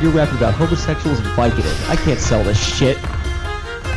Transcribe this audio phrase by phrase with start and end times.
[0.00, 1.90] You're rapping about homosexuals and Vicodin.
[1.90, 2.96] I can't sell this shit.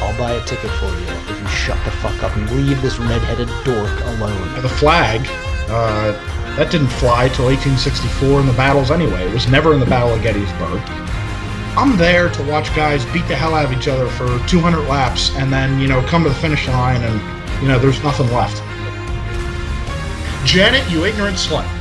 [0.01, 2.97] I'll buy a ticket for you if you shut the fuck up and leave this
[2.97, 4.61] redheaded dork alone.
[4.63, 5.21] The flag,
[5.69, 6.13] uh,
[6.55, 9.27] that didn't fly till 1864 in the battles anyway.
[9.27, 10.81] It was never in the Battle of Gettysburg.
[11.77, 15.35] I'm there to watch guys beat the hell out of each other for 200 laps
[15.35, 18.57] and then, you know, come to the finish line and, you know, there's nothing left.
[20.47, 21.80] Janet, you ignorant slut.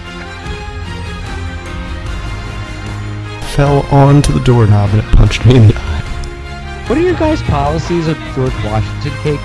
[3.61, 6.85] Fell onto the doorknob and it punched me in the eye.
[6.89, 9.41] What are your guys' policies of George Washington cake?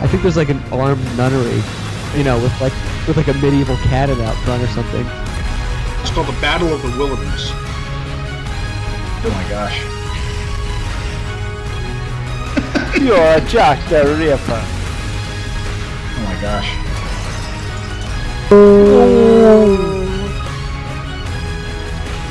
[0.00, 1.62] I think there's like an armed nunnery,
[2.16, 2.72] you know, with like
[3.06, 5.04] with like a medieval cannon out front or something.
[6.00, 7.50] It's called the Battle of the Wilderness.
[9.22, 9.78] Oh my gosh.
[13.02, 14.64] You're a Jack the Ripper.
[16.16, 16.89] Oh my gosh.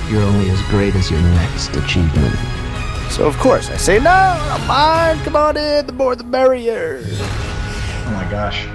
[0.10, 2.36] You're only as great as your next achievement.
[3.12, 5.24] So of course I say no, I'm mine.
[5.24, 7.02] Come on in, the more the merrier.
[7.06, 8.66] Oh my gosh.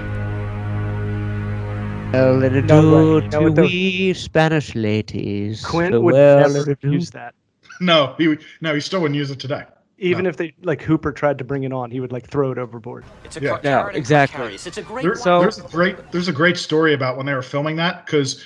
[2.13, 2.89] Well, let it No do.
[2.91, 3.55] No, to don't.
[3.59, 5.65] we Spanish ladies.
[5.65, 6.91] Quint would Well, never do.
[6.91, 7.33] use that.
[7.81, 9.63] No, he no, he still wouldn't use it today.
[9.97, 10.29] Even No.
[10.29, 13.03] if they like Hooper tried to bring it on, he would like throw it overboard.
[13.25, 13.49] It's a Yeah.
[13.49, 14.53] car- Yeah, exactly.
[14.55, 17.33] It's a great There- So- there's a great there's a great story about when they
[17.33, 18.45] were filming that because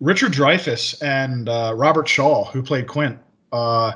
[0.00, 3.18] Richard Dreyfuss and uh, Robert Shaw, who played Quint,
[3.52, 3.92] uh,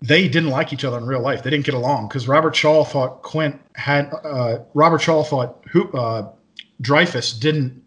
[0.00, 1.42] they didn't like each other in real life.
[1.42, 5.90] They didn't get along because Robert Shaw thought Quint had uh, Robert Shaw thought who
[5.92, 6.30] uh,
[6.82, 7.82] Dreyfuss didn't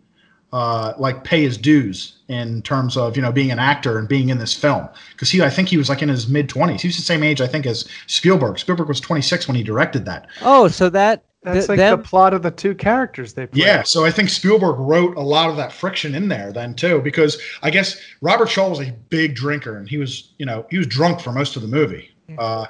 [0.53, 4.29] uh, like pay his dues in terms of you know being an actor and being
[4.29, 6.81] in this film because he I think he was like in his mid twenties.
[6.81, 8.59] He was the same age I think as Spielberg.
[8.59, 10.27] Spielberg was 26 when he directed that.
[10.41, 13.61] Oh, so that That's like them- the plot of the two characters they play.
[13.61, 17.01] Yeah, so I think Spielberg wrote a lot of that friction in there then too,
[17.01, 20.77] because I guess Robert Shaw was a big drinker and he was, you know, he
[20.77, 22.09] was drunk for most of the movie.
[22.39, 22.65] Uh,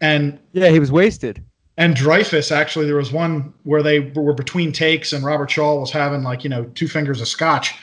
[0.00, 1.42] and yeah, he was wasted.
[1.76, 5.90] and Dreyfuss actually, there was one where they were between takes and Robert Shaw was
[5.90, 7.74] having like you know two fingers of scotch,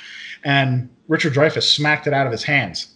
[0.45, 2.93] and Richard Dreyfuss smacked it out of his hands,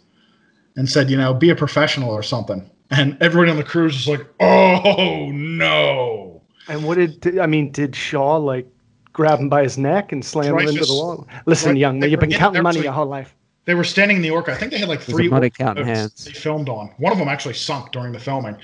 [0.78, 2.70] and said, you know, be a professional or something.
[2.90, 6.21] And everybody on the crew was just like, oh no.
[6.68, 7.72] And what did did- I mean?
[7.72, 8.68] Did Shaw like
[9.14, 11.28] grab him by his neck and slam him into Dreyfuss- the wall?
[11.46, 13.36] Listen, Right, young man, you've been in- counting money a- your whole life.
[13.66, 14.52] They were standing in the orca.
[14.52, 16.26] I think they had like three money orca counting hands.
[16.26, 16.92] They filmed on.
[16.98, 18.58] One of them actually sunk during the filming,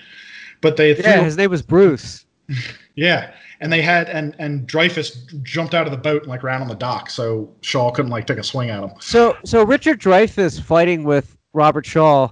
[0.62, 2.26] but they had Yeah, his name was Bruce.
[2.96, 6.62] yeah, and they had and and Dreyfuss jumped out of the boat and like ran
[6.62, 8.92] on the dock, so Shaw couldn't like take a swing at him.
[9.00, 12.30] So so Richard Dreyfuss fighting with Robert Shaw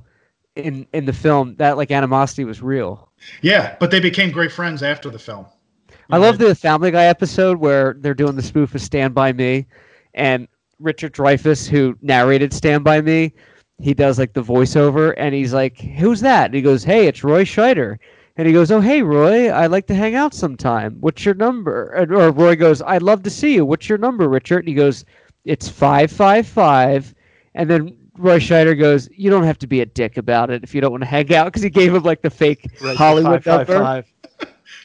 [0.55, 3.11] in in the film that like animosity was real.
[3.41, 5.45] Yeah, but they became great friends after the film.
[6.09, 6.45] I love mm-hmm.
[6.45, 9.65] the Family Guy episode where they're doing the spoof of Stand By Me,
[10.13, 10.47] and
[10.79, 13.33] Richard Dreyfuss, who narrated Stand By Me,
[13.79, 17.23] he does like the voiceover, and he's like, "Who's that?" And he goes, "Hey, it's
[17.23, 17.97] Roy Scheider."
[18.37, 20.97] And he goes, "Oh, hey, Roy, I'd like to hang out sometime.
[20.99, 23.65] What's your number?" And, or Roy goes, "I'd love to see you.
[23.65, 25.05] What's your number, Richard?" And he goes,
[25.43, 27.13] "It's five five five.
[27.53, 30.75] And then Roy Scheider goes, "You don't have to be a dick about it if
[30.75, 33.43] you don't want to hang out," because he gave him like the fake Right, Hollywood
[33.43, 33.83] five, five, number.
[33.83, 34.05] five.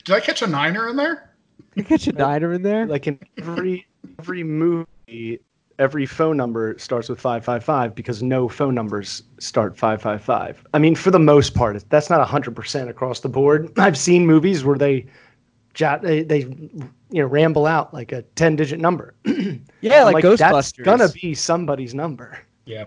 [0.04, 1.30] Did I catch a niner in there?
[1.76, 2.86] Did I catch a diner in there.
[2.86, 3.86] Like in every
[4.18, 5.40] every movie,
[5.78, 10.22] every phone number starts with five five five because no phone numbers start five five
[10.22, 10.62] five.
[10.74, 13.72] I mean, for the most part, that's not hundred percent across the board.
[13.78, 15.06] I've seen movies where they,
[15.74, 19.14] jot, they, they, you know, ramble out like a ten digit number.
[19.82, 20.84] Yeah, I'm like, That's Ghostbusters.
[20.84, 22.38] gonna be somebody's number.
[22.66, 22.84] Yeah.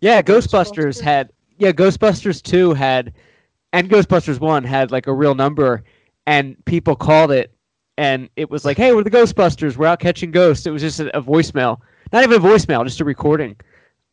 [0.00, 3.12] yeah, Ghostbusters had yeah, Ghostbusters two had,
[3.72, 5.82] and Ghostbusters one had like a real number,
[6.26, 7.54] and people called it,
[7.96, 10.66] and it was like, hey, we're the Ghostbusters, we're out catching ghosts.
[10.66, 11.80] It was just a, a voicemail,
[12.12, 13.56] not even a voicemail, just a recording.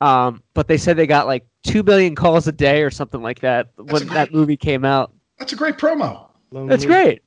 [0.01, 3.39] Um, but they said they got like two billion calls a day or something like
[3.41, 5.13] that when a that movie came out.
[5.37, 6.27] That's a great promo.
[6.51, 7.21] That's great.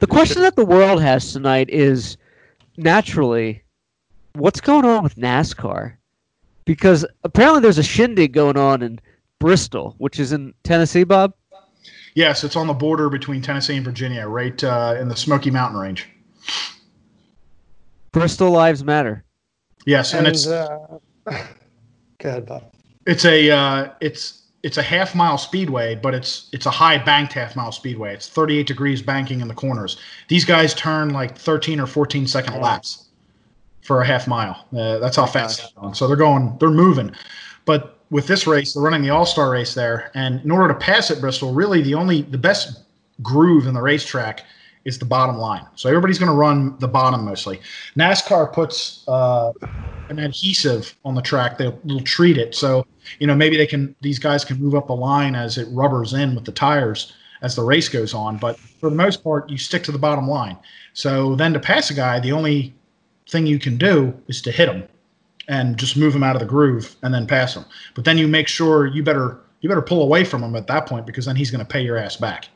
[0.00, 2.16] The question that the world has tonight is
[2.76, 3.62] naturally,
[4.34, 5.94] what's going on with NASCAR?
[6.64, 9.00] Because apparently there's a shindig going on in
[9.38, 11.34] Bristol, which is in Tennessee, Bob.
[12.14, 15.80] Yes, it's on the border between Tennessee and Virginia, right uh, in the Smoky Mountain
[15.80, 16.08] Range.
[18.12, 19.24] Bristol Lives Matter.
[19.84, 21.38] Yes, and, it's uh, go
[22.22, 22.72] ahead, Bob.
[23.06, 27.32] it's a uh, it's it's a half mile speedway, but it's it's a high banked
[27.32, 28.14] half mile speedway.
[28.14, 29.98] It's 38 degrees banking in the corners.
[30.28, 33.08] These guys turn like 13 or 14 second laps
[33.82, 34.66] for a half mile.
[34.74, 35.94] Uh, that's how fast they're going.
[35.94, 37.14] So they're going, they're moving.
[37.66, 40.78] But with this race, they're running the All Star race there, and in order to
[40.78, 42.84] pass at Bristol, really the only the best
[43.22, 44.44] groove in the racetrack
[44.84, 45.66] is the bottom line.
[45.76, 47.60] So everybody's going to run the bottom mostly.
[47.96, 49.52] NASCAR puts uh,
[50.08, 51.56] an adhesive on the track.
[51.56, 52.86] They'll, they'll treat it so
[53.18, 56.14] you know maybe they can these guys can move up the line as it rubbers
[56.14, 57.12] in with the tires
[57.42, 58.36] as the race goes on.
[58.36, 60.56] But for the most part, you stick to the bottom line.
[60.92, 62.74] So then to pass a guy, the only
[63.28, 64.84] thing you can do is to hit him
[65.48, 67.64] and just move him out of the groove and then pass him.
[67.94, 70.86] But then you make sure you better you better pull away from him at that
[70.86, 72.48] point because then he's going to pay your ass back.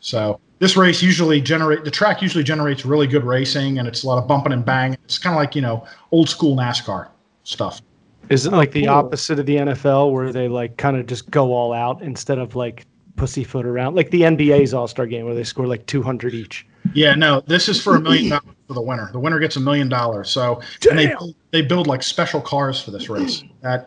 [0.00, 4.06] So this race usually generate the track usually generates really good racing and it's a
[4.06, 4.94] lot of bumping and bang.
[5.04, 7.08] It's kind of like you know old school NASCAR
[7.44, 7.80] stuff.
[8.28, 8.90] Is it like the cool.
[8.90, 12.56] opposite of the NFL where they like kind of just go all out instead of
[12.56, 12.84] like
[13.16, 13.94] pussyfoot around?
[13.94, 16.66] Like the NBA's All Star game where they score like 200 each.
[16.94, 19.10] Yeah, no, this is for a million dollars for the winner.
[19.12, 20.30] The winner gets a million dollars.
[20.30, 21.14] So and they
[21.50, 23.42] they build like special cars for this race.
[23.62, 23.86] That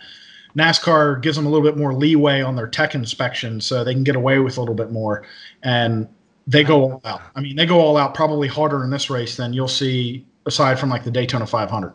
[0.57, 4.03] NASCAR gives them a little bit more leeway on their tech inspection, so they can
[4.03, 5.23] get away with a little bit more.
[5.63, 6.07] And
[6.47, 7.21] they go all out.
[7.35, 10.79] I mean, they go all out probably harder in this race than you'll see aside
[10.79, 11.93] from like the Daytona 500.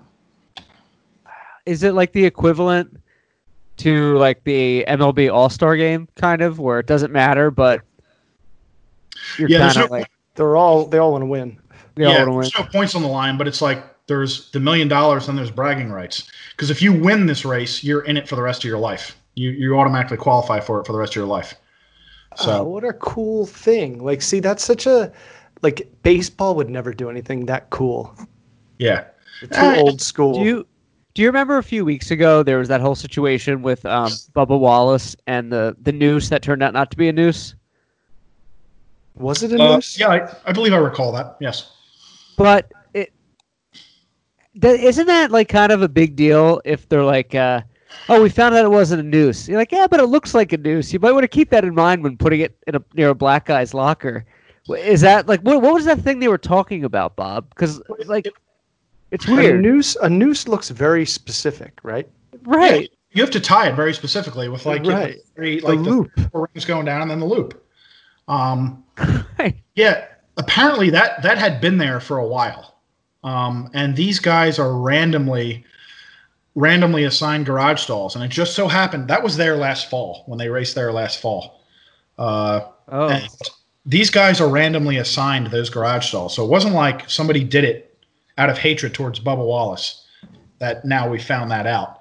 [1.67, 3.01] Is it like the equivalent
[3.79, 7.81] to like the MLB All Star Game, kind of, where it doesn't matter, but
[9.39, 11.59] you're Yeah, there's kind of no- like They're all they all want to win.
[11.95, 12.41] they yeah, wanna win.
[12.41, 15.51] there's no points on the line, but it's like there's the million dollars and there's
[15.51, 16.31] bragging rights.
[16.51, 19.17] Because if you win this race, you're in it for the rest of your life.
[19.35, 21.55] You you automatically qualify for it for the rest of your life.
[22.37, 24.03] So oh, what a cool thing!
[24.03, 25.13] Like, see, that's such a
[25.63, 28.15] like baseball would never do anything that cool.
[28.79, 29.05] yeah,
[29.41, 30.35] Too Uh, old school.
[30.35, 30.67] Do you
[31.15, 34.59] do you remember a few weeks ago there was that whole situation with um, Bubba
[34.59, 37.55] Wallace and the the noose that turned out not to be a noose?
[39.15, 39.99] Was it a uh, noose?
[39.99, 41.37] yeah, I, I believe I recall that.
[41.41, 41.71] Yes.
[42.37, 43.13] But it
[44.61, 47.63] th- isn't that like kind of a big deal if they're like, uh,
[48.09, 49.49] oh, we found out it wasn't a noose.
[49.49, 50.93] You're like, yeah, but it looks like a noose.
[50.93, 53.15] You might want to keep that in mind when putting it in a near a
[53.15, 54.25] black guy's locker.
[54.69, 55.61] Is that like what?
[55.61, 57.49] What was that thing they were talking about, Bob?
[57.51, 58.27] Because like,
[59.11, 59.59] it's weird.
[59.59, 59.95] A noose.
[59.97, 62.09] A noose looks very specific, right?
[62.45, 62.91] right?
[63.13, 65.19] You have to tie it very specifically with like you know, Right.
[65.37, 66.11] three, like the loop.
[66.33, 67.64] four rings going down and then the loop.
[68.29, 68.85] Um.
[69.75, 70.07] Yeah,
[70.37, 72.77] apparently that that had been there for a while,
[73.25, 75.65] um, and these guys are randomly
[76.55, 80.39] randomly assigned garage stalls, and it just so happened that was there last fall when
[80.39, 81.61] they raced there last fall.
[82.19, 83.19] Uh, Oh,
[83.87, 87.99] these guys are randomly assigned those garage stalls, so it wasn't like somebody did it
[88.39, 90.07] out of hatred towards Bubba Wallace.
[90.59, 92.01] That now we found that out.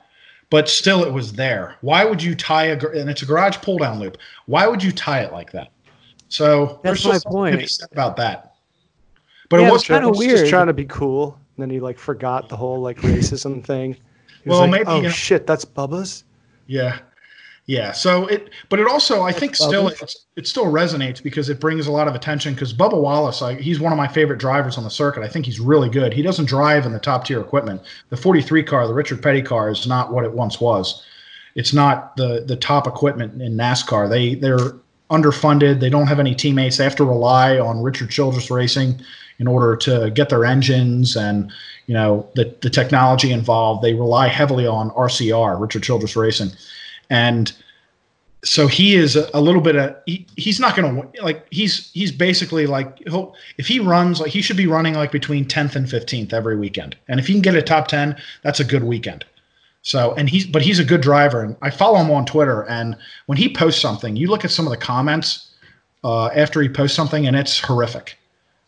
[0.49, 1.75] But still, it was there.
[1.81, 4.17] Why would you tie a and it's a garage pull down loop?
[4.45, 5.71] Why would you tie it like that?
[6.33, 7.79] So That's my just something to be point.
[7.91, 8.55] about that.
[9.49, 10.37] But Yeah, it it was was kinda weird.
[10.39, 11.37] Just trying to be cool.
[11.55, 13.93] And then he like forgot the whole like racism thing.
[14.43, 16.23] He was Well, like, maybe, oh you know- shit, that's Bubba's.
[16.65, 16.97] Yeah,
[17.67, 17.91] yeah.
[17.91, 21.85] So it, but it also, I think, still it's, it still resonates because it brings
[21.85, 22.55] a lot of attention.
[22.55, 25.21] Because Bubba Wallace, I, he's one of my favorite drivers on the circuit.
[25.23, 26.13] I think he's really good.
[26.13, 27.81] He doesn't drive in the top tier equipment.
[28.09, 31.03] The 43 car, the Richard Petty car, is not what it once was.
[31.53, 34.09] It's not the the top equipment in NASCAR.
[34.09, 34.73] They they're
[35.13, 35.79] underfunded.
[35.79, 36.77] They don't have any teammates.
[36.77, 38.99] They have to rely on Richard Childress Racing
[39.39, 41.51] in order to get their engines and
[41.87, 43.83] you know the the technology involved.
[43.83, 46.49] They rely heavily on RCR, Richard Childress Racing,
[47.09, 47.53] and
[48.43, 51.91] so he is a, a little bit of he, he's not going to like he's
[51.91, 55.75] he's basically like he'll if he runs like he should be running like between 10th
[55.75, 58.83] and 15th every weekend and if he can get a top 10 that's a good
[58.83, 59.23] weekend
[59.83, 62.97] so and he's but he's a good driver and i follow him on twitter and
[63.27, 65.51] when he posts something you look at some of the comments
[66.03, 68.17] uh, after he posts something and it's horrific.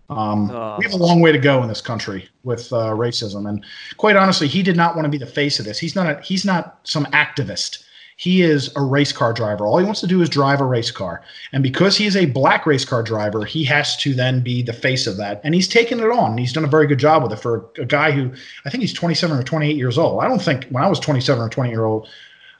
[0.09, 0.75] Um, Oh.
[0.77, 3.65] we have a long way to go in this country with uh, racism and
[3.97, 5.79] quite honestly he did not want to be the face of this.
[5.79, 7.84] He's not a, he's not some activist
[8.17, 9.65] he is a race car driver.
[9.65, 11.21] All he wants to do is drive a race car.
[11.51, 14.73] And because he is a black race car driver, he has to then be the
[14.73, 15.41] face of that.
[15.43, 16.37] And he's taken it on.
[16.37, 18.31] He's done a very good job with it for a guy who
[18.65, 20.23] I think he's 27 or 28 years old.
[20.23, 22.07] I don't think when I was 27 or 20 year old,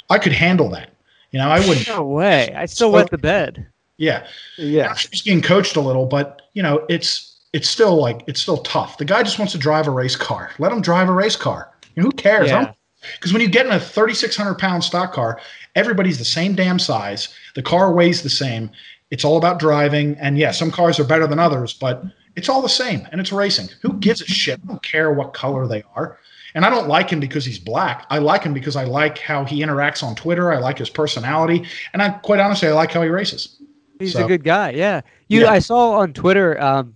[0.10, 0.90] I could handle that.
[1.32, 1.88] You know, I wouldn't.
[1.96, 2.54] No way.
[2.54, 3.66] I still wet the bed.
[3.98, 4.28] Yeah.
[4.58, 4.94] Yeah.
[4.96, 8.98] He's getting coached a little, but you know, it's it's still like it's still tough.
[8.98, 10.52] The guy just wants to drive a race car.
[10.60, 11.72] Let him drive a race car.
[11.96, 12.50] You know, who cares?
[12.50, 12.74] Yeah.
[13.14, 15.40] Because when you get in a 3,600 pound stock car,
[15.76, 17.30] everybody's the same damn size.
[17.56, 18.70] The car weighs the same.
[19.12, 20.18] It's all about driving.
[20.20, 22.04] And yeah, some cars are better than others, but
[22.36, 23.70] it's all the same and it's racing.
[23.82, 24.60] Who gives a shit?
[24.64, 26.18] I don't care what color they are.
[26.54, 28.06] And I don't like him because he's black.
[28.10, 30.54] I like him because I like how he interacts on Twitter.
[30.54, 31.66] I like his personality.
[31.94, 33.62] And I quite honestly, I like how he races.
[34.00, 34.72] He's So- a good guy.
[34.72, 35.02] Yeah.
[35.28, 35.42] You.
[35.42, 35.52] Yeah.
[35.52, 36.62] I saw on Twitter.
[36.62, 36.96] Um,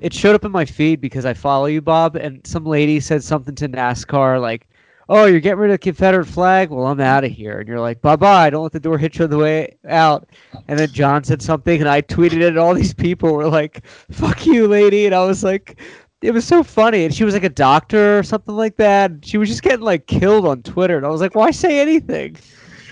[0.00, 3.22] it showed up in my feed because I follow you, Bob, and some lady said
[3.22, 4.68] something to NASCAR like,
[5.08, 6.70] "Oh, you're getting rid of the Confederate flag?
[6.70, 8.50] Well, I'm out of here." And you're like, "Bye bye.
[8.50, 10.28] Don't let the door hit you on the way out."
[10.68, 13.84] And then John said something, and I tweeted it, and all these people were like,
[14.10, 15.80] "Fuck you, lady," and I was like.
[16.22, 19.10] it was so funny, and she was like a doctor or something like that.
[19.22, 22.36] She was just getting like killed on Twitter, and I was like, why say anything?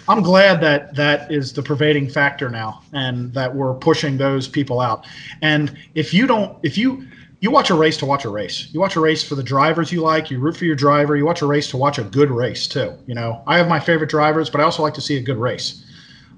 [0.08, 4.80] I'm glad that that is the pervading factor now, and that we're pushing those people
[4.80, 5.06] out.
[5.42, 7.06] And if you don't, if you
[7.40, 9.90] you watch a race to watch a race, you watch a race for the drivers
[9.90, 12.30] you like, you root for your driver, you watch a race to watch a good
[12.30, 12.92] race too.
[13.06, 15.38] You know, I have my favorite drivers, but I also like to see a good
[15.38, 15.84] race.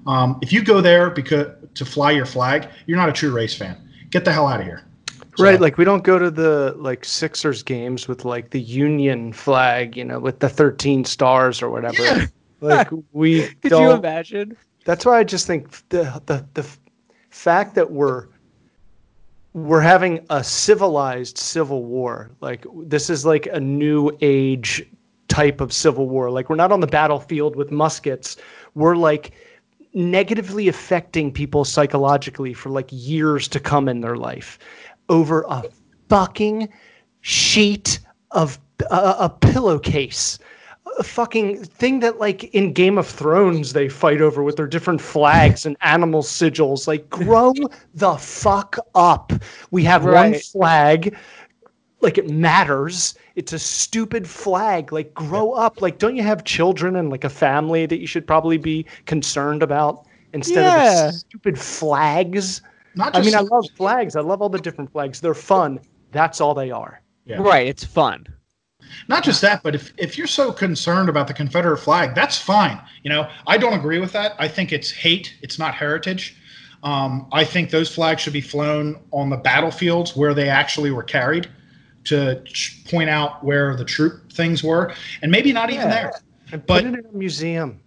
[0.07, 3.55] Um, if you go there because to fly your flag, you're not a true race
[3.55, 3.77] fan.
[4.11, 4.83] Get the hell out of here.
[5.35, 9.33] So- Right, like we don't go to the like Sixers games with like the Union
[9.33, 12.01] flag, you know, with the 13 stars or whatever.
[12.03, 12.25] Yeah.
[12.61, 13.81] Like we Could don't.
[13.81, 14.55] you imagine?
[14.85, 16.65] That's why I just think the the the
[17.29, 18.27] fact that we're
[19.53, 24.83] we're having a civilized civil war, like this is like a new age
[25.27, 26.31] type of civil war.
[26.31, 28.37] Like we're not on the battlefield with muskets.
[28.73, 29.31] We're like
[29.93, 34.57] negatively affecting people psychologically for like years to come in their life
[35.09, 35.63] over a
[36.09, 36.69] fucking
[37.21, 37.99] sheet
[38.31, 40.39] of a, a pillowcase
[41.01, 45.65] fucking thing that like in Game of Thrones they fight over with their different flags
[45.65, 46.87] and animal sigils.
[46.87, 47.53] Like grow
[47.95, 49.31] the fuck up.
[49.71, 51.15] We have one flag.
[52.01, 53.15] Like it matters.
[53.35, 54.91] It's a stupid flag.
[54.91, 55.81] Like grow up.
[55.81, 59.63] Like don't you have children and like a family that you should probably be concerned
[59.63, 61.07] about instead Yeah.
[61.07, 62.61] of stupid flags?
[62.95, 64.15] Not I mean, I love flags.
[64.15, 65.19] I love all the different flags.
[65.21, 65.79] They're fun.
[66.11, 67.01] That's all they are.
[67.25, 67.37] Yeah.
[67.41, 68.27] Right, it's fun.
[69.07, 72.79] Not just that, but if, if you're so concerned about the Confederate flag, that's fine.
[73.03, 74.33] You know, I don't agree with that.
[74.39, 76.35] I think it's hate, it's not heritage.
[76.83, 81.03] Um, I think those flags should be flown on the battlefields where they actually were
[81.03, 81.49] carried
[82.05, 82.43] to
[82.89, 85.93] point out where the troop things were, and maybe not even Yeah.
[85.93, 86.13] there.
[86.51, 87.79] And But- put it in a museum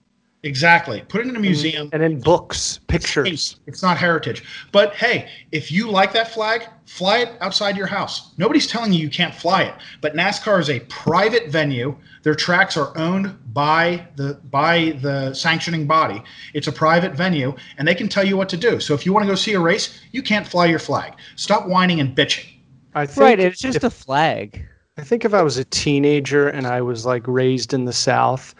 [0.47, 1.03] Exactly.
[1.09, 1.43] Put it in a mm-hmm.
[1.43, 1.91] museum.
[1.93, 3.27] and in books, pictures.
[3.29, 3.57] hate.
[3.67, 4.45] It's not heritage.
[4.71, 8.33] But hey, if you like that flag, fly it outside your house.
[8.39, 9.75] Nobody's telling you you can't fly it.
[10.01, 11.97] But NASCAR is a private venue.
[12.23, 16.23] Their tracks are owned by the by the sanctioning body.
[16.55, 18.79] It's a private venue, and they can tell you what to do.
[18.79, 21.15] So if you want to go see a race, you can't fly your flag.
[21.35, 22.47] Stop whining and bitching.
[22.95, 24.65] I think Right, it's just if, a flag.
[24.97, 28.55] I think if I was a teenager and I was like raised in the South,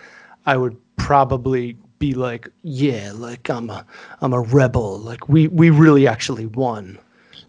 [0.47, 3.85] I would probably be like, yeah, like I'm a
[4.21, 4.99] I'm a rebel.
[4.99, 6.99] Like we we really actually won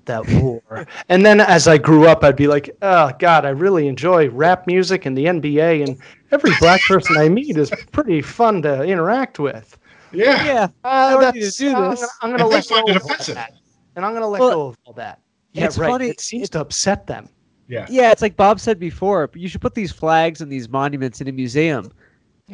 [0.05, 0.87] that war.
[1.09, 4.65] and then as I grew up, I'd be like, oh God, I really enjoy rap
[4.67, 5.97] music and the NBA, and
[6.31, 9.77] every black person I meet is pretty fun to interact with.
[10.13, 10.45] Yeah.
[10.45, 11.99] Yeah, Uh, don't need that's- to do I'm this.
[11.99, 13.35] gonna, I'm gonna And let go of offensive.
[13.35, 13.51] that.
[13.97, 15.19] And I'm gonna let Well, go of all that.
[15.51, 15.89] Yeah, it's right.
[15.89, 17.27] funny- It seems to upset them.
[17.67, 17.85] Yeah.
[17.89, 18.11] yeah.
[18.11, 19.29] It's like Bob said before.
[19.35, 21.91] You should put these flags and these monuments in a museum,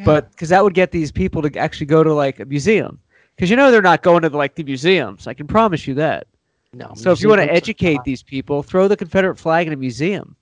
[0.04, 2.98] but because that would get these people to actually go to like a museum.
[3.36, 5.26] Because you know they're not going to like the museums.
[5.26, 6.26] I can promise you that.
[6.72, 6.92] No.
[6.94, 10.34] So if you want to educate these people, throw the Confederate flag in a museum.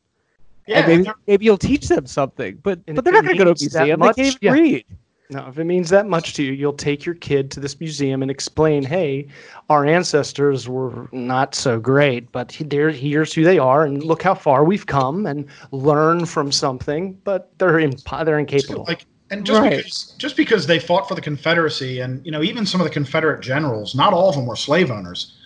[0.67, 0.79] Yeah.
[0.79, 2.59] and maybe maybe you'll teach them something.
[2.63, 3.99] But And but they're not going to go to a museum.
[4.01, 4.53] much, they can't yeah.
[4.53, 4.85] read.
[5.31, 8.21] No, if it means that much to you, you'll take your kid to this museum
[8.21, 9.27] and explain, hey,
[9.71, 14.23] our ancestors were not so great, but he- they're, here's who they are, and look
[14.23, 17.19] how far we've come, and learn from something.
[17.25, 18.85] But they're imp- they're incapable.
[18.87, 19.77] like and just Right.
[19.79, 22.93] because just because they fought for the confederacy and you know even some of the
[22.93, 25.37] confederate generals not all of them were slave owners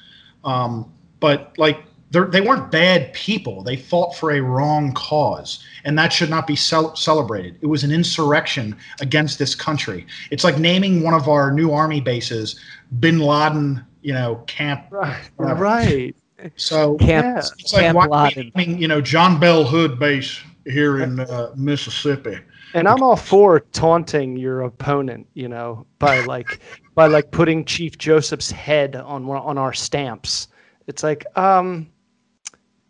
[0.45, 1.79] um, but like
[2.11, 6.57] they're, weren't bad people they fought for a wrong cause and that should not be
[6.57, 11.51] cel- celebrated it was an insurrection against this country it's like naming one of our
[11.53, 12.61] new army bases
[13.01, 16.15] bin laden you know camp right, right.
[16.57, 17.39] so Camp, Yeah.
[17.39, 18.53] it's like Camp why Laden.
[18.55, 22.39] naming, you know john bell hood base here in uh, mississippi
[22.77, 26.61] And I'm all for taunting your opponent, you know, by like
[26.95, 30.49] by like putting Chief Joseph's head on on our stamps.
[30.87, 31.89] It's like, um,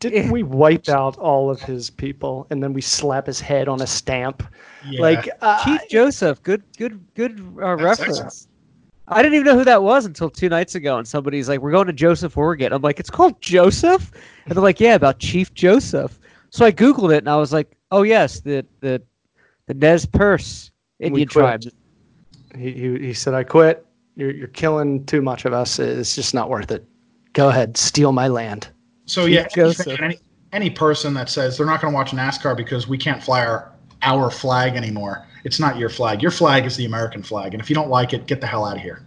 [0.00, 3.80] didn't we wipe out all of his people and then we slap his head on
[3.80, 4.42] a stamp?
[4.88, 5.00] Yeah.
[5.00, 8.18] Like, uh, Chief Joseph, good good good uh, reference.
[8.18, 8.46] excellent.
[9.06, 11.70] I didn't even know who that was until two nights ago, and somebody's like, "We're
[11.70, 14.10] going to Joseph, Oregon." I'm like, "It's called Joseph,"
[14.46, 16.18] and they're like, "Yeah, about Chief Joseph."
[16.50, 19.00] So I googled it, and I was like, "Oh yes, the the
[19.66, 21.62] the Nez Perce We Indian quit.
[21.62, 21.62] tribe."
[22.56, 23.86] he, he, he said, I quit.
[24.14, 25.78] You're, you're killing too much of us.
[25.78, 26.84] It's just not worth it.
[27.32, 28.68] Go ahead, steal my land.
[29.04, 30.18] So Chief yeah, any, any
[30.52, 33.72] any person that says they're not going to watch NASCAR because we can't fly our
[34.02, 36.22] our flag anymore, it's not your flag.
[36.22, 38.64] Your flag is the American flag, and if you don't like it, get the hell
[38.64, 39.04] out of here.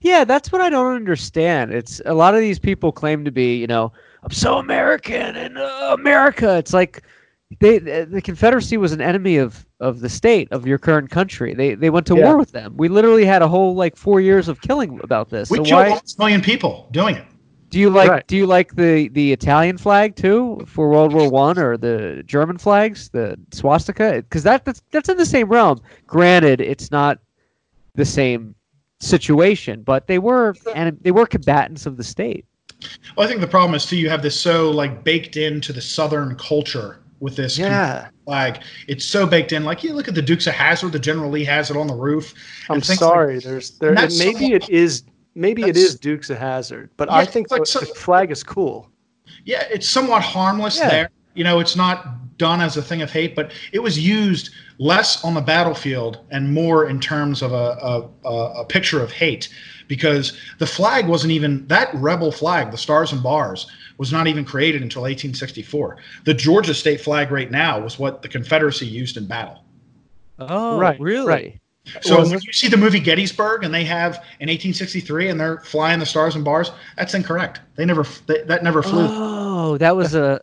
[0.00, 1.72] Yeah, that's what I don't understand.
[1.72, 3.92] It's a lot of these people claim to be, you know,
[4.22, 6.56] I'm so American and uh, America.
[6.56, 7.02] It's like
[7.58, 11.52] they the the Confederacy was an enemy of of the state of your current country.
[11.54, 12.26] They they went to Yeah.
[12.26, 12.74] war with them.
[12.76, 15.50] We literally had a whole like four years of killing about this.
[15.50, 15.88] We so killed why?
[15.88, 17.24] almost million people doing it.
[17.70, 18.26] Do you like Right.
[18.28, 22.56] do you like the the Italian flag too for World War One or the German
[22.58, 24.22] flags, the swastika?
[24.22, 25.80] Because that that's that's in the same realm.
[26.06, 27.18] Granted, it's not
[27.94, 28.54] the same
[29.00, 32.44] situation, but they were and they were combatants of the state.
[33.16, 35.80] Well, I think the problem is too you have this so like baked into the
[35.80, 38.08] Southern culture with this Yeah.
[38.24, 38.62] flag.
[38.88, 39.64] It's so baked in.
[39.64, 41.94] Like you look at the Dukes of Hazzard, the General Lee has it on the
[41.94, 42.34] roof.
[42.68, 43.38] I'm things like- sorry.
[43.38, 43.92] There's there.
[43.92, 45.04] Maybe somewhat- it is.
[45.36, 48.42] Maybe it is Dukes of Hazzard, but I think like the, so- the flag is
[48.42, 48.90] cool.
[49.44, 50.88] yeah, it's somewhat harmless Yeah.
[50.90, 51.10] there.
[51.34, 52.04] You know, it's not
[52.40, 56.52] done as a thing of hate, but it was used less on the battlefield and
[56.52, 59.50] more in terms of a, a, a, a picture of hate
[59.88, 63.66] because the flag wasn't even that rebel flag, the stars and bars,
[63.98, 65.98] was not even created until 1864.
[66.24, 69.62] The Georgia state flag right now was what the Confederacy used in battle.
[70.38, 71.26] Oh, Right, really?
[71.26, 71.60] right.
[72.00, 75.60] So Well, when you see the movie Gettysburg and they have in 1863 and they're
[75.60, 77.60] flying the stars and bars, that's incorrect.
[77.76, 79.06] They never they, that never flew.
[79.10, 80.40] Oh, that was a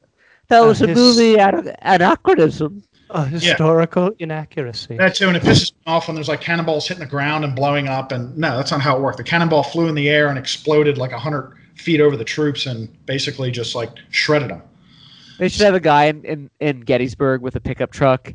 [0.50, 2.84] that Uh, was a his- movie out of anachronism.
[3.10, 4.98] A historical inaccuracy.
[4.98, 7.56] That too, and it pisses me off when there's like cannonballs hitting the ground and
[7.56, 8.12] blowing up.
[8.12, 9.18] And no, that's not how it worked.
[9.18, 12.90] The cannonball flew in the air and exploded like hundred feet over the troops and
[13.06, 14.62] basically just like shredded them.
[15.40, 18.34] They should have a guy in, in, in Gettysburg with a pickup truck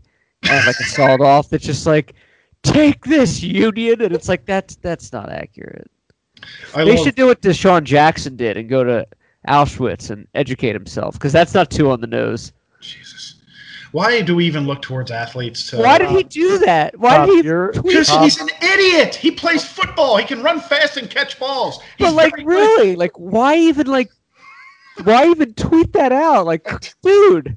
[0.49, 2.14] and like a sawed off that's just like,
[2.62, 5.90] take this Union, and it's like that's that's not accurate.
[6.75, 9.07] I they love, should do what DeSean Jackson did and go to
[9.49, 12.52] Auschwitz and educate himself because that's not too on the nose.
[12.80, 13.37] Jesus.
[13.92, 15.68] Why do we even look towards athletes?
[15.70, 16.99] To, Why did uh, he do that?
[16.99, 18.22] Why Bob, did he you're- tweet Because that?
[18.22, 19.14] he's an idiot.
[19.14, 20.16] He plays football.
[20.16, 21.78] He can run fast and catch balls.
[21.99, 22.49] He's But like, very good.
[22.50, 24.11] really, like, why even like,
[25.04, 26.46] why even tweet that out?
[26.46, 26.66] Like,
[27.02, 27.56] dude,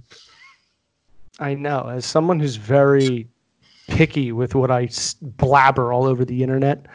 [1.40, 1.88] I know.
[1.88, 3.28] As someone who's very
[3.88, 4.90] picky with what I
[5.22, 6.86] blabber all over the internet,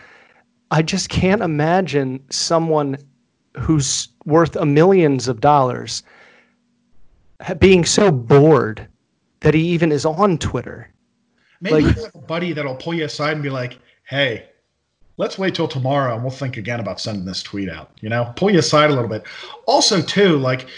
[0.70, 2.96] I just can't imagine someone
[3.58, 6.02] who's worth a millions of dollars
[7.58, 8.86] being so bored
[9.40, 10.88] that he even is on Twitter.
[11.60, 14.44] Maybe Like- you have a buddy that'll pull you aside and be like, "Hey,
[15.16, 18.32] let's wait till tomorrow and we'll think again about sending this tweet out." You know,
[18.36, 19.24] pull you aside a little bit.
[19.66, 20.68] Also, too, like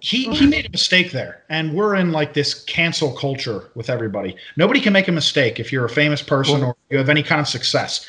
[0.00, 4.36] he he made a mistake there, and we're in like this cancel culture with everybody.
[4.56, 7.40] Nobody can make a mistake if you're a famous person or you have any kind
[7.40, 8.04] of success.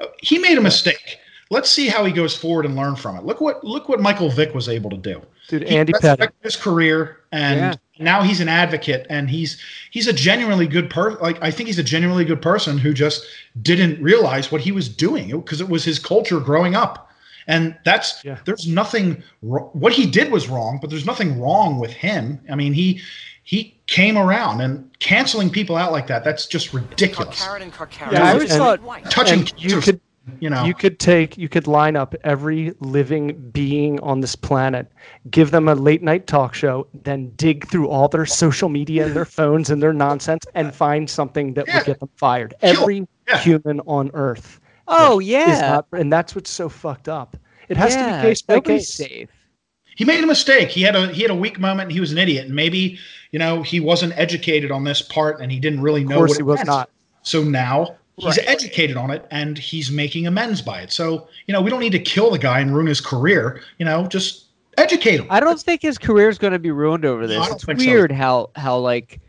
[0.00, 1.18] Uh, he made a mistake.
[1.54, 3.24] Let's see how he goes forward and learn from it.
[3.24, 6.30] Look what look what Michael Vick was able to do Dude, he Andy Pettitte.
[6.42, 7.74] his career and Yeah.
[7.98, 9.56] now he's an advocate and he's
[9.92, 13.24] he's a genuinely good person like i think he's a genuinely good person who just
[13.62, 17.10] didn't realize what he was doing because it was his culture growing up
[17.46, 18.38] and that's Yeah.
[18.46, 22.54] there's nothing wr- what he did was wrong but there's nothing wrong with him i
[22.54, 23.00] mean he
[23.42, 28.12] he came around and canceling people out like that that's just ridiculous Carrot and carrot.
[28.12, 30.00] Yeah, I always and- thought touching And you kids, could
[30.40, 34.90] you know You could take, you could line up every living being on this planet,
[35.30, 39.14] give them a late night talk show, then dig through all their social media and
[39.14, 41.76] their phones and their nonsense and find something that Yeah.
[41.78, 42.54] would get them fired.
[42.60, 43.38] Kill- Every yeah.
[43.38, 44.60] human on Earth.
[44.88, 47.36] oh yeah, not, and that's what's so fucked up.
[47.68, 48.92] It has to be case by case.
[48.94, 49.30] safe.
[49.96, 50.68] he made a mistake.
[50.70, 51.84] He had a he had a weak moment.
[51.88, 52.98] and He was an idiot, and maybe
[53.32, 56.16] you know he wasn't educated on this part, and he didn't really know.
[56.16, 56.66] Of course, what he it was meant.
[56.68, 56.90] not.
[57.22, 58.48] So now he's Right.
[58.48, 60.92] educated on it, and he's making amends by it.
[60.92, 63.60] So you know we don't need to kill the guy and ruin his career.
[63.78, 64.44] You know, just
[64.78, 65.26] educate him.
[65.30, 67.40] I don't think his career is going to be ruined over this.
[67.40, 67.86] I don't it's think so.
[67.86, 69.20] weird how how like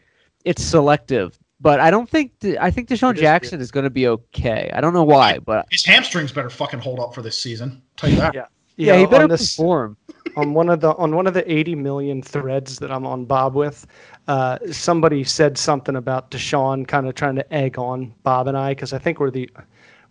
[0.43, 3.84] it's selective, but I don't think th- I think DeSean It is Jackson is going
[3.86, 4.69] to be okay.
[4.74, 7.82] I don't know why, but His hamstrings better fucking hold up for this season.
[7.98, 8.34] tell you that.
[8.34, 8.45] Yeah.
[8.78, 9.98] Yeah, he on this- perform.
[10.36, 13.56] on one of the on one of the 80 million threads that I'm on Bob
[13.56, 13.88] with,
[14.28, 18.72] uh, somebody said something about DeSean kind of trying to egg on Bob and I
[18.74, 19.50] because I think we're the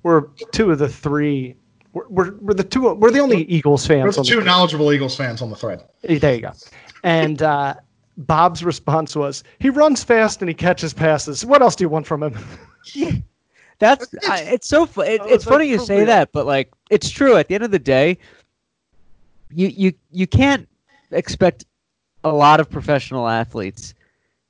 [0.03, 0.22] we're
[0.53, 1.57] two of the three.
[1.92, 2.92] We're, we're, we're the two.
[2.94, 4.14] We're the only Eagles We're fans.
[4.16, 4.46] the on the two thread.
[4.46, 5.85] knowledgeable Eagles fans on the thread.
[6.03, 6.53] There you go.
[7.05, 7.74] And uh,
[8.16, 11.44] Bob's response was, "He runs fast and he catches passes.
[11.44, 12.37] What else do you want from him?"
[13.79, 16.07] That's I, it's so it, it's was like, funny you say real.
[16.07, 17.37] that, but like it's true.
[17.37, 18.18] At the end of the day,
[19.50, 20.68] you you you can't
[21.11, 21.64] expect
[22.24, 23.94] a lot of professional athletes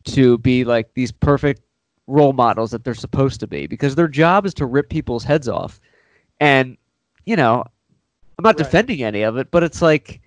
[0.05, 1.63] to be like these perfect
[2.07, 5.49] role models that they're supposed to be because their job is to rip people's heads
[5.49, 5.81] off.
[6.41, 6.77] And
[7.25, 7.65] you know,
[8.39, 8.59] I'm not Right.
[8.59, 10.21] defending any of it, but it's like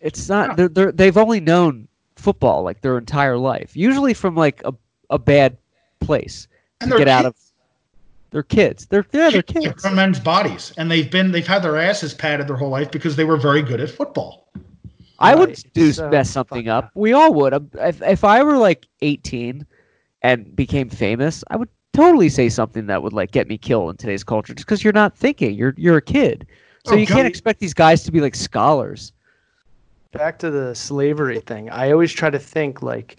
[0.00, 4.62] it's not they're, they're they've only known football like their entire life, usually from like
[4.64, 4.72] a
[5.10, 5.56] a bad
[6.00, 6.48] place
[6.80, 7.34] And to get out of
[8.36, 8.86] their kids.
[8.86, 9.84] They're yeah, they're Kids kids.
[9.84, 13.16] with men's bodies, and they've been they've had their asses padded their whole life because
[13.16, 14.48] they were very good at football.
[15.18, 16.84] I would do so mess something up.
[16.84, 16.90] up.
[16.94, 17.54] We all would.
[17.54, 19.64] Um, If if I were like 18
[20.20, 23.96] and became famous, I would totally say something that would like get me killed in
[23.96, 25.54] today's culture just because you're not thinking.
[25.54, 26.46] You're you're a kid.
[26.84, 29.12] So Oh, you can't expect these guys to be like scholars.
[30.12, 31.70] back to the slavery thing.
[31.70, 33.16] I always try to think like,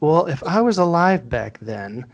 [0.00, 2.04] well, if I was alive back then,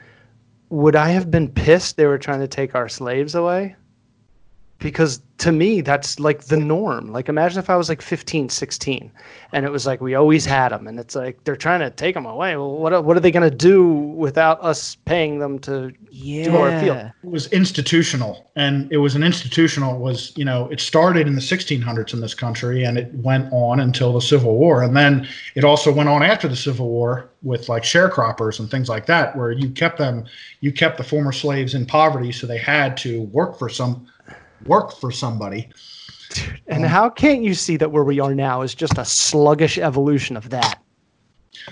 [0.76, 3.76] would I have been pissed they were trying to take our slaves away?
[4.78, 7.12] Because to me, that's like the norm.
[7.12, 9.10] Like, imagine if I was like 15, 16,
[9.52, 12.14] and it was like we always had them, and it's like they're trying to take
[12.14, 12.56] them away.
[12.56, 16.56] Well, what, are- what are they going to do without us paying them to do
[16.56, 16.96] our field?
[16.96, 17.10] Yeah.
[17.22, 19.98] It was institutional, and it was an institutional.
[19.98, 23.80] Was you know, it started in the 1600s in this country, and it went on
[23.80, 27.68] until the Civil War, and then it also went on after the Civil War with
[27.68, 30.24] like sharecroppers and things like that, where you kept them,
[30.60, 34.06] you kept the former slaves in poverty, so they had to work for some,
[34.64, 35.68] work for somebody.
[36.66, 40.36] And how can't you see that where we are now is just a sluggish evolution
[40.36, 40.80] of that?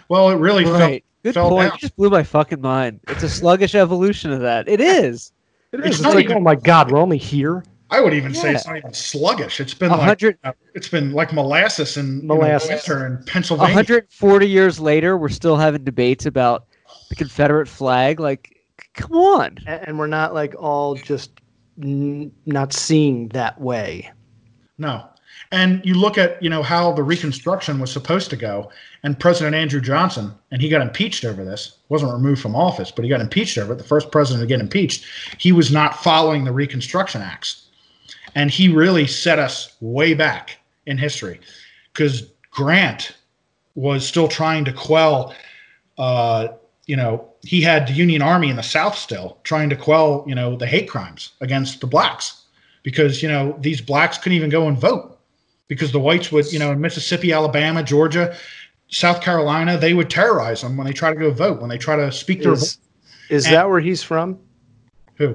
[0.09, 0.79] Well, it really Right.
[0.79, 1.69] fell, Good fell point.
[1.71, 1.73] down.
[1.75, 3.01] You just blew my fucking mind.
[3.09, 4.69] It's a sluggish evolution of that.
[4.69, 5.33] It is.
[5.73, 5.89] It It's.
[5.97, 7.65] It's not like, even- oh my God, we're only here.
[7.91, 9.61] I would even say it's not even sluggish.
[9.61, 10.39] It's been A like hundred,
[10.75, 12.69] it's been like molasses in you know, Molasses.
[12.71, 13.75] winter in Pennsylvania.
[13.75, 16.65] 140 years later, we're still having debates about
[17.11, 18.19] the Confederate flag.
[18.19, 18.49] Like,
[18.81, 19.59] c- come on.
[19.67, 21.31] A- And we're not like all just
[21.83, 24.11] n- not seeing that way.
[24.79, 25.09] No.
[25.53, 28.71] And you look at, you know, how the reconstruction was supposed to go,
[29.03, 33.05] and President Andrew Johnson, and he got impeached over this, wasn't removed from office, but
[33.05, 35.05] he got impeached over it, the first president to get impeached.
[35.39, 37.69] He was not following the Reconstruction Acts.
[38.35, 41.41] And he really set us way back in history
[41.93, 43.13] because Grant
[43.75, 45.35] was still trying to quell,
[45.99, 46.49] uh,
[46.87, 50.35] you know, he had the Union Army in the South still trying to quell, you
[50.35, 52.43] know, the hate crimes against the blacks
[52.83, 55.19] because you know these blacks couldn't even go and vote
[55.69, 58.37] because the whites would you know in mississippi alabama georgia
[58.89, 61.97] south carolina they would terrorize them when they try to go vote when they try
[61.97, 62.77] to speak their Is,
[63.31, 64.39] is And- that where he's from?
[65.17, 65.35] who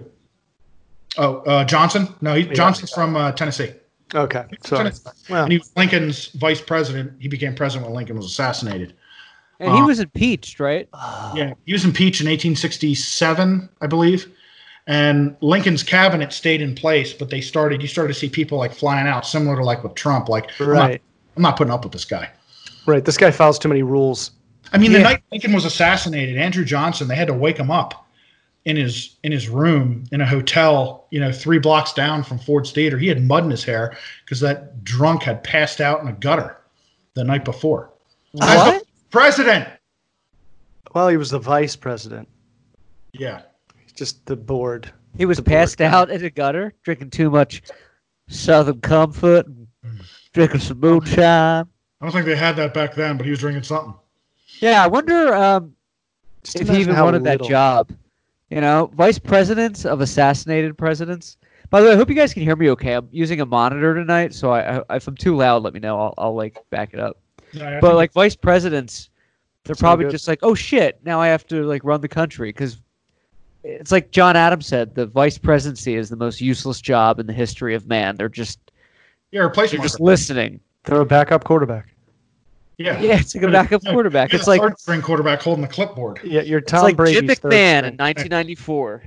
[1.17, 2.53] oh uh, johnson no he, Yeah.
[2.53, 3.73] johnson's from uh, tennessee
[4.13, 4.83] Okay, sorry.
[4.85, 5.09] Tennessee.
[5.29, 8.93] Well, and he was lincoln's vice president he became president when lincoln was assassinated
[9.59, 10.87] And he Uh, was impeached, right?
[11.35, 14.31] yeah he was impeached in 1867 i believe
[14.87, 18.73] and lincoln's cabinet stayed in place but they started you started to see people like
[18.73, 21.01] flying out similar to like with trump like I'm not- right,
[21.35, 22.29] I'm not putting up with this guy
[22.85, 23.05] right.
[23.05, 24.31] This guy follows too many rules.
[24.73, 28.07] I mean, the night Lincoln was assassinated, Andrew Johnson, they had to wake him up
[28.65, 32.71] in his in his room in a hotel, you know, three blocks down from Ford's
[32.71, 32.97] Theater.
[32.97, 33.95] He had mud in his hair
[34.25, 36.57] because that drunk had passed out in a gutter
[37.13, 37.91] the night before.
[38.31, 38.83] What?
[39.09, 39.67] President.
[40.93, 42.27] Well, he was the vice president.
[43.13, 43.41] Yeah.
[43.81, 44.91] He's Just the board.
[45.17, 47.61] He was The board passed out in a gutter, drinking too much
[48.27, 49.67] Southern Comfort, and
[50.33, 51.65] drinking some moonshine.
[52.01, 53.93] I don't think they had that back then, but he was drinking something.
[54.59, 55.75] Yeah, I wonder um,
[56.55, 57.91] if he even how wanted that job.
[58.49, 61.37] You know, vice presidents of assassinated presidents.
[61.69, 62.93] By the way, I hope you guys can hear me okay.
[62.93, 65.99] I'm using a monitor tonight, so I, I, if I'm too loud, let me know.
[65.99, 67.19] I'll, I'll like back it up.
[67.53, 69.09] Yeah, But like vice presidents,
[69.63, 70.11] they're probably good.
[70.11, 72.81] just like, oh shit, now I have to like run the country because
[73.63, 77.33] it's like John Adams said, the vice presidency is the most useless job in the
[77.33, 78.15] history of man.
[78.15, 78.59] They're just
[79.31, 80.59] yeah, replace they're just listening.
[80.85, 81.93] They're a backup quarterback.
[82.77, 82.99] Yeah.
[83.01, 84.33] Yeah, it's like a backup quarterback.
[84.33, 86.21] It's like third string quarterback holding the clipboard.
[86.23, 87.93] Yeah, you're it's Tom like Brady's Jim McMahon string.
[87.93, 89.03] in 1994.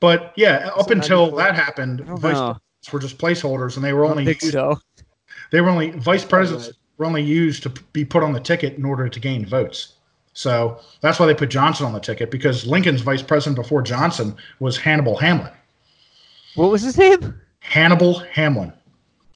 [0.00, 4.08] But yeah, up until that happened, vice presidents were just placeholders, and they were I
[4.08, 4.78] don't only think so.
[5.50, 8.84] They were only vice presidents were only used to be put on the ticket in
[8.84, 9.94] order to gain votes.
[10.32, 14.36] So that's why they put Johnson on the ticket because Lincoln's vice president before Johnson
[14.60, 15.52] was Hannibal Hamlin.
[16.54, 17.40] What was his name?
[17.60, 18.72] Hannibal Hamlin.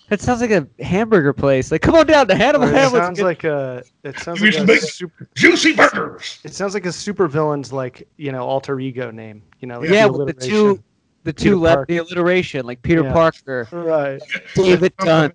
[0.08, 1.70] That sounds like a hamburger place.
[1.70, 2.76] Like, come on down to Hannibal Hamlin.
[2.76, 3.82] It Hamlin's sounds good- like a.
[4.02, 4.88] It sounds Give me like some a bacon.
[4.88, 5.28] super.
[5.36, 6.38] Juicy burgers.
[6.44, 9.42] It sounds like a super villain's like you know alter ego name.
[9.60, 10.82] You know, like yeah, the the two,
[11.24, 11.86] the Peter two left, Parker.
[11.92, 13.12] the alliteration, like Peter Yeah.
[13.12, 14.20] Parker, Right.
[14.54, 15.32] David Dunn.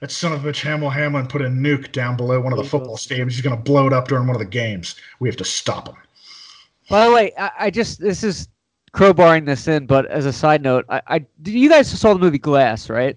[0.00, 2.64] That son of a bitch Hannibal Hamlin put a nuke down below one of the
[2.64, 3.32] football stadiums.
[3.32, 4.94] He's going to blow it up during one of the games.
[5.18, 5.96] We have to stop him.
[6.88, 8.48] By the way, I, I just this is
[8.92, 12.20] crowbarring this in, but as a side note, I, I did you guys saw the
[12.20, 13.16] movie Glass, right?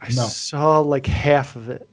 [0.00, 0.24] I No.
[0.24, 1.88] saw like half of it.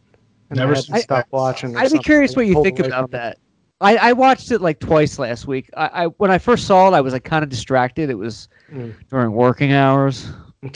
[0.50, 1.76] And Never I had to stop watching.
[1.76, 3.38] I'd be curious what you think about that.
[3.82, 5.70] I, I watched it like twice last week.
[5.76, 8.10] I, I when I first saw it, I was like kind of distracted.
[8.10, 8.94] It was Mm.
[9.10, 10.32] during working hours,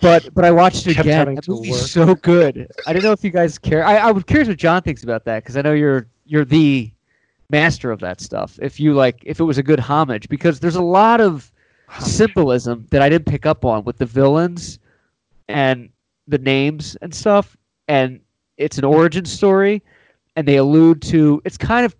[0.00, 1.34] but but I watched it again.
[1.34, 1.80] That movie's work.
[1.80, 2.70] so good.
[2.86, 3.84] I don't know if you guys care.
[3.84, 6.90] I, I was curious what John thinks about that because I know you're you're the
[7.50, 8.58] master of that stuff.
[8.60, 11.52] If you like, if it was a good homage, because there's a lot of
[12.00, 14.78] symbolism that I didn't pick up on with the villains
[15.48, 15.88] and
[16.26, 17.56] the names and stuff.
[17.88, 18.20] And
[18.56, 19.82] it's an origin story,
[20.34, 21.94] and they allude to it's kind of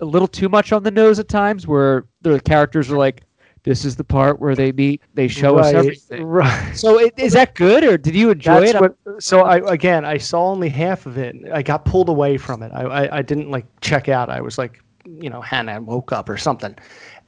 [0.00, 3.22] a little too much on the nose at times, where the characters are like
[3.64, 5.02] this is the part where they meet.
[5.14, 6.24] They show us everything.
[6.24, 6.76] Right.
[6.76, 8.80] So it, is that good, or did you enjoy That's it?
[8.80, 9.22] what.
[9.22, 11.34] So I again, I saw only half of it.
[11.52, 12.70] I got pulled away from it.
[12.74, 14.28] I, I I didn't like check out.
[14.28, 16.76] I was like, you know, Hannah woke up or something,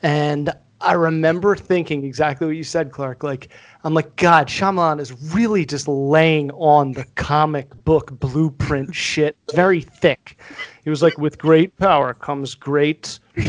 [0.02, 3.22] and I remember thinking exactly what you said, Clark.
[3.22, 3.48] Like
[3.82, 9.80] I'm like, God, Shyamalan is really just laying on the comic book blueprint shit, very
[9.80, 10.38] thick.
[10.84, 13.18] He was like, with great power comes great.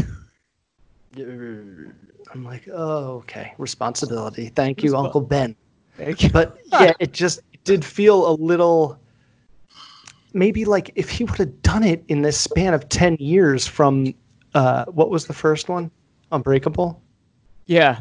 [2.38, 4.50] I'm like, oh, okay, responsibility.
[4.50, 5.56] Thank you, Uncle Ben
[6.32, 9.00] but yeah, it just it did feel a little
[10.34, 14.14] maybe like if he would have done it in this span of 10 years from
[14.54, 15.92] uh what was the first one?
[16.32, 17.02] Unbreakable?
[17.66, 18.00] yeah,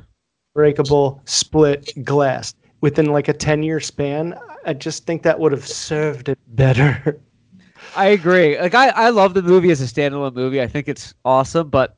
[0.55, 2.55] Breakable, split, glass.
[2.81, 7.21] Within like a 10 year span, I just think that would have served it better.
[7.97, 8.59] I agree.
[8.59, 10.61] Like I, I love the movie as a standalone movie.
[10.61, 11.97] I think it's awesome, but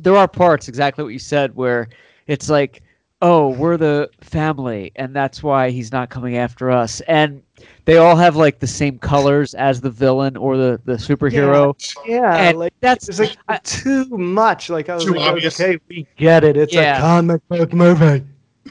[0.00, 1.88] there are parts exactly what you said where
[2.26, 2.82] it's like,
[3.20, 7.00] oh, we're the family, and that's why he's not coming after us.
[7.02, 7.42] And
[7.84, 11.74] they all have like the same colors as the villain or the the superhero.
[12.06, 14.70] yeah, and like that's it's like I- too much.
[14.70, 15.60] Like I was Too like, obvious.
[15.60, 16.56] okay, we get it.
[16.56, 16.98] It's Yeah.
[16.98, 18.24] a comic book movie.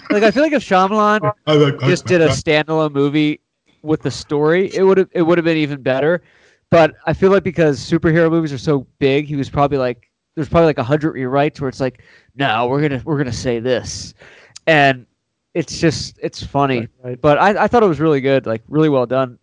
[0.10, 1.32] like I feel like if Shyamalan
[1.88, 3.42] just did a standalone movie
[3.84, 6.22] with the story, it would have it would have been even better.
[6.70, 10.50] But I feel like because superhero movies are so big, he was probably like there's
[10.50, 12.02] probably like a hundred rewrites where it's like,
[12.36, 14.14] no, we're gonna we're gonna say this,
[14.68, 15.06] and
[15.54, 16.88] it's just it's funny.
[17.04, 17.20] Right.
[17.20, 19.38] But I, I thought it was really good, like really well done.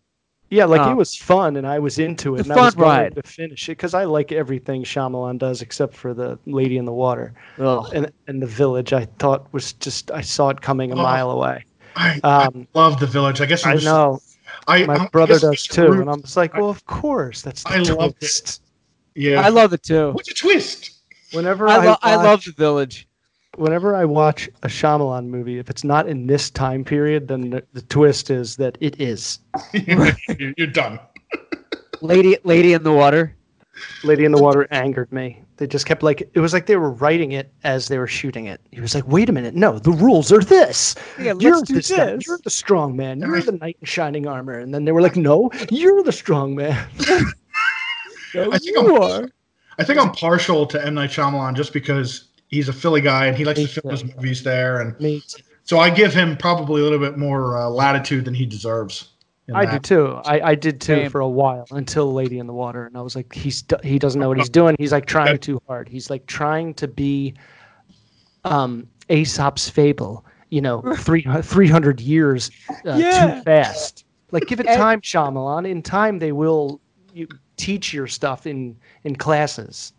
[0.50, 2.40] Yeah, like Uh, it was fun, and I was into it.
[2.40, 3.14] it's a and I was fun going ride.
[3.16, 6.92] to finish it because I like everything Shyamalan does except for the Lady in the
[6.92, 7.86] Water Ugh.
[7.94, 8.94] and and the Village.
[8.94, 11.64] I thought was just I saw it coming a Oh, mile away.
[11.96, 13.40] I, Um, I love the village.
[13.42, 14.20] I guess it I was, know
[14.66, 17.42] I, my I- I brother guess does too, and I'm just like, well, of course,
[17.42, 18.18] that's the I loved it.
[18.20, 18.62] twist.
[19.18, 20.12] Yeah, I love it too.
[20.12, 20.92] What's a twist?
[21.32, 23.08] Whenever I, I, lo- I love the village.
[23.56, 27.64] whenever I watch a Shyamalan movie, if it's not in this time period, then the,
[27.72, 29.40] the twist is that it is.
[29.74, 30.16] You're
[30.56, 31.00] you're done.
[32.00, 33.34] Lady Lady in the Water.
[34.04, 35.42] Lady in the Water angered me.
[35.56, 38.46] They just kept like it was like they were writing it as they were shooting
[38.46, 38.60] it.
[38.70, 40.94] He was like, "Wait a minute, no, the rules are this.
[41.18, 42.14] Yeah, let's you're do this guy.
[42.14, 43.18] this." You're the strong man.
[43.18, 46.54] You're the knight in shining armor." And then they were like, "No, you're the strong
[46.54, 46.88] man."
[48.34, 49.30] I think I'm,
[49.78, 53.36] I think I'm partial to M Night Shyamalan just because he's a Philly guy and
[53.36, 54.04] he likes Me to film too.
[54.06, 55.42] his movies there, and me, too.
[55.64, 59.10] so I give him probably a little bit more uh, latitude than he deserves.
[59.46, 60.20] in I do too.
[60.24, 61.10] I, I did too Same.
[61.10, 64.20] for a while until Lady in the Water, and I was like, he's he doesn't
[64.20, 64.76] know what he's doing.
[64.78, 65.88] He's like trying too hard.
[65.88, 67.34] He's like trying to be,
[68.44, 70.24] um, Aesop's fable.
[70.50, 72.50] You know, three 300 years
[72.86, 73.36] uh, Yeah.
[73.36, 74.04] too fast.
[74.30, 75.66] Like, give it time, Shyamalan.
[75.68, 76.80] In time, they will
[77.12, 77.26] you
[77.58, 79.92] teach your stuff in in classes.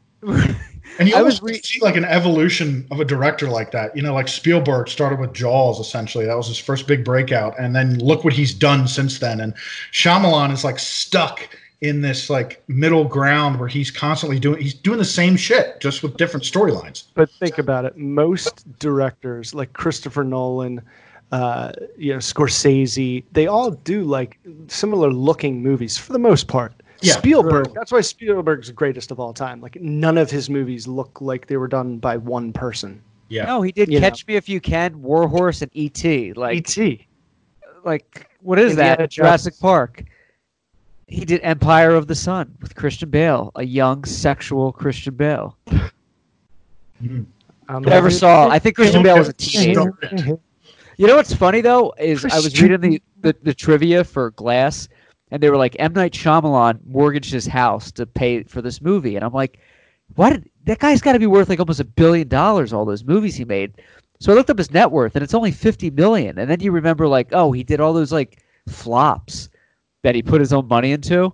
[0.98, 3.96] And you I always was re- see like an evolution of a director like that.
[3.96, 6.26] You know, like Spielberg started with Jaws, essentially.
[6.26, 7.58] That was his first big breakout.
[7.60, 9.40] And then look what he's done since then.
[9.40, 9.54] And
[9.94, 11.48] Shyamalan is like stuck
[11.82, 16.04] in this like middle ground where he's constantly doing he's doing the same shit, just
[16.04, 17.04] with different storylines.
[17.14, 17.96] But think about it.
[17.98, 20.82] Most directors, like Christopher Nolan,
[21.32, 26.74] uh, you know, Scorsese, they all do like similar looking movies for the most part.
[27.02, 27.14] Yeah.
[27.14, 29.62] Spielberg, that's why Spielberg's greatest of all time.
[29.62, 33.02] Like none of his movies look like they were done by one person.
[33.30, 33.46] Yeah.
[33.46, 36.34] No, he did You Catch Me If You Can, Warhorse, and E.T.
[36.34, 37.08] Like E.T.
[37.86, 39.12] like what is Indiana that?
[39.12, 39.16] Jones.
[39.16, 40.04] Jurassic Park.
[41.08, 45.58] He did Empire of the Sun with Christian Bale, a young sexual Christian Bale.
[47.70, 48.48] Um, Never saw.
[48.50, 50.40] I think Christian Bale was a Stop teenager.
[50.98, 54.90] You know what's funny though is I was reading the, the, the trivia for Glass,
[55.32, 59.16] and they were like M Night Shyamalan mortgaged his house to pay for this movie,
[59.16, 59.60] and I'm like,
[60.16, 62.74] why did that guy's got to be worth like almost a billion dollars?
[62.74, 63.74] All those movies he made.
[64.20, 66.38] So I looked up his net worth, and it's only fifty million.
[66.40, 69.50] And then you remember like, oh, he did all those like flops
[70.04, 71.34] that he put his own money into,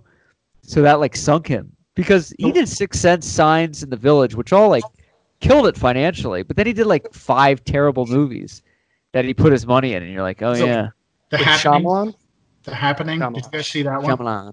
[0.62, 4.52] so that like sunk him because he did Six Sense, Signs, in The Village, which
[4.52, 4.84] all like
[5.40, 6.42] killed it financially.
[6.42, 8.62] But then he did like five terrible movies
[9.12, 10.88] that he put his money in, and you're like, oh So- yeah,
[11.30, 11.82] The With happening.
[11.86, 12.14] Shyamalan?
[12.66, 13.20] The happening.
[13.20, 14.16] Did you guys see that one?
[14.16, 14.52] Shyamalan.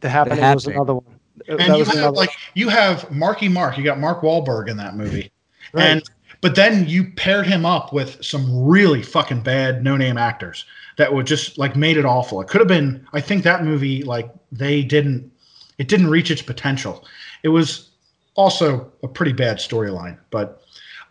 [0.00, 0.76] The Happening was Happening.
[0.76, 1.20] another one.
[1.48, 3.76] And that you have another like you have Marky Mark.
[3.78, 5.30] You got Mark Wahlberg in that movie,
[5.72, 5.84] Right.
[5.84, 6.02] and
[6.40, 10.64] but then you paired him up with some really fucking bad no-name actors
[10.96, 12.40] that would just like made it awful.
[12.40, 13.06] It could have been.
[13.12, 15.30] I think that movie like they didn't.
[15.78, 17.04] It didn't reach its potential.
[17.42, 17.90] It was
[18.34, 20.62] also a pretty bad storyline, but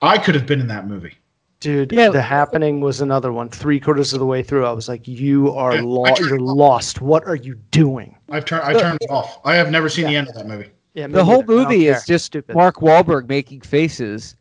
[0.02, 1.16] I could have been in that movie.
[1.66, 2.10] Dude, Yeah.
[2.10, 3.50] The Happening was another one.
[3.50, 5.82] Three quarters of the way through, I was like, "You are Yeah, I
[6.20, 6.40] You're off.
[6.58, 7.02] lost.
[7.02, 8.62] What are you doing?" I've turned.
[8.64, 9.40] I turned it off.
[9.44, 10.70] I have never seen the end of that movie.
[10.94, 11.54] Yeah, The whole neither.
[11.56, 12.56] Movie is just stupid.
[12.56, 14.36] Mark Wahlberg making faces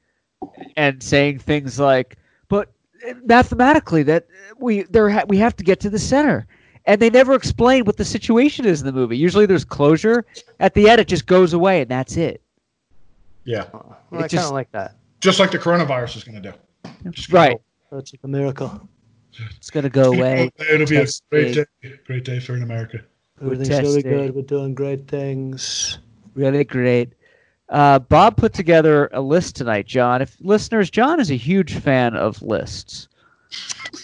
[0.77, 2.69] and saying things like, "But
[3.09, 6.47] uh, mathematically, that uh, we there ha- we have to get to the center."
[6.85, 9.17] And they never explain what the situation is in the movie.
[9.17, 10.27] Usually, there's closure.
[10.61, 12.43] At the end, it just goes away, and that's it.
[13.45, 14.97] Yeah, Well, It I kind just- of like that.
[15.21, 16.55] just like the coronavirus is going to do.
[17.11, 17.61] Just gonna Right.
[17.91, 18.89] That's like a miracle.
[19.57, 20.51] It's gonna go away.
[20.71, 21.65] It'll be a great day.
[22.07, 23.01] Great day for in America.
[23.43, 23.87] Everything's testing.
[23.87, 24.35] really good.
[24.35, 25.99] We're doing great things.
[26.35, 27.13] Really great.
[27.69, 30.23] Uh, Bob put together a list tonight, John.
[30.23, 33.09] If listeners, John is a huge fan of lists.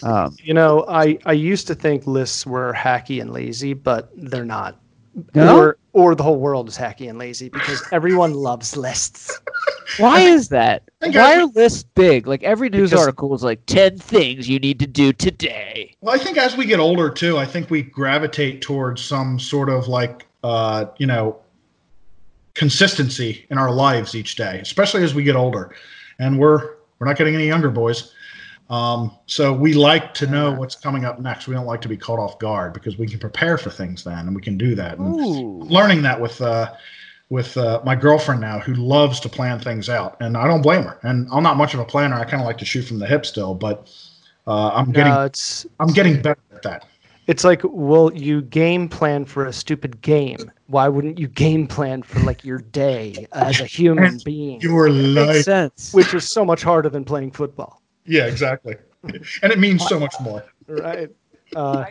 [0.03, 4.45] Um, You know, I, I used to think lists were hacky and lazy, but they're
[4.45, 4.79] not.
[5.35, 5.57] No?
[5.57, 9.39] Or, or the whole world is hacky and lazy because everyone loves lists.
[9.97, 10.83] why is that?
[10.99, 12.27] Why I- are lists big?
[12.27, 15.95] Like every news Because- article is like ten things you need to do today.
[16.01, 19.69] Well, I think as we get older too, I think we gravitate towards some sort
[19.69, 21.37] of like uh, you know
[22.53, 25.73] consistency in our lives each day, especially as we get older.
[26.19, 28.13] And we're we're not getting any younger, boys.
[28.71, 31.45] Um, so we like to know what's coming up next.
[31.45, 34.19] We don't like to be caught off guard because we can prepare for things then,
[34.19, 34.97] and we can do that.
[34.97, 35.59] And Ooh.
[35.65, 36.73] learning that with uh,
[37.29, 40.83] with uh, my girlfriend now, who loves to plan things out, and I don't blame
[40.83, 40.97] her.
[41.03, 42.15] And I'm not much of a planner.
[42.15, 43.91] I kind of like to shoot from the hip still, but
[44.47, 46.85] uh, I'm getting No, it's I'm getting better at that.
[47.27, 50.49] it's like, well, you game plan for a stupid game.
[50.67, 54.61] Why wouldn't you game plan for like your day as a human being?
[54.61, 55.93] You were Makes sense.
[55.93, 57.80] Which is so much harder than playing football.
[58.05, 60.43] Yeah, exactly, and it means so much more.
[60.67, 61.09] Right.
[61.55, 61.85] Uh,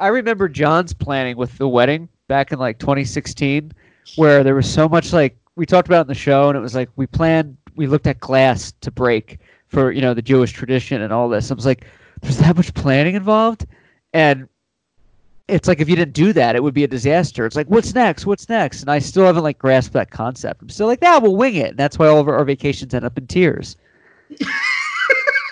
[0.00, 3.72] I remember John's planning with the wedding back in like 2016,
[4.16, 6.74] where there was so much like we talked about in the show, and it was
[6.74, 11.02] like we planned, we looked at glass to break for you know the Jewish tradition
[11.02, 11.50] and all this.
[11.50, 11.86] I was like,
[12.20, 13.66] there's that much planning involved,
[14.12, 14.48] and
[15.46, 17.46] it's like if you didn't do that, it would be a disaster.
[17.46, 18.26] It's like what's next?
[18.26, 18.80] What's next?
[18.80, 20.62] And I still haven't like grasped that concept.
[20.62, 21.70] I'm still like, yeah, we'll wing it.
[21.70, 23.76] And that's why all of our, our vacations end up in tears.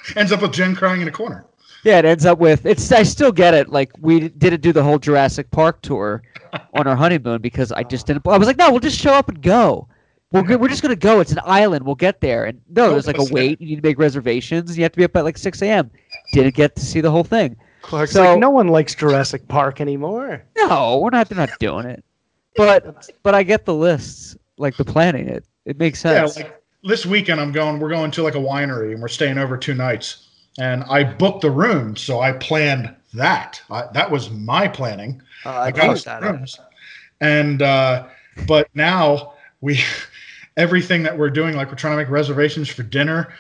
[0.17, 1.45] Ends up with Jen crying in a corner.
[1.85, 2.93] Yeah, it ends up with it's.
[2.93, 3.69] I still get it.
[3.71, 6.23] Like we didn't do the whole Jurassic Park tour
[6.75, 8.25] on our honeymoon because I just didn't.
[8.29, 9.89] I was like, no, we'll just show up and go.
[10.31, 10.57] We're.
[10.59, 11.19] We're just gonna go.
[11.19, 11.85] It's an island.
[11.85, 12.45] We'll get there.
[12.45, 13.61] And no, there's like a wait.
[13.61, 14.77] You need to make reservations.
[14.79, 15.91] You have to be up at like 6 a.m.
[16.33, 17.57] Didn't get to see the whole thing.
[17.83, 20.45] Clark's So- like, no one likes Jurassic Park anymore.
[20.57, 21.29] No, we're not.
[21.29, 22.05] They're not doing it.
[22.57, 25.27] But but I get the lists, like the planning.
[25.29, 26.37] It it makes Yeah, sense.
[26.37, 27.79] like this weekend, I'm going.
[27.79, 30.29] We're going to like a winery, and we're staying over two nights.
[30.59, 33.63] And I booked the room, so I planned that.
[33.71, 35.23] I, that was my planning.
[35.45, 36.23] Uh, I I got that.
[36.23, 36.59] rooms.
[37.21, 38.07] And uh,
[38.47, 39.81] but now we
[40.57, 43.33] everything that we're doing, like we're trying to make reservations for dinner.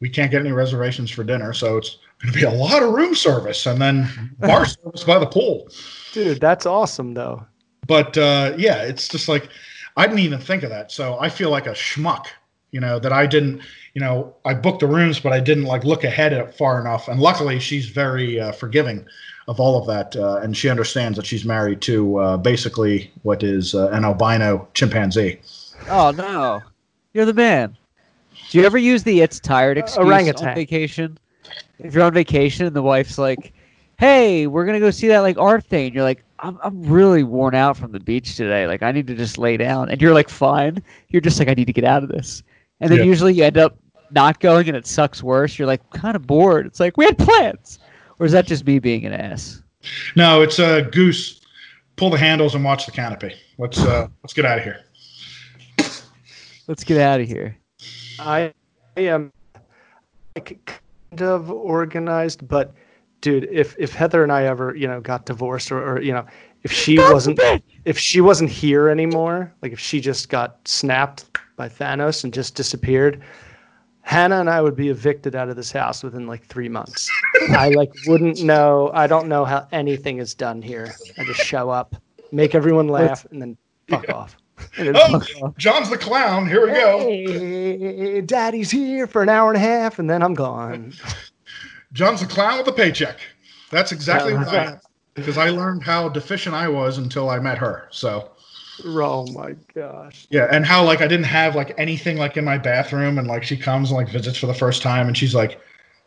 [0.00, 2.92] We can't get any reservations for dinner, so it's going to be a lot of
[2.92, 5.68] room service and then bar service by the pool.
[6.12, 7.44] Dude, that's awesome though.
[7.86, 9.48] But uh, yeah, it's just like
[9.96, 10.90] I didn't even think of that.
[10.90, 12.26] So I feel like a schmuck,
[12.70, 13.60] you know, that I didn't,
[13.94, 17.08] you know, I booked the rooms, but I didn't like look ahead at far enough.
[17.08, 19.06] And luckily, she's very uh, forgiving
[19.48, 23.42] of all of that, uh, and she understands that she's married to uh, basically what
[23.42, 25.40] is uh, an albino chimpanzee.
[25.88, 26.62] Oh no,
[27.12, 27.76] you're the man.
[28.50, 30.50] Do you ever use the "it's tired" excuse orangutan.
[30.50, 31.18] on vacation?
[31.80, 33.52] If you're on vacation and the wife's like,
[33.98, 37.24] "Hey, we're gonna go see that like art thing," and you're like, "I'm I'm really
[37.24, 38.68] worn out from the beach today.
[38.68, 41.54] Like, I need to just lay down," and you're like, "Fine." You're just like, "I
[41.54, 42.44] need to get out of this,"
[42.80, 43.04] and then Yeah.
[43.04, 43.78] usually you end up
[44.10, 45.58] not going, and it sucks worse.
[45.58, 46.66] You're like kind of bored.
[46.66, 47.78] It's like we had plans,
[48.18, 49.62] or is that just me being an ass?
[50.16, 51.40] No, it's a goose.
[51.96, 53.34] Pull the handles and watch the canopy.
[53.58, 54.80] Let's uh, let's get out of here.
[56.66, 57.56] Let's get out of here.
[58.18, 58.52] I
[58.96, 59.32] am
[60.36, 62.72] like kind of organized, but
[63.20, 66.24] dude, if if Heather and I ever you know got divorced or, or you know
[66.62, 67.40] if she wasn't
[67.84, 71.24] if she wasn't here anymore, like if she just got snapped
[71.56, 73.22] by Thanos and just disappeared,
[74.02, 77.08] Hannah and I would be evicted out of this house within like three months.
[77.50, 78.90] I like wouldn't know.
[78.92, 80.92] I don't know how anything is done here.
[81.18, 81.96] I just show up,
[82.32, 83.56] make everyone laugh, and then
[83.88, 84.36] fuck off.
[84.76, 85.56] Then Oh, fuck off.
[85.56, 86.46] John's the clown.
[86.46, 86.98] Here we go.
[86.98, 90.92] Hey, daddy's here for an hour and a half, and then I'm gone.
[91.94, 93.18] John's the clown with a paycheck.
[93.70, 94.78] That's exactly Yeah, what I
[95.20, 97.86] because I learned how deficient I was until I met her.
[97.90, 98.30] So
[98.86, 100.26] Oh my gosh.
[100.30, 103.42] yeah, and how like I didn't have like anything like in my bathroom, and like
[103.44, 105.60] she comes and like visits for the first time, and she's like,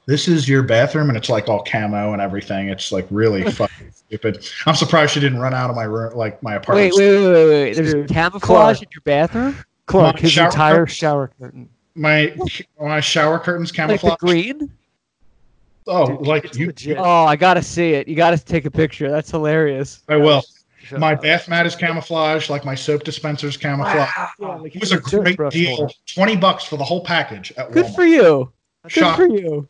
[0.08, 2.70] "This is your bathroom," and it's like all camo and everything.
[2.70, 4.50] It's like really fucking stupid.
[4.66, 6.94] I'm surprised she didn't run out of my room, like my apartment.
[6.98, 7.74] Wait, wait, wait, wait, wait.
[7.76, 8.82] There's Dude, camouflage Clark.
[8.82, 9.56] in your bathroom,
[9.86, 10.94] Clark, My his shower entire curtain?
[10.96, 11.70] shower curtain.
[11.94, 12.36] My
[12.82, 14.18] my shower curtains like camouflage.
[14.20, 14.72] the green.
[15.88, 16.98] Oh, Dude, like it's you, legit.
[17.00, 18.08] Oh, I gotta see it.
[18.08, 19.10] You gotta take a picture.
[19.12, 20.02] That's hilarious.
[20.10, 20.44] I will.
[20.84, 21.22] Shut My up.
[21.22, 24.10] bath mat is camouflage, like my soap dispenser's camouflage.
[24.40, 25.76] Yeah, like It was a great toothbrush deal.
[25.78, 25.94] holder.
[26.14, 27.96] Twenty bucks for the whole package at Good Walmart.
[27.96, 28.52] for you.
[28.84, 29.16] Good Shop.
[29.16, 29.68] for you.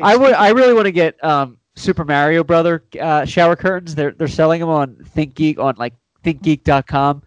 [0.00, 0.32] I would.
[0.32, 3.94] I really want to get um, Super Mario Brother uh, shower curtains.
[3.94, 5.94] They're they're selling them on ThinkGeek on like
[6.24, 7.22] ThinkGeek.com.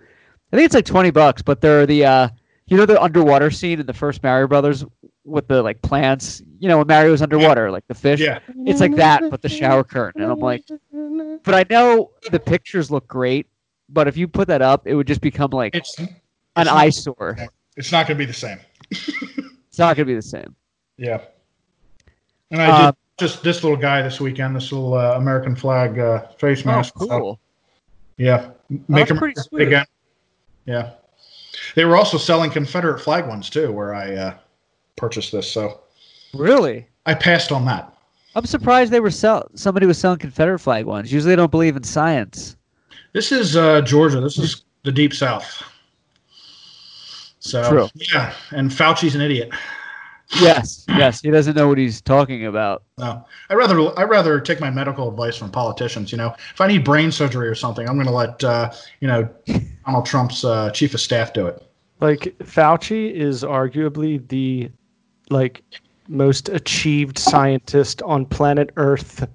[0.52, 2.30] I think it's like twenty bucks, but they're the uh,
[2.68, 4.84] you know the underwater scene in the first Mario Brothers
[5.26, 6.42] with the like plants.
[6.60, 8.20] You know when Mario's underwater, like the fish.
[8.20, 8.40] Yeah.
[8.66, 10.22] It's like that, but the shower curtain.
[10.22, 10.64] And I'm like,
[11.44, 13.48] but I know the pictures look great,
[13.90, 17.38] but if you put that up, it would just become like It's an eyesore.
[17.78, 18.60] it's not going to be the same.
[19.74, 20.56] It's not gonna be the same.
[20.98, 21.20] Yeah.
[22.52, 26.28] And I did just this little guy this weekend, this little uh, American flag uh,
[26.38, 26.94] face Oh, mask.
[26.94, 27.40] cool.
[28.18, 28.52] Yeah.
[28.70, 29.66] Make that's them pretty sweet.
[29.68, 29.86] again.
[30.68, 30.92] Yeah.
[31.74, 34.38] They were also selling Confederate flag ones too, where I uh,
[34.96, 35.52] purchased this.
[35.52, 35.82] So
[36.34, 36.88] Really?
[37.06, 37.94] I passed on that.
[38.36, 39.48] I'm surprised they were sell.
[39.56, 41.14] Somebody was selling Confederate flag ones.
[41.14, 42.56] Usually, they don't believe in science.
[43.14, 44.20] This is uh, Georgia.
[44.20, 45.62] This is the deep south.
[47.40, 47.90] So True.
[48.14, 49.52] yeah, and Fauci's an idiot.
[50.40, 51.22] Yes, yes.
[51.22, 52.84] He doesn't know what he's talking about.
[52.98, 56.12] No, I rather I rather take my medical advice from politicians.
[56.12, 59.08] You know, if I need brain surgery or something, I'm going to let uh, you
[59.08, 59.30] know
[59.86, 61.62] Donald Trump's uh, chief of staff do it.
[62.00, 64.72] Like Fauci is arguably the
[65.30, 65.64] like
[66.08, 69.28] most achieved scientist on planet Earth.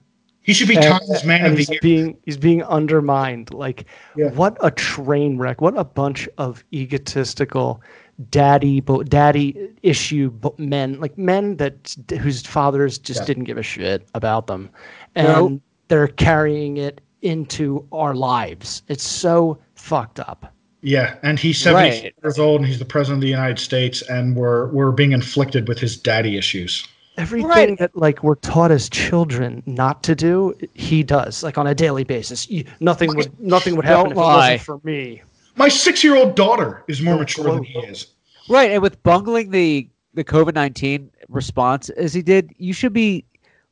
[0.43, 1.79] He should be Times Man of the he's Year.
[1.83, 3.53] being he's being undermined.
[3.53, 3.85] Like
[4.17, 4.31] Yeah.
[4.31, 5.61] what a train wreck!
[5.61, 7.83] What a bunch of egotistical
[8.31, 13.27] daddy bo- daddy issue bo- men like men that whose fathers just Yeah.
[13.27, 14.71] didn't give a shit about them
[15.15, 15.61] and No.
[15.87, 22.15] they're carrying it into our lives it's so fucked up Yeah, and he's 70 Right.
[22.23, 25.67] years old, and he's the president of the United States, and we're we're being inflicted
[25.69, 26.87] with his daddy issues.
[27.17, 27.79] everything Right.
[27.81, 32.05] that like we're taught as children not to do he does like on a daily
[32.05, 34.37] basis You- nothing would nothing would happen Don't if it lie.
[34.53, 35.23] wasn't for me
[35.57, 38.07] My six-year-old daughter is more mature whoa, than he is.
[38.49, 43.25] Right, and with bungling the the COVID nineteen response as he did, you should be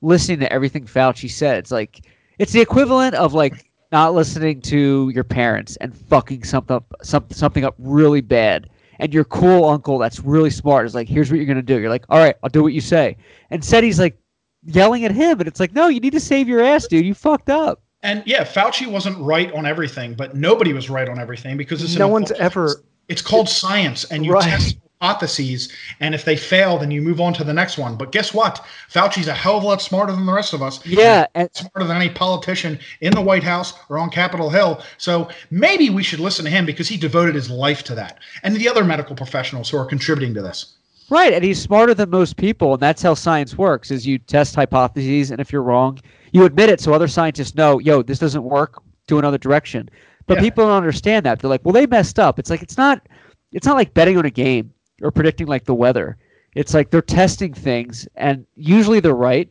[0.03, 1.59] listening to everything Fauci said.
[1.59, 2.01] It's like
[2.41, 3.66] it's the equivalent of like
[3.97, 8.69] not listening to your parents and fucking something up some, something up really bad.
[8.99, 11.81] And your cool uncle that's really smart is like, here's what you're gonna do.
[11.81, 13.17] You're like, all right, I'll do what you say.
[13.49, 14.19] And said he's like
[14.65, 17.07] yelling at him, and it's like, no, you need to save your ass, dude.
[17.07, 17.81] You fucked up.
[18.03, 21.97] And yeah, Fauci wasn't right on everything, but nobody was right on everything because it's
[21.97, 24.45] no one's ever It's called science, and you Right.
[24.45, 27.97] test hypotheses, and if they fail, then you move on to the next one.
[27.97, 28.65] But guess what?
[28.89, 30.85] Fauci's a hell of a lot smarter than the rest of us.
[30.87, 34.83] Yeah, and smarter than any politician in the White House or on Capitol Hill.
[34.99, 38.57] So maybe we should listen to him because he devoted his life to that, and
[38.57, 40.75] the other medical professionals who are contributing to this.
[41.09, 44.55] Right, and he's smarter than most people, and that's how science works: is you test
[44.55, 46.01] hypotheses, and if you're wrong,
[46.33, 48.83] you admit it, so other scientists know, yo, this doesn't work.
[49.07, 49.89] Do another direction.
[50.27, 50.43] But Yeah.
[50.43, 51.39] people don't understand that.
[51.39, 52.41] They're like, well, they messed up.
[52.41, 53.07] It's like it's not,
[53.53, 54.73] it's not like betting on a game
[55.03, 56.17] or predicting like the weather.
[56.55, 59.49] It's like they're testing things, and usually they're right,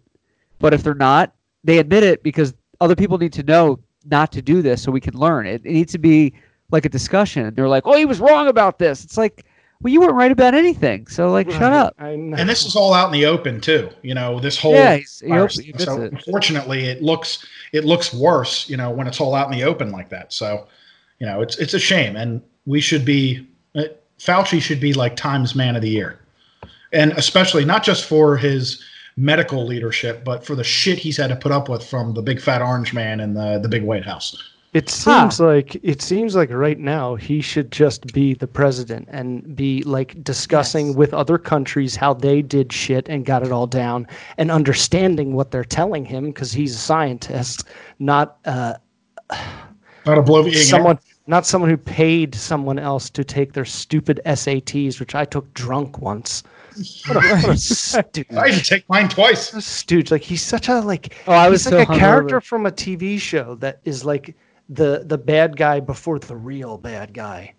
[0.60, 1.34] but if they're not,
[1.64, 5.02] they admit it because other people need to know not to do this, so we
[5.02, 5.46] can learn.
[5.46, 6.34] It, it needs to be
[6.72, 7.54] like a discussion.
[7.54, 9.04] They're like, oh, he was wrong about this.
[9.04, 9.46] It's like,
[9.82, 11.94] well, you weren't right about anything, so like, shut up.
[12.00, 13.90] And this is all out in the open too.
[14.02, 15.60] You know, this whole Yeah, he's, he, virus.
[15.60, 16.14] he so it.
[16.14, 18.68] unfortunately, it looks it looks worse.
[18.70, 20.34] You know, when it's all out in the open like that.
[20.34, 20.68] So,
[21.20, 23.84] you know, it's it's a shame, and we should be uh,
[24.20, 26.20] Fauci should be like Times Man of the Year,
[26.94, 28.84] and especially not just for his
[29.18, 32.42] medical leadership, but for the shit he's had to put up with from the big
[32.42, 34.52] fat orange man and the the big White House.
[34.74, 39.56] It seems like it seems like right now he should just be the president and
[39.56, 40.96] be like discussing Yes.
[40.98, 44.06] with other countries how they did shit and got it all down
[44.38, 47.64] and understanding what they're telling him because he's a scientist,
[48.00, 48.74] not uh,
[50.06, 50.46] Not a blow.
[50.46, 55.16] you know, someone not someone who paid someone else to take their stupid SATs, which
[55.16, 56.44] I took drunk once.
[57.08, 58.26] What a, what a stooge.
[58.38, 59.54] I had to take mine twice.
[59.54, 60.12] a stooge.
[60.12, 62.44] Like he's such a like Oh, I was he's so like a character hungover.
[62.44, 64.36] from a TV show that is like
[64.70, 67.54] the the bad guy before the real bad guy.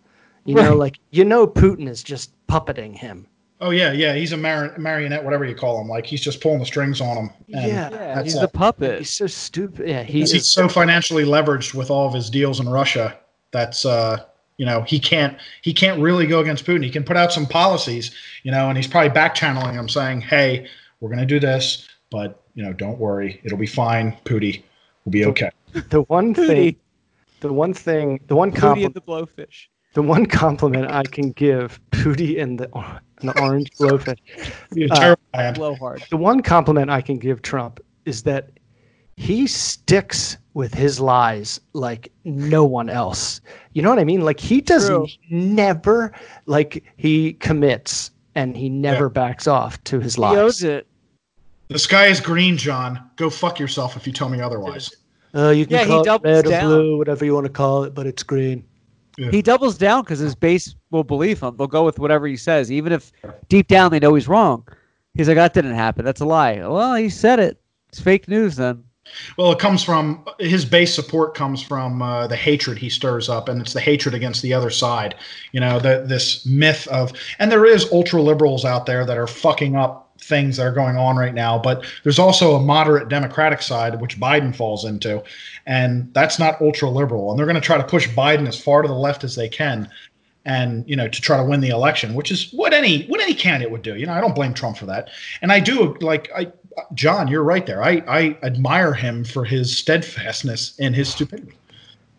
[0.45, 3.27] You know, like you know Putin is just puppeting him.
[3.61, 4.15] Oh yeah, yeah.
[4.15, 5.89] He's a mar- marionette, whatever you call him.
[5.89, 7.31] Like he's just pulling the strings on him.
[7.55, 7.91] And Yeah.
[7.91, 8.41] Yeah, that's he's it.
[8.43, 8.99] the puppet.
[8.99, 9.89] He's so stupid.
[9.89, 10.51] Yeah, he Because he's is.
[10.51, 13.19] so financially leveraged with all of his deals in Russia.
[13.57, 14.23] That's uh,
[14.59, 16.85] you know, he can't he can't really go against Putin.
[16.85, 20.21] He can put out some policies, you know, and he's probably back channeling them, saying,
[20.21, 20.69] "Hey,
[21.01, 24.15] we're going to do this, but you know, don't worry, it'll be fine.
[24.27, 24.63] Pooty
[25.05, 25.51] will be okay."
[25.89, 26.77] The one thing,
[27.41, 29.69] the one thing, the one compliment, the blowfish.
[29.95, 32.71] the one compliment I can give Pooty and the
[33.21, 34.19] and the orange blowfish.
[34.91, 35.17] Uh.
[35.55, 36.07] Blowhard.
[36.11, 38.56] the one compliment I can give Trump is that
[39.17, 43.41] he sticks with his lies like no one else.
[43.73, 44.23] You know what I mean?
[44.23, 45.07] Like he does True.
[45.31, 46.13] never
[46.47, 50.33] like he commits and he never backs off to his lies.
[50.33, 50.45] He lies.
[50.45, 50.87] owes it.
[51.69, 53.11] The sky is green, John.
[53.17, 54.95] Go fuck yourself if you tell me otherwise.
[55.35, 56.67] Uh, you can Yeah, he call it doubles red or down.
[56.69, 58.65] blue, whatever you want to call it, but it's green.
[59.19, 61.57] He doubles down because his base will believe him.
[61.57, 63.13] They'll go with whatever he says, even if
[63.49, 64.67] deep down they know he's wrong.
[65.15, 66.05] He's like, that didn't happen.
[66.05, 66.59] That's a lie.
[66.59, 67.59] Well, he said it.
[67.89, 68.85] It's fake news then.
[69.37, 73.49] Well, it comes from his base support comes from uh, the hatred he stirs up,
[73.49, 75.15] and it's the hatred against the other side.
[75.53, 79.27] You know, the, this myth of, and there is ultra liberals out there that are
[79.27, 83.63] fucking up things that are going on right now, but there's also a moderate Democratic
[83.63, 85.23] side which Biden falls into,
[85.67, 88.83] and that's not ultra liberal, and they're going to try to push Biden as far
[88.83, 89.89] to the left as they can.
[90.49, 93.35] And you know to try to win the election, which is what any what any
[93.35, 93.97] candidate would do.
[93.97, 95.09] You know, I don't blame Trump for that,
[95.43, 96.53] and I do like I
[96.95, 97.83] John, you're right there.
[97.83, 101.55] I, I admire him for his steadfastness and his stupidity.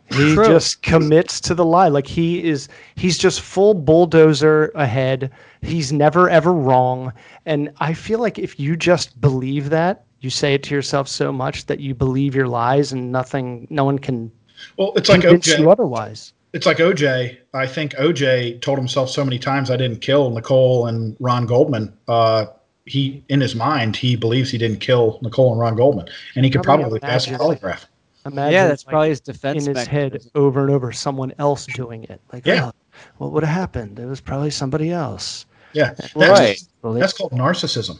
[0.10, 0.46] He True.
[0.46, 1.90] just commits to the lie.
[1.90, 5.32] Like he is, he's just full bulldozer ahead.
[5.62, 7.12] He's never ever wrong.
[7.46, 11.32] And I feel like if you just believe that, you say it to yourself so
[11.32, 14.32] much that you believe your lies, and nothing, no one can
[14.78, 15.72] Well, it's like convince you OJ.
[15.72, 16.34] otherwise.
[16.54, 17.38] It's like OJ.
[17.54, 21.94] I think OJ told himself so many times, "I didn't kill Nicole and Ron Goldman."
[22.08, 22.46] Uh,
[22.88, 26.52] he, in his mind, he believes he didn't kill Nicole and Ron Goldman, and he
[26.52, 27.46] could Probably probably pass a imagine.
[27.48, 27.86] polygraph.
[28.26, 31.66] Imagine yeah, that's like, probably his defense in his head over and over someone else
[31.68, 32.20] doing it.
[32.34, 32.68] Like, Yeah.
[32.68, 32.72] oh,
[33.18, 34.00] what would have happened?
[34.00, 35.46] It was probably somebody else.
[35.74, 36.60] Yeah, that's, Right.
[36.84, 38.00] that's called narcissism.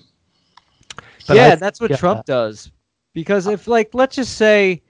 [1.28, 1.98] But yeah, I- that's what yeah.
[1.98, 2.72] Trump does.
[3.14, 4.82] Because if, like, let's just say,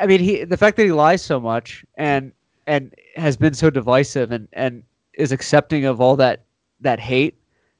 [0.00, 2.32] I mean, he the fact that he lies so much and
[2.66, 4.82] and has been so divisive and and
[5.14, 6.44] is accepting of all that
[6.80, 7.34] that hate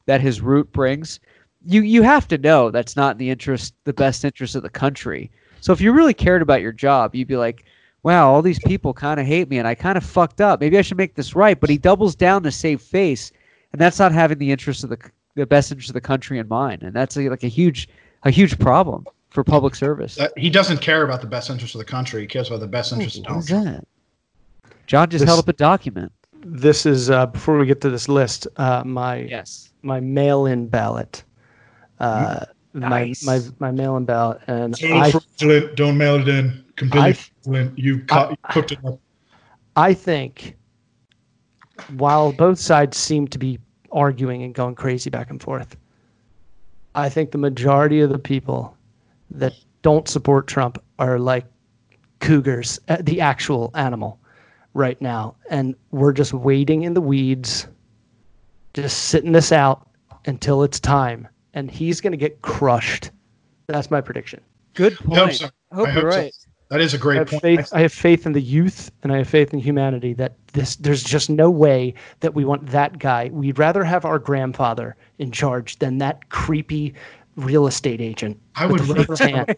[0.06, 1.20] that his route brings,
[1.64, 4.70] you you have to know that's not in the interest, the best interest of the
[4.70, 5.30] country.
[5.60, 7.64] So if you really cared about your job, you'd be like,
[8.02, 10.60] wow, all these people kind of hate me and I kind of fucked up.
[10.60, 11.58] Maybe I should make this right.
[11.60, 13.30] But he doubles down to save face,
[13.72, 14.98] and that's not having the interest of the
[15.34, 17.88] the best interest of the country in mind, and that's a, like a huge
[18.24, 20.18] a huge problem for public service.
[20.20, 22.20] Uh, he doesn't care about the best interest of the country.
[22.22, 23.66] He cares about the best interest of What is Donald.
[23.76, 23.86] that?
[24.86, 26.12] John just This- held up a document.
[26.44, 28.46] This is uh, before we get to this list.
[28.56, 29.71] Uh, my Yes.
[29.82, 31.24] My mail-in ballot.
[32.00, 33.22] Uh, Nice.
[33.26, 35.76] My my my mail-in ballot, and I fraudulent.
[35.76, 36.64] Don't mail it in.
[36.76, 37.78] Completely I- fraudulent.
[37.78, 38.98] You, co- you cooked it up.
[39.76, 40.56] I think
[41.98, 43.58] while both sides seem to be
[43.90, 45.76] arguing and going crazy back and forth,
[46.94, 48.74] I think the majority of the people
[49.30, 49.52] that
[49.82, 51.44] don't support Trump are like
[52.20, 54.18] cougars, uh, the actual animal
[54.72, 55.34] right now.
[55.50, 57.66] And we're just waiting in the weeds,
[58.74, 59.88] just sitting this out
[60.26, 61.28] until it's time.
[61.54, 63.10] And he's going to get crushed.
[63.66, 64.40] That's my prediction.
[64.74, 65.34] Good I hope point.
[65.34, 65.46] so.
[65.70, 66.18] I hope I you're hope so.
[66.18, 66.32] right.
[66.70, 67.42] That is a great have point.
[67.42, 67.68] faith.
[67.74, 70.14] I have faith in the youth, and I have faith in humanity.
[70.14, 73.28] That this, there's just no way that we want that guy.
[73.30, 76.94] We'd rather have our grandfather in charge than that creepy
[77.36, 78.40] real estate agent.
[78.56, 79.54] I would rather- hand.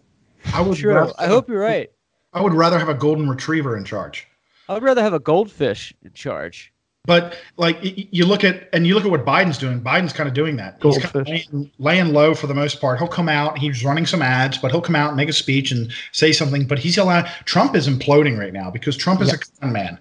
[0.52, 0.92] I would True.
[0.94, 1.88] rather- I hope you're right.
[2.32, 4.26] I would rather have a golden retriever in charge.
[4.68, 6.72] I'd rather have a goldfish in charge.
[7.06, 9.80] But like you look at and you look at what Biden's doing.
[9.80, 10.78] Biden's kind of doing that.
[10.82, 12.98] He's kind of laying, laying low for the most part.
[12.98, 13.58] He'll come out.
[13.58, 16.66] He's running some ads, but he'll come out and make a speech and say something.
[16.66, 17.26] But he's allowed.
[17.44, 19.98] Trump is imploding right now because Trump is a con man,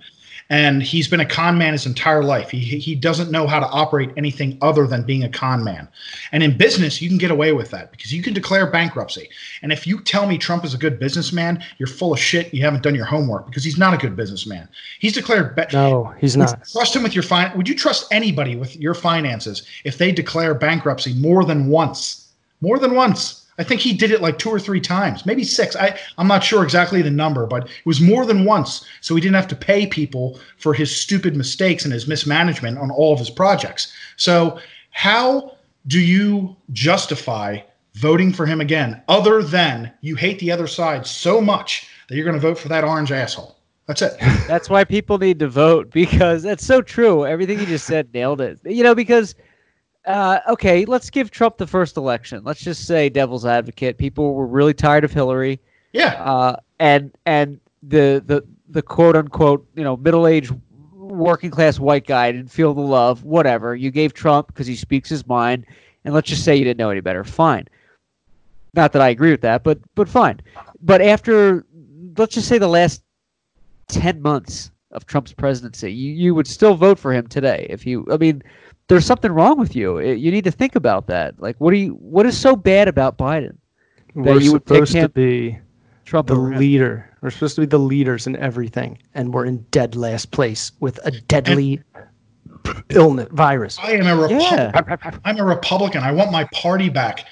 [0.54, 2.52] and he's been a con man his entire life.
[2.52, 5.88] He he doesn't know how to operate anything other than being a con man.
[6.32, 9.30] And in business, you can get away with that because you can declare bankruptcy.
[9.64, 12.54] And if you tell me Trump is a good businessman, you're full of shit.
[12.54, 14.70] You haven't done your homework because he's not a good businessman.
[15.00, 15.56] He's declared.
[15.56, 16.70] Ba- No, he's not.
[16.72, 20.54] trust him with your fin- Would you trust anybody with your finances if they declare
[20.54, 22.28] bankruptcy more than once?
[22.62, 23.43] More than once.
[23.58, 25.76] I think he did it like two or three times, maybe six.
[25.76, 28.86] I, I'm not sure exactly the number, but it was more than once.
[29.02, 32.90] So he didn't have to pay people for his stupid mistakes and his mismanagement on
[32.92, 33.94] all of his projects.
[34.18, 34.60] So,
[34.92, 37.60] how do you justify
[37.96, 42.26] voting for him again, other than you hate the other side so much that you're
[42.26, 43.58] going to vote for that orange asshole?
[43.88, 44.14] That's it.
[44.48, 47.26] That's why people need to vote because that's so true.
[47.26, 48.60] Everything you just said nailed it.
[48.64, 49.36] You know, because
[50.06, 52.44] uh, okay, let's give Trump the first election.
[52.44, 53.98] Let's just say devil's advocate.
[53.98, 55.60] People were really tired of Hillary,
[55.94, 56.14] Yeah.
[56.24, 60.52] uh, and and the the the quote unquote you know middle aged
[60.94, 63.24] working class white guy didn't feel the love.
[63.24, 63.76] Whatever.
[63.76, 65.66] You gave Trump because he speaks his mind,
[66.06, 67.24] and let's just say you didn't know any better.
[67.24, 67.68] Fine.
[68.74, 70.40] Not that I agree with that, but but fine.
[70.82, 71.66] But after
[72.18, 73.04] let's just say the last
[73.88, 78.06] 10 months of Trump's presidency, you, you would still vote for him today if you
[78.12, 78.42] I mean
[78.88, 79.98] there's something wrong with you.
[79.98, 81.40] It- you need to think about that.
[81.40, 83.58] Like what do you what is so bad about Biden?
[84.16, 85.58] We're you would pick supposed to be
[86.06, 86.60] Trump the over him?
[86.60, 87.10] leader.
[87.22, 91.00] We're supposed to be the leaders in everything, and we're in dead last place with
[91.06, 91.82] a deadly
[92.90, 93.80] illness virus.
[93.82, 94.58] I am a Republican.
[94.58, 95.18] Yeah.
[95.26, 96.04] I'm a Republican.
[96.04, 97.26] I want my party back.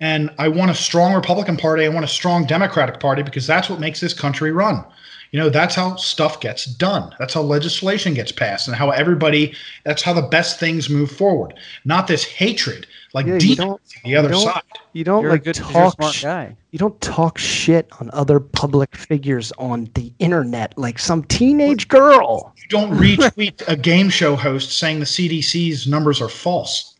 [0.00, 1.84] And I want a strong Republican Party.
[1.84, 4.84] I want a strong Democratic Party because that's what makes this country run.
[5.30, 7.14] You know, that's how stuff gets done.
[7.18, 9.54] That's how legislation gets passed and how everybody,
[9.84, 11.52] that's how the best things move forward.
[11.84, 14.62] Not this hatred, like Yeah, you deep don't- the other you don't- side.
[14.94, 15.94] You don't You're like good, you're talk.
[15.96, 16.56] smart sh- guy.
[16.70, 22.54] You don't talk shit on other public figures on the internet like some teenage girl.
[22.56, 26.94] You don't retweet a game show host saying the CDC's numbers are false.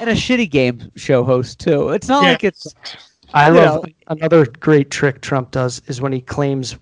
[0.00, 1.88] And a shitty game show host too.
[1.90, 2.30] It's not Yeah.
[2.30, 2.74] like it's
[3.32, 6.76] I love know- another great trick Trump does is when he claims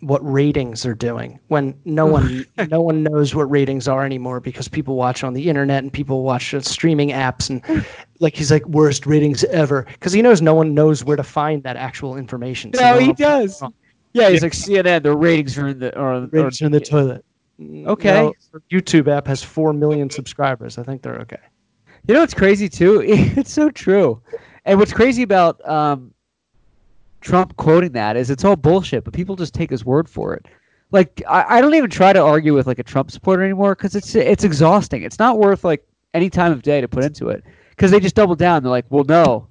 [0.00, 4.68] what ratings are doing when no one no one knows what ratings are anymore because
[4.68, 7.84] people watch on the internet and people watch streaming apps and
[8.20, 11.62] like he's like worst ratings ever because he knows no one knows where to find
[11.62, 12.72] that actual information.
[12.74, 13.62] So No, he does.
[14.12, 15.02] Yeah, he's like CNN.
[15.02, 17.24] The ratings are in the or, ratings are in the toilet.
[17.60, 18.14] Okay.
[18.14, 18.34] No,
[18.72, 20.78] YouTube app has four million subscribers.
[20.78, 21.38] I think they're okay.
[22.08, 23.02] You know what's crazy too?
[23.36, 24.22] It's so true.
[24.64, 26.12] And what's crazy about um,
[27.20, 30.46] Trump quoting that is it's all bullshit, but people just take his word for it.
[30.92, 33.94] Like I, I don't even try to argue with like a Trump supporter anymore because
[33.94, 35.02] it's it's exhausting.
[35.02, 38.16] It's not worth like any time of day to put into it because they just
[38.16, 38.62] double down.
[38.62, 39.46] They're like, well, no,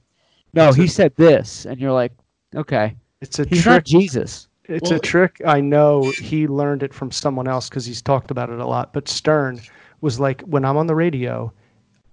[0.54, 2.12] no, he said this, and you're like,
[2.56, 3.74] okay, It's a he's trick.
[3.74, 4.48] not Jesus.
[4.66, 5.42] It's Well- a trick.
[5.46, 8.92] I know he learned it from someone else because he's talked about it a lot.
[8.94, 9.62] But Stern
[10.02, 11.52] was like, when I'm on the radio,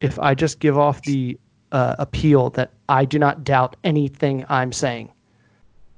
[0.01, 1.39] if I just give off the
[1.73, 5.11] uh, appeal that I do not doubt anything I'm saying,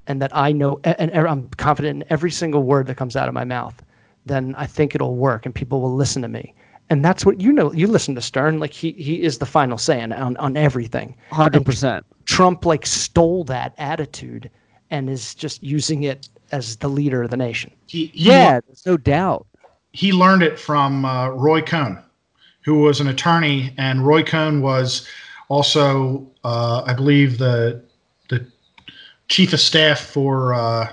[0.09, 3.29] and that I know, and, and I'm confident in every single word that comes out
[3.29, 3.81] of my mouth,
[4.27, 6.55] then I think it'll work and people will listen to me.
[6.91, 7.73] And that's what you know.
[7.73, 11.15] You listen to Stern, like he he is the final say on on, on everything.
[11.31, 12.07] Hundred percent.
[12.25, 14.51] Trump like stole that attitude
[14.91, 17.71] and is just using it as the leader of the nation.
[17.87, 19.47] He, he Yeah, there's no doubt.
[19.93, 22.03] he learned it from uh, Roy Cohn,
[22.63, 25.07] who was an attorney, and Roy Cohn was
[25.49, 27.88] also, uh, I believe, the the
[29.29, 30.89] chief of staff for uh,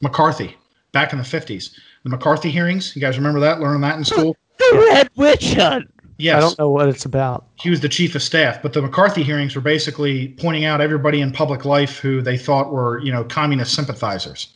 [0.00, 0.56] McCarthy
[0.92, 1.78] back in the fifties.
[2.04, 3.60] The McCarthy hearings, you guys remember that?
[3.60, 4.36] Learning that in school?
[4.58, 5.90] The Red Witch Hunt.
[6.18, 7.46] Yes, I don't know what it's about.
[7.56, 8.62] he was the chief of staff.
[8.62, 12.70] But the McCarthy hearings were basically pointing out everybody in public life who they thought
[12.70, 14.48] were, you know, communist sympathizers,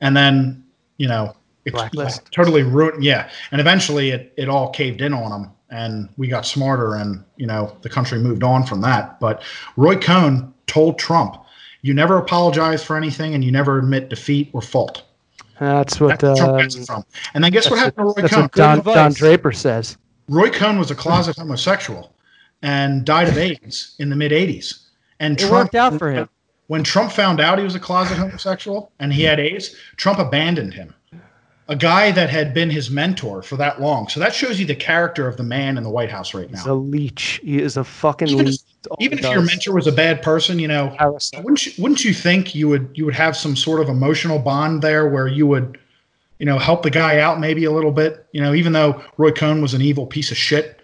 [0.00, 0.62] and then,
[0.98, 1.34] you know,
[1.64, 2.30] it Blacklist.
[2.30, 3.02] totally ruined.
[3.02, 7.24] Yeah, and eventually it it all caved in on them, and we got smarter, and
[7.36, 9.18] you know, the country moved on from that.
[9.18, 9.42] But
[9.76, 11.36] Roy Cohn told Trump,
[11.86, 15.02] "You never apologize for anything, and you never admit defeat or fault."
[15.60, 17.04] That's what That's where Trump um, gets it from.
[17.34, 18.42] And then guess what that's happened to Roy that's Cohn?
[18.42, 19.12] what Don, Don.
[19.12, 19.96] Draper says.
[20.28, 22.12] Roy Cohn was a closet homosexual
[22.62, 24.80] and died of AIDS in the mid 80s.
[25.20, 26.28] And It Trump, worked out for him.
[26.66, 30.74] when Trump found out he was a closet homosexual and he had AIDS, Trump abandoned
[30.74, 30.92] him.
[31.68, 34.06] A guy that had been his mentor for that long.
[34.08, 36.58] So that shows you the character of the man in the White House right now.
[36.58, 37.40] He's a leech.
[37.42, 38.60] He is a fucking Even leech.
[38.88, 40.96] All Even if your mentor was a bad person, you know,
[41.34, 44.80] wouldn't you, wouldn't you think you would you would have some sort of emotional bond
[44.80, 45.76] there where you would,
[46.38, 48.26] you know, help the guy out maybe a little bit?
[48.30, 50.80] You know, even though Roy Cohn was an evil piece of shit.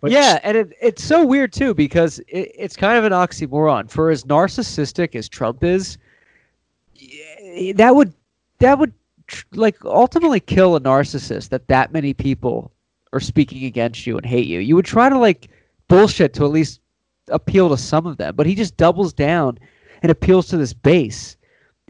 [0.00, 3.90] But yeah, and it, it's so weird too because it, it's kind of an oxymoron.
[3.90, 5.98] For as narcissistic as Trump is,
[7.74, 8.14] that would
[8.60, 8.94] that would
[9.52, 12.72] like ultimately kill a narcissist that that many people
[13.12, 14.60] are speaking against you and hate you.
[14.60, 15.48] You would try to like
[15.88, 16.80] bullshit to at least
[17.28, 19.58] appeal to some of them, but he just doubles down
[20.02, 21.36] and appeals to this base.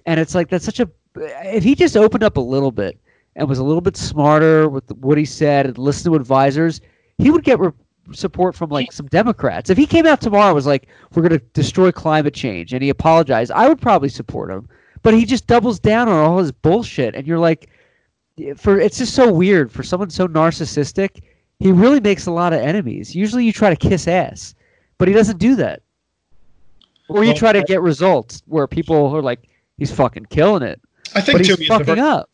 [0.07, 2.99] And it's like that's such a if he just opened up a little bit
[3.35, 6.81] and was a little bit smarter with what he said and listened to advisors,
[7.19, 7.71] he would get re-
[8.13, 9.71] support from like some Democrats.
[9.71, 12.89] If he came out tomorrow was like, "We're going to destroy climate change," and he
[12.89, 14.69] apologized, I would probably support him.
[15.07, 17.71] But he just doubles down on all his bullshit, and you're like,
[18.57, 21.23] for it's just so weird for someone so narcissistic.
[21.61, 23.15] He really makes a lot of enemies.
[23.15, 24.57] Usually, you try to kiss ass,
[24.99, 25.83] but he doesn't do that.
[27.09, 29.49] Or you try to get results where people are like,
[29.79, 30.81] "He's fucking killing it,"
[31.15, 32.29] I think but too, he's he's a fucking very, up.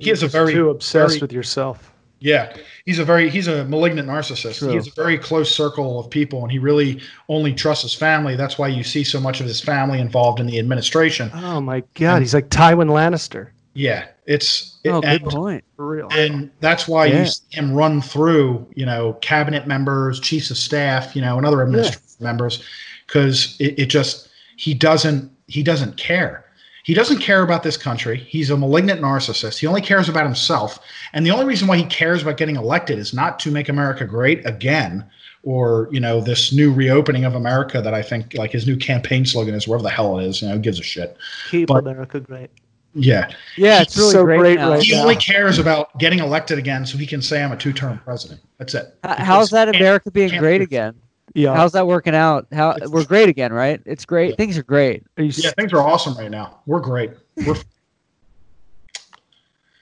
[0.00, 1.92] he is a very too obsessed very- with yourself.
[2.18, 2.56] Yeah,
[2.86, 4.58] he's a very he's a malignant narcissist.
[4.58, 4.70] True.
[4.70, 8.36] He has a very close circle of people, and he really only trusts his family.
[8.36, 11.30] That's why you see so much of his family involved in the administration.
[11.34, 13.48] Oh my god, he's like Tywin Lannister.
[13.74, 15.64] Yeah, it's Oh, good and, point.
[15.76, 16.08] For real.
[16.10, 17.20] and that's why Yeah.
[17.20, 21.44] you see him run through, you know, cabinet members, chiefs of staff, you know, and
[21.44, 22.62] other administrative members,
[23.06, 26.45] because it, it just he doesn't he doesn't care.
[26.86, 28.16] He doesn't care about this country.
[28.28, 29.58] He's a malignant narcissist.
[29.58, 30.78] He only cares about himself.
[31.12, 34.04] And the only reason why he cares about getting elected is not to make America
[34.04, 35.04] great again,
[35.42, 39.26] or you know, this new reopening of America that I think like his new campaign
[39.26, 40.40] slogan is, wherever the hell it is.
[40.40, 41.16] You know, who gives a shit.
[41.50, 42.50] Keep but- America great.
[42.98, 44.70] Yeah, Yeah, it's really So great, great now.
[44.70, 45.02] right he now.
[45.02, 48.40] only cares about getting elected again, so he can say I'm a two-term president.
[48.56, 48.86] That's it.
[49.04, 50.94] H- How's that America being great again?
[51.34, 51.54] Yeah.
[51.54, 52.46] How's that working out?
[52.52, 53.80] How It's- we're great again, right?
[53.84, 54.30] It's great.
[54.30, 54.36] Yeah.
[54.36, 55.04] Things are great.
[55.18, 56.60] Are you Yeah, things are awesome right now.
[56.66, 57.10] We're great.
[57.46, 57.56] We're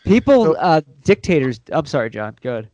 [0.05, 1.61] People, So- uh, dictators.
[1.72, 2.36] I'm sorry, John.
[2.42, 2.68] Good.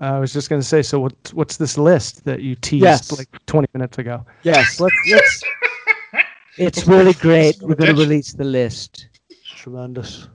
[0.00, 0.82] I was just going to say.
[0.82, 3.16] So what's what's this list that you teased Yes.
[3.16, 4.24] like 20 minutes ago?
[4.42, 4.80] Yes.
[4.80, 4.94] Let's.
[5.10, 5.42] let's
[6.58, 7.56] it's really great.
[7.62, 9.08] We're going to release the list.
[9.56, 10.28] Tremendous.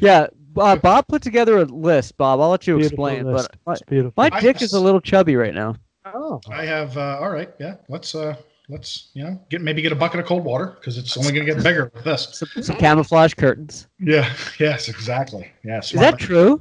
[0.00, 2.16] Yeah, uh, Bob put together a list.
[2.18, 3.32] Bob, I'll let you Beautiful explain.
[3.32, 3.48] list.
[3.50, 4.12] But my, It's beautiful.
[4.16, 5.74] my I- dick is a little chubby right now.
[6.14, 6.40] Oh.
[6.50, 6.96] I have.
[6.96, 7.50] Uh, all right.
[7.58, 7.76] Yeah.
[7.88, 8.14] Let's.
[8.14, 8.36] Uh,
[8.68, 9.10] let's.
[9.14, 11.54] You know, get maybe get a bucket of cold water because it's only going to
[11.54, 12.28] get bigger with this.
[12.32, 13.88] Some, some camouflage curtains.
[13.98, 14.32] Yeah.
[14.58, 14.88] Yes.
[14.88, 15.50] Exactly.
[15.64, 15.92] Yes.
[15.92, 16.60] Is that true?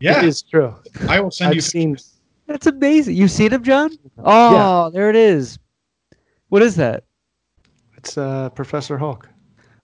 [0.00, 0.18] Yeah.
[0.20, 0.74] It is true.
[1.08, 1.58] I will send you.
[1.58, 1.96] I've seen.
[2.46, 3.16] That's amazing.
[3.16, 3.90] You seen him, John?
[4.24, 4.90] Oh, yeah.
[4.92, 5.58] there it is.
[6.48, 7.04] What is that?
[7.98, 9.28] It's uh, Professor Hulk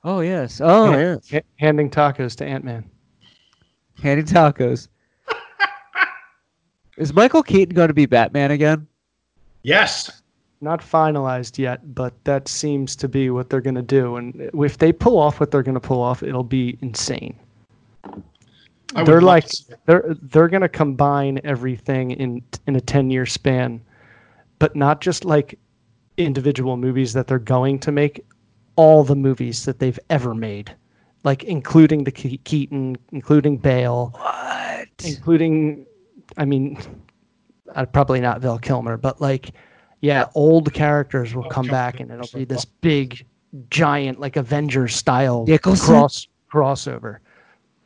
[0.04, 0.60] Oh yes.
[0.62, 0.98] Oh Yeah.
[1.14, 1.30] yes.
[1.30, 2.88] ha- handing tacos to Ant Man.
[4.02, 4.88] Handing tacos.
[6.96, 8.86] Is Michael Keaton going to be Batman again?
[9.62, 10.22] Yes.
[10.60, 14.16] Not finalized yet, but that seems to be what they're going to do.
[14.16, 17.36] And if they pull off what they're going to pull off, it'll be insane.
[18.94, 19.78] I they're like to see it.
[19.86, 23.80] they're they're going to combine everything in in a 10 year span,
[24.58, 25.58] but not just like
[26.16, 28.24] individual movies that they're going to make,
[28.76, 30.74] all the movies that they've ever made,
[31.24, 34.88] like including the Ke- Keaton, including Bale, What?
[35.04, 35.86] including,
[36.36, 36.78] I mean,
[37.74, 39.52] uh, probably not Val Kilmer, but like,
[40.00, 43.24] yeah, old characters will come back and it'll be this big,
[43.70, 47.18] giant, like Avengers style cross crossover.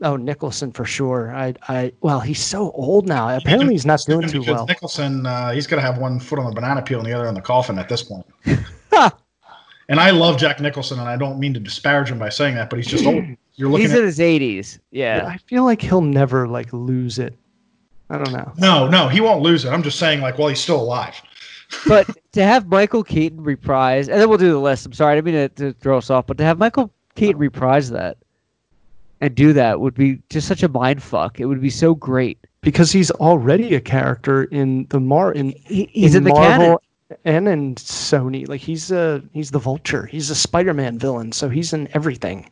[0.03, 1.35] Oh, Nicholson for sure.
[1.35, 3.37] I, I, well, he's so old now.
[3.37, 4.65] Apparently, he's not doing too well.
[4.67, 7.27] Nicholson, uh, he's going to have one foot on the banana peel and the other
[7.27, 8.25] on the coffin at this point.
[9.89, 12.71] and I love Jack Nicholson, and I don't mean to disparage him by saying that,
[12.71, 13.25] but he's just old.
[13.57, 14.79] You're looking He's at in his 80s.
[14.93, 15.27] Yeah.
[15.27, 17.37] I feel like he'll never like lose it.
[18.11, 18.53] I don't know.
[18.59, 19.71] no, no, he won't lose it.
[19.71, 21.21] I'm just saying, like, while he's still alive.
[21.87, 24.87] but to have Michael Keaton reprise, and then we'll do the list.
[24.87, 27.39] I'm sorry, I didn't mean to, to throw us off, but to have Michael Keaton
[27.39, 28.17] reprise that
[29.21, 31.41] and do that would be just such a mind fuck.
[31.41, 32.39] It would be so great.
[32.61, 37.19] Because he's already a character in the Mar in He, he's in the Marvel canon.
[37.25, 38.49] and in Sony.
[38.49, 40.07] Like he's a he's the Vulture.
[40.07, 42.51] He's a Spider-Man villain, so he's in everything.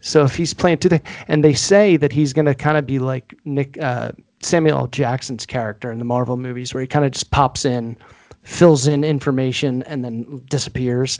[0.00, 3.34] So if he's playing today, and they say that he's gonna kind of be like
[3.44, 4.86] Nick uh, Samuel L.
[4.86, 7.96] Jackson's character in the Marvel movies, where he kind of just pops in,
[8.42, 11.18] fills in information, and then disappears.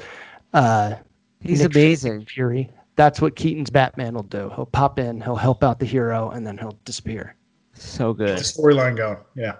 [0.55, 0.95] Uh,
[1.41, 2.24] He's Nick amazing.
[2.26, 2.70] Fury.
[2.97, 4.51] That's what Keaton's Batman will do.
[4.57, 7.37] He'll pop in, he'll help out the hero, and then he'll disappear.
[7.74, 8.39] So Get good.
[8.39, 9.18] the storyline going.
[9.37, 9.55] Yeah.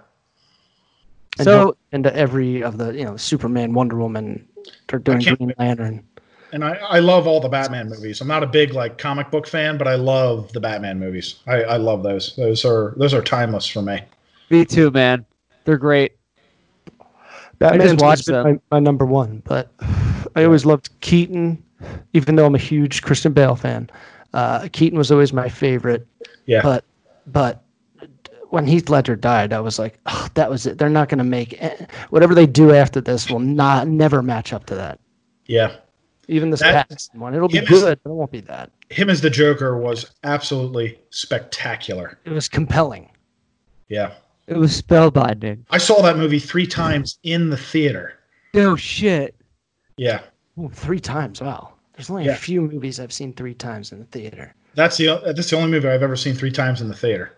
[1.37, 4.45] And So- he'll- into every of the you know Superman, Wonder Woman,
[4.87, 6.03] they're doing Green Lantern.
[6.51, 8.21] And I, I love all the Batman movies.
[8.21, 11.35] I'm not a big like comic book fan, but I love the Batman movies.
[11.47, 12.35] I, I love those.
[12.35, 14.01] Those are those are timeless for me.
[14.49, 15.25] Me too, man.
[15.65, 16.13] They're great.
[17.59, 19.71] Batman's watched always been my, my number one, but
[20.35, 21.61] I always loved Keaton,
[22.13, 23.89] even though I'm a huge Christian Bale fan.
[24.33, 26.07] Uh, Keaton was always my favorite,
[26.45, 26.61] Yeah.
[26.61, 26.85] but
[27.27, 27.63] but
[28.49, 30.77] when Heath Ledger died, I was like, oh, that was it.
[30.77, 34.53] They're not going to make eh, whatever they do after this will not never match
[34.53, 34.99] up to that.
[35.45, 35.75] yeah.
[36.29, 38.69] Even this That- past one, it'll be him as- good, but it won't be that.
[38.89, 42.19] Him as the Joker was absolutely spectacular.
[42.23, 43.09] It was compelling.
[43.87, 44.11] Yeah.
[44.47, 45.63] It was spellbinding.
[45.71, 48.13] I saw that movie three times in the theater.
[48.53, 49.35] No shit.
[49.97, 50.21] Yeah.
[50.59, 51.41] Ooh, three times.
[51.41, 51.73] Wow.
[51.95, 52.33] There's only Yeah.
[52.33, 54.53] a few movies I've seen three times in the theater.
[54.75, 57.33] That's the that's the only movie I've ever seen three times in the theater.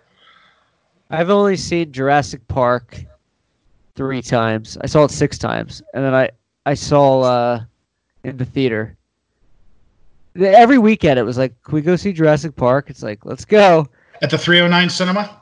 [1.09, 3.03] I've only seen Jurassic Park
[3.95, 4.77] three times.
[4.81, 6.29] I saw it six times, and then I
[6.65, 7.63] I saw uh,
[8.23, 8.97] in the theater.
[10.35, 13.87] Every weekend it was like, "Can we go see Jurassic Park?" It's like, "Let's go."
[14.21, 15.37] At the 309 cinema?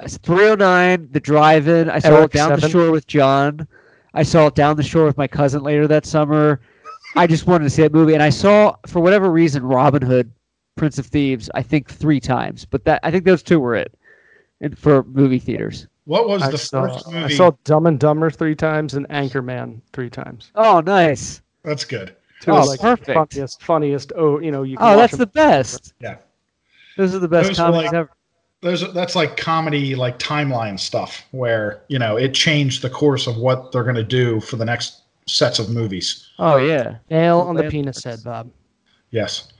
[0.00, 1.90] It's 309, the drive-in.
[1.90, 3.66] I saw Eric it down the shore with John.
[4.14, 6.60] I saw it down the shore with my cousin later that summer.
[7.16, 10.30] I just wanted to see that movie, and I saw for whatever reason Robin Hood,
[10.76, 11.50] Prince of Thieves.
[11.54, 13.92] I think three times, but that I think those two were it,
[14.60, 15.88] and for movie theaters.
[16.04, 19.80] What was I the saw, first I saw Dumb and Dumber three times and Anchorman
[19.92, 20.52] three times.
[20.54, 21.42] Oh, nice.
[21.64, 22.14] That's good.
[22.40, 23.14] Two Oh, of, like perfect.
[23.14, 24.12] funniest, funniest.
[24.16, 24.76] Oh, you know, you.
[24.76, 25.94] Can Oh, watch that's them the best.
[26.00, 26.16] Yeah.
[26.96, 28.10] Those are the best Those were comedies like- ever.
[28.60, 33.36] There's that's like comedy like timeline stuff where, you know, it changed the course of
[33.36, 36.26] what they're going to do for the next sets of movies.
[36.40, 36.96] Oh yeah.
[37.08, 37.72] nail on the Landmarks.
[37.72, 38.50] penis head, Bob.
[39.12, 39.52] Yes.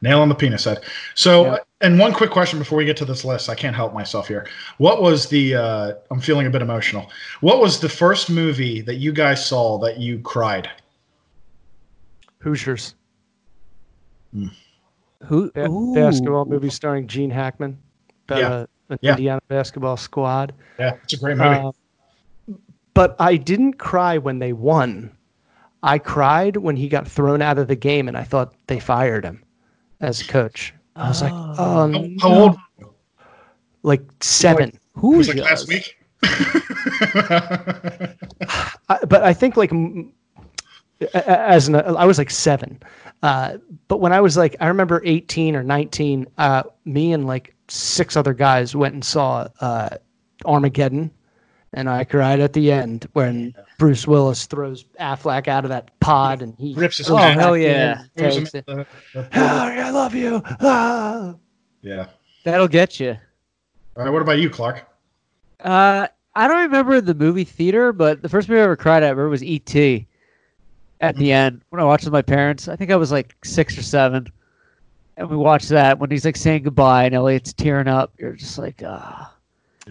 [0.00, 0.84] Nail on the penis head.
[1.14, 1.56] So, Yeah.
[1.82, 3.50] and one quick question before we get to this list.
[3.50, 4.46] I can't help myself here.
[4.78, 7.10] What was the, uh, I'm feeling a bit emotional.
[7.42, 10.70] What was the first movie that you guys saw that you cried?
[12.38, 12.94] Hoosiers.
[15.24, 15.50] Who?
[15.52, 17.78] Ba- basketball movie starring Gene Hackman
[18.28, 18.52] about Yeah.
[18.52, 19.10] a- an Yeah.
[19.12, 20.52] Indiana basketball squad.
[20.78, 21.48] Yeah, it's a great movie.
[21.48, 21.72] Uh,
[22.94, 25.10] but I didn't cry when they won.
[25.82, 29.24] I cried when he got thrown out of the game, and I thought they fired
[29.24, 29.42] him
[30.00, 30.74] as coach.
[30.96, 32.08] I was like, oh, how, no.
[32.20, 32.56] how old?
[33.82, 34.70] Like seven.
[34.70, 35.96] It Who was like last week.
[38.88, 40.25] I, but I think like m- a- a-
[41.14, 42.80] as an I was like seven.
[43.22, 47.54] Uh, but when I was like I remember 18 or 19, uh, me and like
[47.68, 49.90] six other guys went and saw uh,
[50.44, 51.10] Armageddon,
[51.72, 56.42] and I cried at the end when Bruce Willis throws Affleck out of that pod
[56.42, 57.40] and he Rips his Oh, hand.
[57.40, 57.98] hell in yeah.
[57.98, 58.66] him takes it.
[58.66, 60.42] the- the- Harry, I love you.
[60.60, 61.34] Ah.
[61.82, 62.06] yeah.
[62.44, 63.16] That'll get you.
[63.96, 64.10] All right.
[64.12, 64.86] What about you, Clark?
[65.60, 69.06] Uh, I don't remember the movie theater, but the first movie I ever cried at
[69.06, 70.06] I remember was E.T.
[71.00, 72.68] At the end when I watched with my parents.
[72.68, 74.26] I think I was like six or seven,
[75.18, 78.12] and we watched that when he's like saying goodbye and Elliot's tearing up.
[78.18, 79.34] You're just like, ah,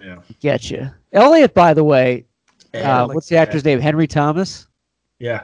[0.03, 0.18] Yeah.
[0.39, 0.89] get you.
[1.14, 2.26] Elliot, by the way,
[2.74, 3.80] Yeah, uh, what's the actor's name?
[3.80, 4.68] Henry Thomas.
[5.20, 5.43] Yeah.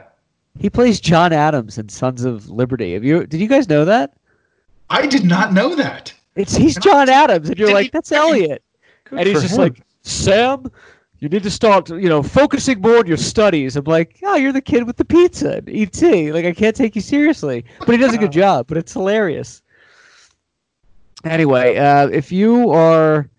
[0.58, 2.92] He plays John Adams in Sons of Liberty.
[2.94, 3.24] Have you?
[3.26, 4.12] Did you guys know that?
[4.90, 6.12] I did not know that.
[6.34, 8.62] It's he's John Adams, and you're Did like, he- that's Elliot,
[9.12, 9.60] and he's just him.
[9.60, 10.70] like, Sam,
[11.22, 13.76] you need to start, you know, focusing more on your studies.
[13.76, 16.02] I'm like, oh, you're the kid with the pizza, and ET.
[16.34, 18.66] Like, I can't take you seriously, but he does a good job.
[18.66, 19.62] But it's hilarious.
[21.24, 23.30] Anyway, uh, if you are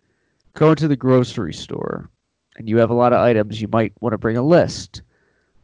[0.53, 2.09] going to the grocery store
[2.55, 5.01] and you have a lot of items, you might want to bring a list.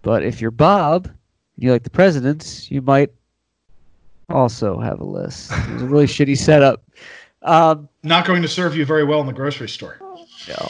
[0.02, 1.16] But if you're Bob and
[1.56, 3.14] you like the presidents, you might
[4.28, 5.54] also have a list.
[5.54, 6.84] It's a really shitty setup.
[7.44, 10.02] Um, Not going to serve you very well in the grocery store.
[10.50, 10.68] No.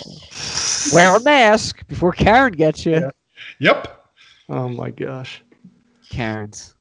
[0.93, 2.93] Wear a mask before Karen gets you.
[2.93, 3.11] Yeah.
[3.59, 4.11] Yep.
[4.49, 5.41] Oh my gosh.
[6.09, 6.75] Karen's.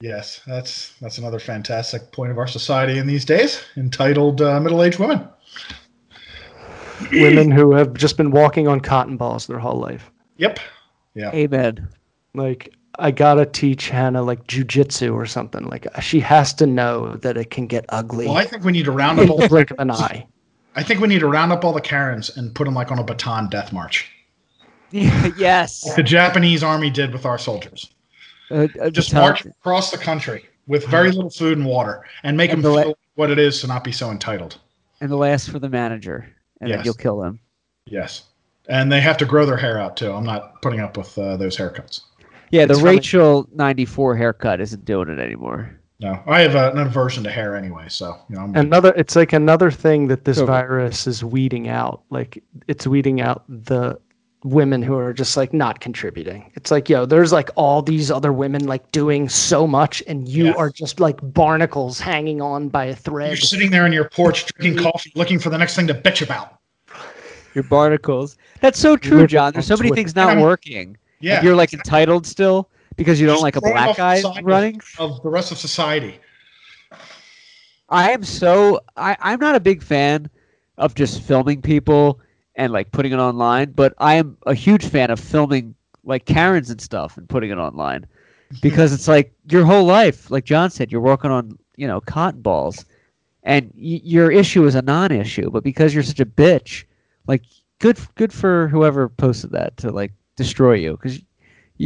[0.00, 4.98] Yes, that's that's another fantastic point of our society in these days, entitled uh, middle-aged
[4.98, 5.28] women.
[7.12, 10.10] Women who have just been walking on cotton balls their whole life.
[10.38, 10.58] Yep.
[11.14, 11.30] Yeah.
[11.32, 11.88] Amen.
[12.34, 15.64] Like I gotta teach Hannah like jujitsu or something.
[15.64, 18.86] Like she has to know that it can get ugly Well, I think we need
[18.86, 20.26] to round in up all the blink of an eye.
[20.76, 22.98] I think we need to round up all the Karens and put them like on
[22.98, 24.08] a Bataan death march.
[24.90, 25.84] yes.
[25.86, 27.90] Like the Japanese army did with our soldiers.
[28.50, 32.50] Uh, Just tell- march across the country with very little food and water and make
[32.52, 34.58] And them the la- feel what it is to not be so entitled.
[35.00, 36.28] and the last for the manager,
[36.60, 37.40] and then you'll kill them.
[37.86, 38.24] Yes.
[38.68, 40.12] And they have to grow their hair out too.
[40.12, 42.02] I'm not putting up with uh, those haircuts.
[42.50, 42.84] Yeah, the funny.
[42.96, 45.76] Rachel '94 haircut isn't doing it anymore.
[46.00, 48.42] No, I have uh, an aversion to hair anyway, so you know.
[48.42, 50.46] I'm, Another, it's like another thing that this Over.
[50.52, 52.02] virus is weeding out.
[52.10, 53.98] Like it's weeding out the
[54.42, 56.50] women who are just like not contributing.
[56.54, 60.46] It's like, yo, there's like all these other women like doing so much, and you
[60.46, 60.56] Yes.
[60.56, 63.28] are just like barnacles hanging on by a thread.
[63.28, 66.22] you're sitting there in your porch drinking coffee, looking for the next thing to bitch
[66.22, 66.56] about.
[67.54, 68.38] Your barnacles.
[68.60, 69.52] That's so true, John.
[69.52, 70.96] There's so many things not working.
[71.20, 72.70] Yeah, And you're like entitled still
[73.00, 74.78] because you don't Just like a black guy running.
[74.98, 76.20] of the rest of society.
[77.88, 80.28] I am so I, I'm not a big fan
[80.76, 82.20] of just filming people
[82.56, 85.74] and like putting it online, but I am a huge fan of filming
[86.04, 88.04] like Karens and stuff and putting it online
[88.60, 92.42] because it's like your whole life, like John said, you're working on you know cotton
[92.42, 92.84] balls,
[93.44, 96.84] and y- your issue is a non-issue, but because you're such a bitch,
[97.26, 97.44] like
[97.78, 101.18] good good for whoever posted that to like destroy you because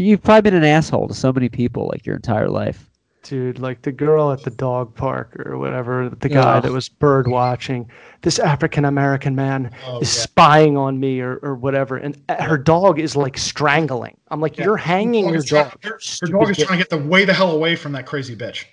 [0.03, 2.91] you've probably been an asshole to so many people like your entire life.
[3.23, 6.61] Dude, like the girl at the dog park or whatever, the guy Yeah.
[6.61, 7.89] that was bird watching,
[8.21, 10.23] this African American man Oh, is yeah.
[10.25, 11.97] spying on me or, or whatever.
[11.97, 14.19] And uh, her dog is like strangling.
[14.31, 14.65] I'm like, Yeah.
[14.65, 15.79] you're hanging your is trying- dog.
[15.85, 18.05] her- Her stupid dog is trying to get the way the hell away from that
[18.05, 18.65] crazy bitch.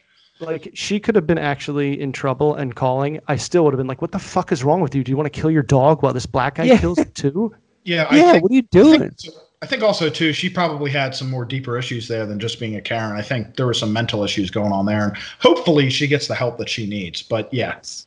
[0.41, 3.19] Like she could have been actually in trouble and calling.
[3.30, 5.03] I still would have been like, "What the fuck is wrong with you?
[5.03, 6.78] Do you want to kill your dog while this black guy Yeah.
[6.80, 7.53] kills it too?"
[7.86, 8.99] Yeah, I Yeah, think, what are you I doing?
[9.11, 12.59] think, I think also too, she probably had some more deeper issues there than just
[12.59, 13.16] being a Karen.
[13.16, 16.34] I think there were some mental issues going on there, and hopefully she gets the
[16.36, 17.22] help that she needs.
[17.22, 18.05] But yeah, so,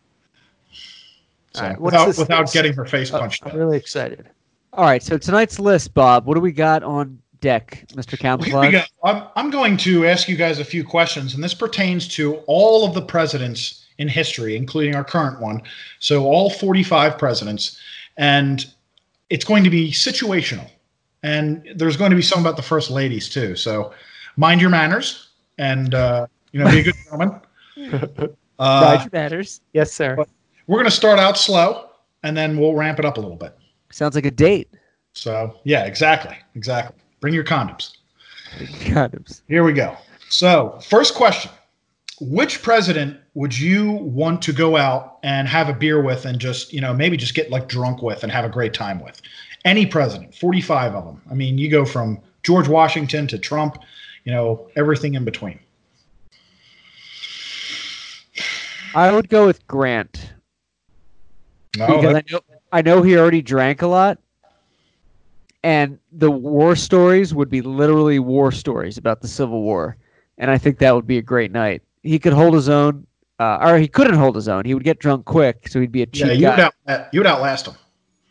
[1.62, 2.54] All right, without without list?
[2.54, 3.44] getting her face Uh, punched.
[3.44, 3.56] I'm out.
[3.58, 4.28] really excited.
[4.72, 6.26] All right, so tonight's list, Bob.
[6.26, 8.20] What do we got on deck, Mr.
[8.20, 8.72] Well, here Camouflage?
[9.04, 9.08] we.
[9.10, 12.84] I'm, I'm going to ask you guys a few questions, and this pertains to all
[12.84, 15.62] of the presidents in history, including our current one.
[16.00, 17.78] So, all 45 presidents.
[18.16, 18.66] And
[19.30, 20.68] it's going to be situational.
[21.24, 23.56] And there's going to be some about the first ladies, too.
[23.56, 23.92] So,
[24.36, 27.40] mind your manners and, uh, you know, be a good gentleman.
[28.58, 29.62] Uh, Roger matters.
[29.72, 30.16] Yes, sir.
[30.66, 31.88] we're going to start out slow,
[32.22, 33.56] and then we'll ramp it up a little bit.
[33.90, 34.68] Sounds like a date.
[35.14, 36.36] So, yeah, exactly.
[36.56, 37.00] Exactly.
[37.20, 37.96] Bring your condoms.
[38.84, 39.40] Condoms.
[39.48, 39.96] Here we go.
[40.28, 41.50] So, first question
[42.20, 46.72] which president would you want to go out and have a beer with and just
[46.72, 49.20] you know maybe just get like drunk with and have a great time with
[49.64, 53.78] any president 45 of them i mean you go from george washington to trump
[54.24, 55.58] you know everything in between
[58.96, 60.34] I would go with Grant
[61.76, 62.40] no, because I know
[62.72, 64.18] I know he already drank a lot,
[65.62, 69.96] and the war stories would be literally war stories about the Civil War,
[70.38, 71.82] and I think that would be a great night.
[72.02, 73.06] He could hold his own,
[73.38, 74.64] uh, or he couldn't hold his own.
[74.64, 76.70] He would get drunk quick, so he'd be a cheap yeah you would, guy.
[76.88, 77.74] out, you would outlast him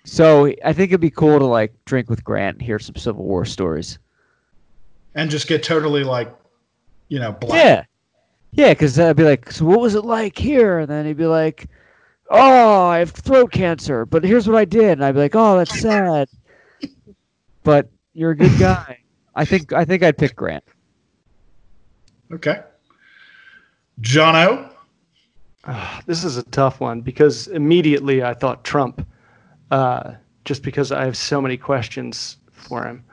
[0.06, 3.24] So I think it'd be cool to like drink with Grant and hear some Civil
[3.24, 4.00] War stories.
[5.16, 6.34] and just get totally like
[7.10, 7.84] you know black Yeah,
[8.52, 11.26] yeah, because I'd be like, "So what was it like here?" And then he'd be
[11.28, 11.68] like,
[12.30, 15.58] "Oh, I have throat cancer, but here's what I did." And I'd be like, "Oh,
[15.58, 16.28] that's sad."
[17.64, 19.00] but you're a good guy.
[19.36, 20.64] I think I think I'd pick Grant.
[22.32, 22.62] okay
[24.02, 24.70] jono
[25.66, 29.06] Ah, this is a tough one because immediately I thought Trump,
[29.74, 30.04] uh,
[30.46, 33.04] just because I have so many questions for him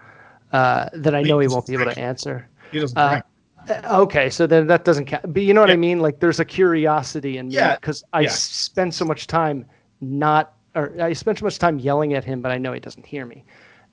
[0.52, 2.48] uh, that I know he won't be able to answer.
[2.72, 3.20] he doesn't Uh,
[3.68, 5.22] Uh, Okay, so then that doesn't count.
[5.34, 6.00] But you know what I mean?
[6.00, 8.28] Like, there's a curiosity in me Yeah, because I yeah.
[8.30, 9.66] spend so much time
[10.00, 10.44] not,
[10.74, 13.26] or I spend so much time yelling at him, but I know he doesn't hear
[13.26, 13.44] me,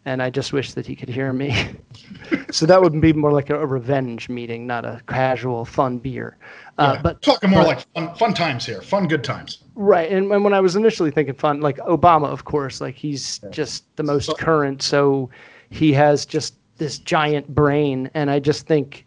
[0.07, 1.67] and I just wish that he could hear me.
[2.51, 6.37] so that would be more like a, a revenge meeting, not a casual fun beer.
[6.77, 7.01] Uh, Yeah.
[7.01, 10.43] But talking more but- like fun, fun times here fun good times Right, and, and
[10.45, 14.27] when I was initially thinking fun, like Obama, of course, like he's just the most
[14.27, 15.29] So- current, so
[15.69, 19.05] he has just this giant brain, and I just think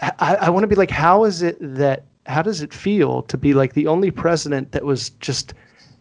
[0.00, 3.36] I, I want to be like, how is it that how does it feel to
[3.36, 5.54] be like the only president that was just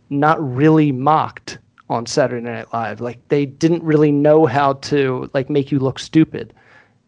[0.10, 1.60] not really mocked
[1.90, 3.02] on Saturday Night Live?
[3.02, 6.54] Like they didn't really know how to like make you look stupid.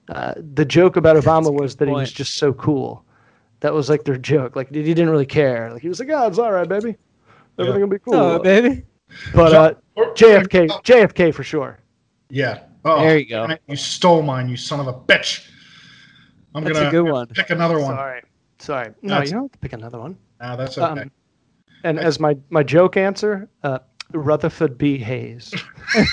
[0.10, 3.04] Uh, the joke about Obama was that he was just so cool.
[3.60, 4.56] That was like their joke.
[4.56, 5.72] Like he didn't really care.
[5.74, 6.96] Like he was like, "Oh, it's all right, baby.
[7.60, 8.84] Everything will be cool." Oh, baby.
[9.34, 11.80] but uh, JFK, JFK for sure.
[12.30, 12.60] Yeah.
[12.86, 13.48] Oh, There you go.
[13.68, 15.50] You stole mine, you son of a bitch.
[16.56, 17.28] I'm That's gonna a good one.
[17.28, 17.96] pick another one.
[17.96, 18.22] Sorry,
[18.60, 18.90] sorry.
[19.02, 20.18] No, That's- you don't have to pick another one.
[20.40, 21.02] Nah, that's okay.
[21.02, 21.12] Um,
[21.84, 23.80] and as my my joke answer, uh,
[24.14, 24.98] Rutherford B.
[24.98, 25.54] Hayes.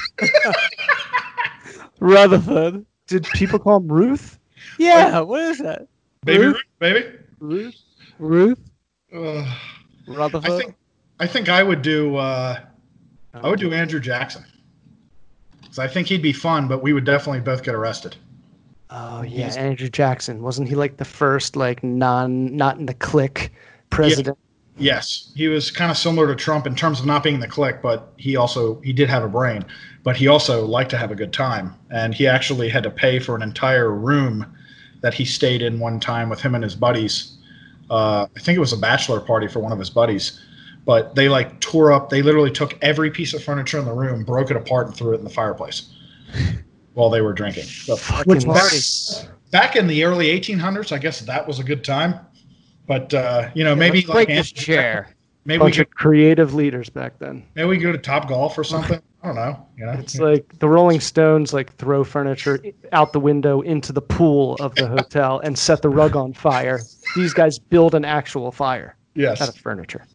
[2.00, 2.84] Rutherford.
[3.06, 4.38] Did people call him Ruth?
[4.78, 5.86] Yeah, what is that?
[6.24, 6.54] baby, Ruth?
[6.54, 7.06] Ruth, baby.
[7.38, 7.76] Ruth.
[8.18, 8.58] Ruth
[9.14, 9.46] Ugh.
[10.06, 10.50] Rutherford.
[10.50, 10.74] I think
[11.20, 12.60] I think I would do uh,
[13.34, 14.44] I would do Andrew Jackson.
[15.66, 18.16] 'Cause I think he'd be fun, but we would definitely both get arrested.
[18.90, 20.40] Oh yeah, He's- Andrew Jackson.
[20.42, 23.52] Wasn't he like the first like non not in the clique
[23.90, 24.38] president?
[24.76, 27.80] Yes, he was kind of similar to Trump in terms of not being the clique,
[27.80, 29.64] but he also he did have a brain,
[30.02, 33.20] but he also liked to have a good time, and he actually had to pay
[33.20, 34.44] for an entire room
[35.00, 37.36] that he stayed in one time with him and his buddies.
[37.88, 40.40] Uh, I think it was a bachelor party for one of his buddies,
[40.84, 42.10] but they like tore up.
[42.10, 45.12] They literally took every piece of furniture in the room, broke it apart, and threw
[45.12, 45.94] it in the fireplace
[46.94, 47.64] while they were drinking.
[47.64, 48.72] So, which back,
[49.52, 52.18] back in the early 1800s, I guess that was a good time.
[52.86, 55.08] But uh, you know, maybe Let's break like this chair.
[55.46, 57.44] Maybe we bunch could of creative leaders back then.
[57.54, 59.00] maybe we go to Top Golf or something.
[59.22, 59.66] I don't know.
[59.76, 62.60] You know, It's like the Rolling Stones like throw furniture
[62.92, 66.80] out the window into the pool of the hotel and set the rug on fire.
[67.16, 70.06] These guys build an actual fire yes, out of furniture.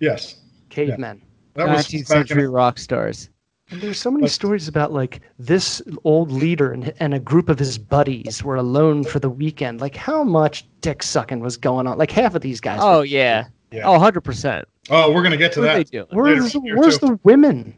[0.00, 0.36] yes.
[0.70, 1.22] Cavemen.
[1.54, 3.30] That was 19th back in- century rock stars.
[3.70, 7.58] And there's so many stories about like this old leader and, and a group of
[7.58, 9.80] his buddies were alone for the weekend.
[9.80, 11.98] Like how much dick sucking was going on?
[11.98, 12.78] Like half of these guys.
[12.82, 13.48] Oh were- yeah.
[13.70, 13.86] Yeah.
[13.86, 14.64] Oh, 100%.
[14.88, 16.06] Oh, we're gonna get to What that.
[16.10, 17.74] where's later where's the women?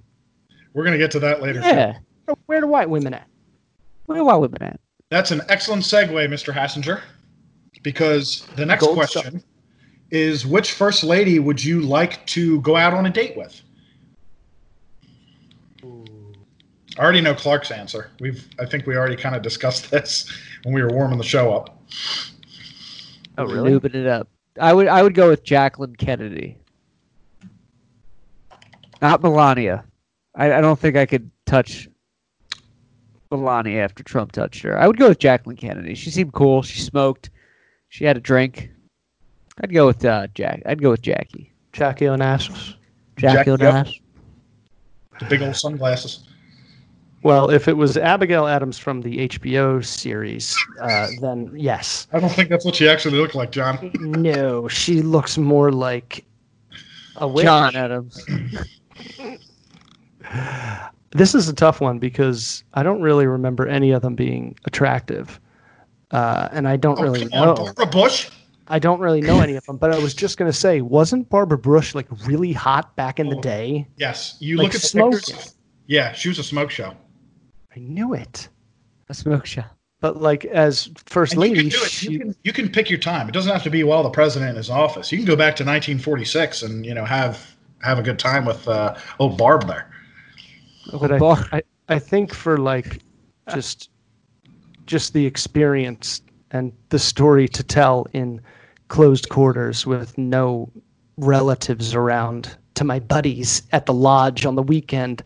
[0.73, 1.61] We're gonna get to that later.
[1.61, 1.67] too.
[1.67, 1.99] Yeah.
[2.47, 3.27] Where the white women at?
[4.07, 4.81] Where are women at?
[5.09, 6.53] That's an excellent segue, Mr.
[6.55, 7.01] Hassinger,
[7.83, 9.43] because the next Gold question
[10.13, 13.61] is: Which first lady would you like to go out on a date with?
[17.01, 18.11] I already know Clark's answer.
[18.21, 20.31] We've, I think, we already kind of discussed this
[20.65, 21.83] when we were warming the show up.
[23.39, 23.73] Oh really?
[23.73, 24.29] Lubing it up.
[24.61, 26.59] I would I would go with Jacqueline Kennedy.
[29.01, 29.85] Not Melania.
[30.35, 31.89] I, I don't think I could touch
[33.31, 34.79] Melania after Trump touched her.
[34.79, 35.95] I would go with Jacqueline Kennedy.
[35.95, 36.61] She seemed cool.
[36.63, 37.31] She smoked.
[37.89, 38.71] She had a drink.
[39.63, 40.63] I'd go with uh, Jack.
[40.67, 41.55] I'd go with Jackie.
[41.73, 42.75] Jackie Onassis.
[43.17, 43.61] Jackie Jackie, yep.
[43.61, 44.01] Onassis.
[45.19, 46.30] The big old sunglasses.
[47.23, 52.07] Well, if it was Abigail Adams from the HBO series, uh, then yes.
[52.13, 53.91] I don't think that's what she actually looked like, John.
[54.01, 56.25] No, she looks more like
[57.17, 57.45] a witch.
[57.45, 58.25] John Adams.
[61.13, 65.41] This is a tough one because I don't really remember any of them being attractive,
[66.13, 67.55] uh, and I don't Oh, really come on, know.
[67.65, 68.31] Barbara Bush.
[68.69, 71.59] I don't really know any of them, but I was just gonna say, wasn't Barbara
[71.59, 73.41] Bush like really hot back in the Oh.
[73.41, 73.89] day?
[73.97, 75.19] Yes, you Like look at the smoking.
[75.19, 75.57] pictures.
[75.89, 76.95] Yeah, she was a smoke show.
[77.75, 78.49] I knew it.
[79.09, 79.65] A smoke show.
[80.01, 81.91] But like as first And you lady, can do it.
[81.91, 83.29] she, You can, you can pick your time.
[83.29, 85.13] It doesn't have to be while the president is in office.
[85.13, 88.67] You can go back to 1946 and you know have have a good time with
[88.69, 89.91] uh, old Barb there.
[90.93, 91.13] but
[91.53, 93.01] I, I, I think for like
[93.53, 93.91] just
[94.87, 98.41] just the experience and the story to tell in
[98.89, 100.71] closed quarters with no
[101.17, 105.23] relatives around to my buddies at the lodge on the weekend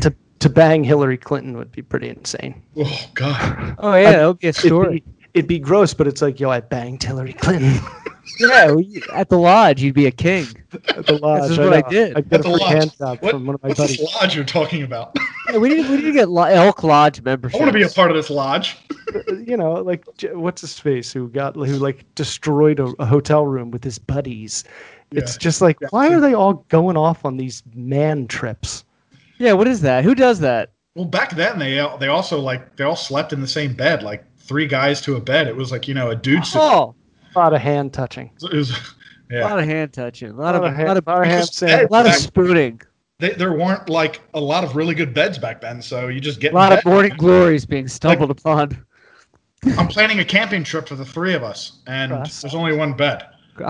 [0.00, 2.62] to to bang Hillary Clinton would be pretty insane.
[2.76, 3.74] Oh God.
[3.78, 6.50] Oh yeah, that would be a It'd be, it'd be gross, but it's like, yo,
[6.50, 7.74] I banged Hillary Clinton
[8.38, 8.82] yeah, well,
[9.14, 10.46] at the lodge, you'd be a king.
[10.88, 11.42] at the lodge.
[11.42, 11.88] this is what I know.
[11.90, 12.16] did.
[12.16, 12.72] I'd At a the free lodge.
[12.72, 13.98] hand job What, from one of my what's buddies.
[13.98, 15.16] this lodge you're talking about?
[15.50, 17.60] Yeah, we need we need to get lo- elk lodge membership.
[17.60, 18.76] I want to be a part of this lodge.
[19.14, 23.44] Uh, you know, like what's his face who got who like destroyed a, a hotel
[23.46, 24.64] room with his buddies.
[25.10, 28.84] It's just like, why are they all going off on these man trips?
[29.42, 30.04] Yeah, what is that?
[30.04, 30.70] Who does that?
[30.94, 34.24] Well, back then they they also like they all slept in the same bed, like
[34.38, 35.48] three guys to a bed.
[35.48, 36.44] It was like you know a dude.
[36.54, 36.94] Oh,
[37.34, 38.30] A lot of hand touching.
[38.40, 38.70] It was,
[39.32, 41.22] a lot of hand touching, a lot, A lot of, of hand, lot of, lot
[41.22, 42.80] of hand saying, a lot of spooning,
[43.18, 46.38] They, there weren't like a lot of really good beds back then, so you just
[46.38, 46.84] get a in lot of bed.
[46.84, 48.84] morning glories being stumbled upon.
[49.76, 52.42] I'm planning a camping trip for the three of us, and Trust.
[52.42, 53.24] there's only one bed.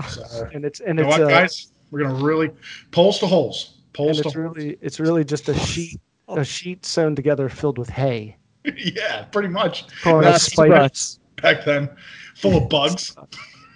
[0.07, 1.71] So, and it's and you know it's what, uh, guys?
[1.91, 2.49] We're gonna really
[2.91, 7.49] poles to holes, and it's really it's really just a sheet a sheet sewn together
[7.49, 8.37] filled with hay.
[8.77, 9.85] yeah, pretty much.
[10.01, 11.19] Calling it spiders.
[11.41, 11.89] Back then,
[12.35, 13.15] full of bugs.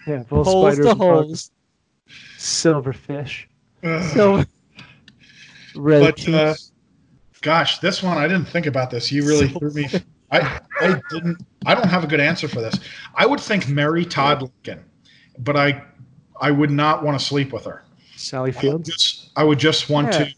[0.07, 1.51] Yeah, full of Holes spiders to and holes.
[2.38, 3.45] Silverfish.
[3.84, 4.03] Ugh.
[4.13, 4.45] So,
[5.76, 6.53] red but uh,
[7.41, 9.11] gosh, this one I didn't think about this.
[9.11, 9.89] You really threw me.
[10.32, 11.45] I I didn't.
[11.65, 12.80] I don't have a good answer for this.
[13.15, 14.86] I would think Mary Todd Lincoln,
[15.39, 15.84] but I
[16.39, 17.84] I would not want to sleep with her.
[18.18, 18.89] Sally I would Fields.
[18.89, 20.26] just I would just want Yeah.
[20.26, 20.34] to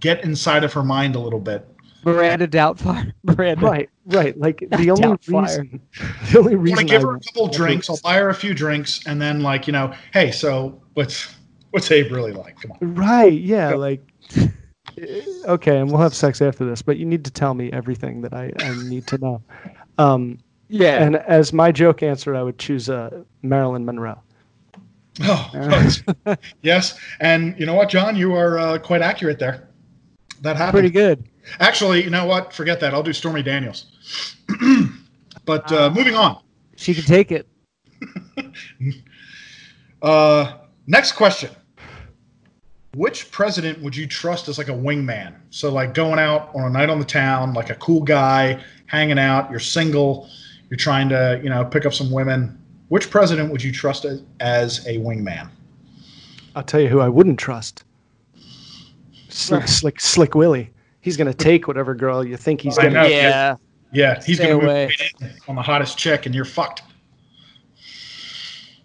[0.00, 1.66] get inside of her mind a little bit.
[2.04, 3.12] Miranda Doubtfire.
[3.22, 3.64] Miranda.
[3.64, 4.36] Right, right.
[4.38, 5.42] Like the only Doubtfire.
[5.42, 5.80] reason
[6.32, 7.90] the only I want to give her a couple want to- drinks.
[7.90, 11.34] I'll buy her a few drinks, and then like you know, hey, so what's
[11.70, 12.60] what's Abe really like?
[12.60, 12.94] Come on.
[12.94, 13.32] Right.
[13.32, 13.74] Yeah.
[13.74, 14.02] Like.
[14.36, 18.20] eh, Okay, and we'll have sex after this, but you need to tell me everything
[18.22, 19.42] that I, I need to know.
[19.98, 21.02] Um, Yeah.
[21.02, 24.20] and as my joke answer, I would choose uh, Marilyn Monroe.
[25.24, 26.98] Oh, yes.
[27.20, 28.16] And you know what, John?
[28.16, 29.68] You are uh, quite accurate there.
[30.40, 30.72] That happened.
[30.72, 31.28] Pretty good.
[31.60, 32.52] Actually, you know what?
[32.52, 32.94] Forget that.
[32.94, 33.86] I'll do Stormy Daniels.
[35.44, 36.40] but uh, moving on.
[36.76, 37.48] She can take it.
[40.02, 40.58] Uh,
[40.88, 41.48] next question.
[42.96, 45.34] Which president would you trust as like a wingman?
[45.50, 49.18] So like going out on a night on the town, like a cool guy, hanging
[49.18, 49.48] out.
[49.50, 50.28] You're single.
[50.68, 52.61] You're trying to, you know, pick up some women.
[52.92, 55.48] Which president would you trust as, as a wingman?
[56.54, 57.84] I'll tell you who I wouldn't trust.
[59.30, 60.68] Slick, slick, slick Willie.
[61.00, 62.90] He's gonna take whatever girl you think he's gonna.
[62.90, 63.06] know.
[63.06, 63.56] Yeah.
[63.92, 64.86] Yeah, he's going to move away.
[64.86, 66.82] right in on the hottest chick, and you're fucked.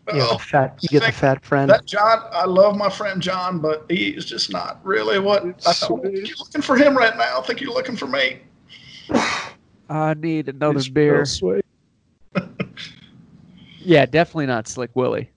[0.08, 0.38] You, know, the oh.
[0.38, 1.70] fat, you get the fat friend.
[1.70, 6.01] That John, I love my friend John, but he's just not really what I don't
[6.01, 7.39] think you're looking for him right now.
[7.39, 8.39] I think you're looking for me.
[9.89, 11.18] I need another It's beer.
[11.18, 11.66] real sweet.
[13.88, 15.31] Yeah, definitely not Slick Willie.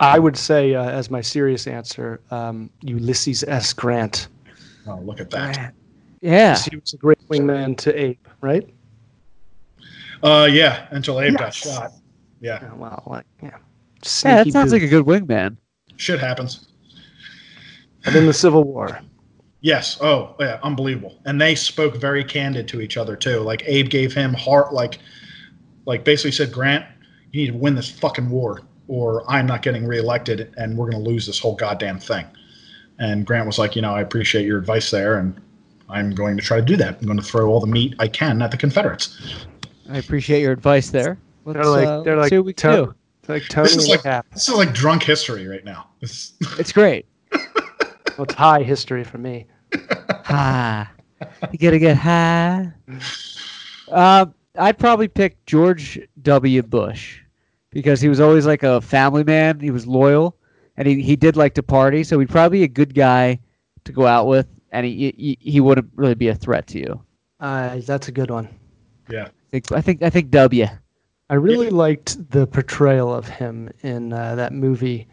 [0.00, 3.74] I would say, uh, as my serious answer, um, Ulysses S.
[3.74, 4.28] Grant.
[4.86, 5.74] Oh, look at that.
[6.22, 6.56] Yeah.
[6.56, 8.66] He was a great wingman to Abe, right?
[10.22, 11.92] Uh, yeah, until Abe got shot.
[12.40, 13.50] Yeah, Yeah, well, like, yeah.
[14.24, 14.80] Yeah, that sounds dude.
[14.80, 15.58] like a good wingman.
[15.98, 16.68] shit happens.
[18.06, 18.98] And in the Civil War.
[19.60, 19.98] Yes.
[20.00, 21.20] Oh, yeah, unbelievable.
[21.26, 23.40] And they spoke very candid to each other too.
[23.40, 24.98] Like Abe gave him heart, like,
[25.88, 26.84] like basically said, Grant,
[27.32, 31.02] you need to win this fucking war, or I'm not getting reelected, and we're gonna
[31.02, 32.26] lose this whole goddamn thing.
[33.00, 35.40] And Grant was like, you know, I appreciate your advice there, and
[35.88, 36.98] I'm going to try to do that.
[37.00, 39.46] I'm going to throw all the meat I can at the Confederates.
[39.88, 41.16] I appreciate your advice there.
[41.46, 43.32] Let's, They're like, uh, they're like, see what we can Tony- do.
[43.32, 44.26] like Tony This is like Cap.
[44.34, 45.88] this is like drunk history right now.
[46.00, 47.06] This, It's great.
[47.32, 49.46] Well, it's high history for me.
[50.24, 50.88] High.
[51.52, 52.72] You gotta get high.
[53.90, 54.26] Uh,
[54.58, 56.62] I'd probably pick George W.
[56.62, 57.20] Bush
[57.70, 59.60] because he was always like a family man.
[59.60, 60.36] He was loyal,
[60.76, 62.04] and he, he did like to party.
[62.04, 63.38] So he'd probably be a good guy
[63.84, 67.02] to go out with, and he he, he wouldn't really be a threat to you.
[67.40, 68.48] Uh, that's a good one.
[69.08, 69.28] yeah.
[69.28, 70.66] I think I think, I think W.
[71.30, 75.06] I really liked the portrayal of him in uh, that movie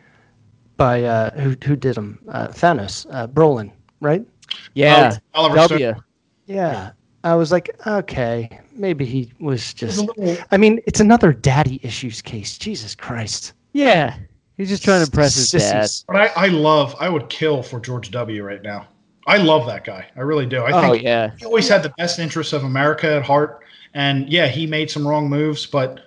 [0.78, 2.20] by uh, who who did him?
[2.28, 4.26] Uh, Thanos, uh, Brolin, right?
[4.74, 5.92] Yeah, Oliver W.
[5.92, 6.04] Stone.
[6.48, 6.92] Yeah.
[7.26, 10.00] I was like, okay, maybe he was just.
[10.00, 12.58] little- I mean, it's another daddy issues case.
[12.58, 13.54] Jesus Christ.
[13.74, 14.16] Yeah,
[14.58, 15.82] he's just trying to impress his dad.
[15.88, 16.06] Sissies.
[16.08, 18.44] But I, I love, I would kill for George W.
[18.44, 18.88] right now.
[19.28, 20.06] I love that guy.
[20.16, 20.62] I really do.
[20.62, 23.62] I Oh think yeah, he always had the best interests of America at heart.
[23.96, 26.02] And yeah, he made some wrong moves, but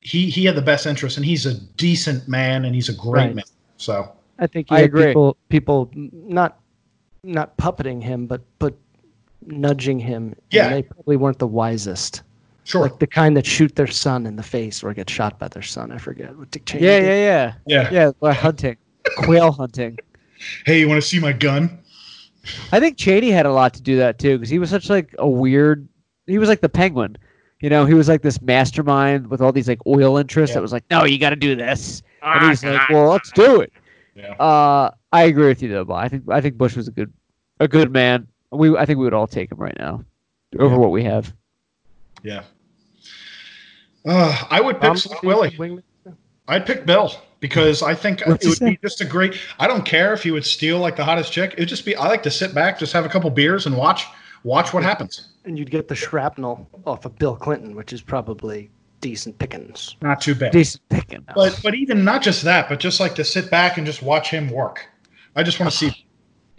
[0.00, 3.22] he he had the best interests, and he's a decent man, and he's a great
[3.22, 3.34] Right.
[3.34, 3.44] man.
[3.78, 5.06] So I think he I had agree.
[5.06, 6.60] people people not
[7.24, 8.74] not puppeting him, but but
[9.46, 10.24] nudging him.
[10.28, 10.68] and Yeah.
[10.70, 12.22] they probably weren't the wisest.
[12.64, 15.48] sure, Like the kind that shoot their son in the face or get shot by
[15.48, 15.90] their son.
[15.92, 16.84] I forget what Dick Cheney.
[16.84, 17.06] yeah, did.
[17.06, 17.88] yeah, yeah, yeah.
[17.92, 18.10] yeah.
[18.20, 18.76] Like hunting,
[19.18, 19.98] quail hunting.
[20.66, 21.78] Hey, you want to see my gun?
[22.72, 25.14] I think Cheney had a lot to do that too, because he was such like
[25.18, 25.86] a weird.
[26.26, 27.16] He was like the penguin,
[27.60, 27.84] you know.
[27.84, 30.58] He was like this mastermind with all these like oil interests Yeah.
[30.58, 33.60] that was like, no, you got to do this, and he's like, well, let's do
[33.60, 33.72] it.
[34.16, 34.32] Yeah.
[34.34, 36.04] Uh, I agree with you though, Bob.
[36.04, 37.12] I think I think Bush was a good
[37.60, 38.26] a good man.
[38.52, 40.04] We I think we would all take him right now
[40.58, 40.80] over Yeah.
[40.80, 41.32] what we have.
[42.22, 42.44] Yeah.
[44.04, 45.50] Uh, I would pick Willie.
[45.52, 45.82] Wingman?
[46.48, 49.38] I'd pick Bill because I think What's it would he be just a great.
[49.58, 51.54] I don't care if he would steal like the hottest chick.
[51.56, 51.94] It'd just be.
[51.96, 54.06] I like to sit back, just have a couple beers, and watch
[54.44, 55.28] watch what happens.
[55.44, 58.70] And you'd get the shrapnel off of Bill Clinton, which is probably
[59.00, 59.96] decent pickings.
[60.02, 60.52] Not too bad.
[60.52, 61.24] Decent picking.
[61.34, 64.30] But but even not just that, but just like to sit back and just watch
[64.30, 64.84] him work.
[65.36, 66.01] I just want to see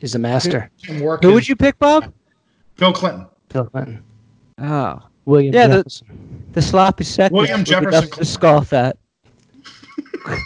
[0.03, 0.69] He's a master.
[0.81, 0.99] him.
[0.99, 2.11] Who would you pick, Bob?
[2.75, 3.25] Bill Clinton.
[3.47, 4.03] Bill Clinton.
[4.57, 6.43] Oh, William Yeah, the- Jefferson.
[6.51, 7.37] the sloppy second.
[7.37, 8.97] William Jefferson to scoff at.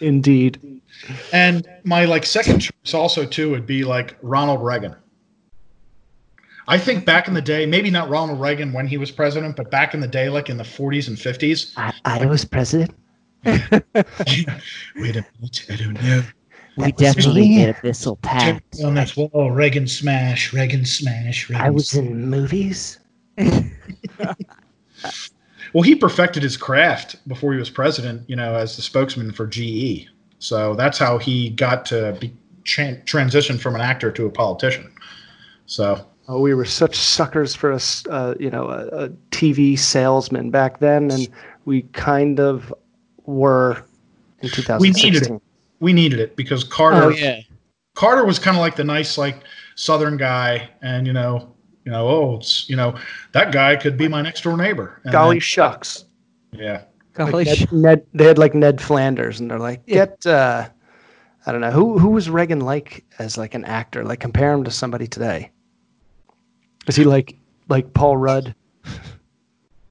[0.00, 0.80] Indeed.
[1.32, 4.94] And my like second choice also too would be like Ronald Reagan.
[6.68, 9.70] I think back in the day, maybe not Ronald Reagan when he was president, but
[9.70, 11.72] back in the day, like in the 40s and 50s.
[11.78, 12.94] I, I was president.
[13.44, 13.56] Wait
[15.16, 16.22] a minute, I don't know.
[16.76, 18.80] We definitely did a missile pact.
[18.84, 22.98] On this wall, Reagan smash, Reagan smash, Reagan I was in movies.
[25.72, 29.44] Well, he perfected his craft before he was president, you know, as the spokesman for
[29.44, 30.08] GE.
[30.38, 32.32] So that's how he got to be
[32.62, 34.92] tran- transition from an actor to a politician.
[35.66, 39.76] So Oh, we were such suckers for a, s- uh, you know, a, a TV
[39.78, 41.28] salesman back then, and
[41.64, 42.72] we kind of
[43.26, 43.84] were
[44.40, 44.80] in 2016.
[44.80, 45.42] we needed it.
[45.84, 47.40] We needed it because Carter Oh yeah.
[47.94, 49.44] Carter was kind of like the nice like
[49.76, 51.54] Southern guy, and you know,
[51.84, 52.94] you know, oh, it's you know,
[53.32, 55.00] that guy could be my next door neighbor.
[55.04, 56.06] And Golly then- shucks.
[56.52, 56.84] yeah.
[57.18, 60.68] Like Golly, Ned, Ned, they had like Ned Flanders, and they're like, get, uh,
[61.46, 64.04] I don't know, who who was Reagan like as like an actor?
[64.04, 65.50] Like compare him to somebody today.
[66.88, 67.36] Is he like
[67.68, 68.54] like Paul Rudd?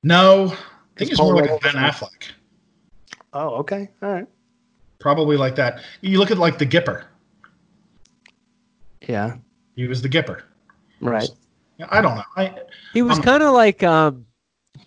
[0.01, 0.57] No, I
[0.97, 2.31] think he's Paul more like Ben Affleck.
[3.31, 4.27] Oh, okay, all right,
[5.03, 5.81] Probably like that.
[5.99, 7.03] You look at like the Gipper.
[9.01, 9.35] yeah,
[9.75, 10.43] He was the Gipper.
[11.01, 11.27] right.
[11.77, 12.23] Yeah, I don't know.
[12.37, 12.55] I
[12.93, 14.25] he was kind of like um.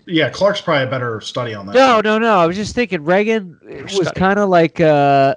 [0.07, 1.75] yeah, Clark's probably a better study on that.
[1.75, 2.39] No, no, no.
[2.39, 3.59] I was just thinking Reagan
[3.99, 5.35] was kind of like uh,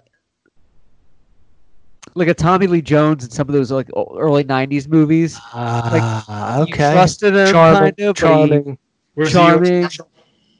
[2.15, 5.38] like a Tommy Lee Jones in some of those like early '90s movies.
[5.53, 6.93] Ah, You okay.
[6.93, 8.77] trusted him, charming, kind of.
[9.15, 9.89] but he- charming,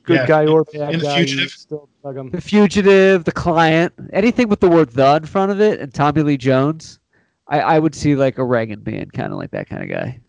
[0.10, 0.26] good Yeah.
[0.28, 1.20] guy or bad In The guy.
[1.20, 1.52] you Fugitive.
[1.52, 2.30] Still dug him.
[2.32, 6.22] The Fugitive, The Client, anything with the word "the" in front of it, and Tommy
[6.24, 7.00] Lee Jones.
[7.48, 10.20] I, I would see like a Reagan band, kind of like that kind of guy.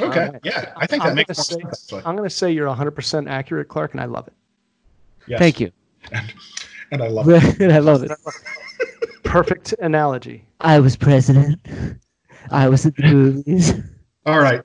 [0.00, 0.40] Okay, Alright.
[0.44, 2.02] yeah, I think I'm that makes gonna more say- sense.
[2.06, 4.34] I'm going to say you're 100% accurate, Clark, and I love it.
[5.26, 5.38] Yes.
[5.40, 5.72] Thank you.
[6.92, 7.60] And I love it.
[7.60, 8.12] I love it.
[9.24, 10.44] Perfect analogy.
[10.60, 11.58] I was president.
[12.50, 13.74] I was in the movies.
[14.24, 14.62] All right,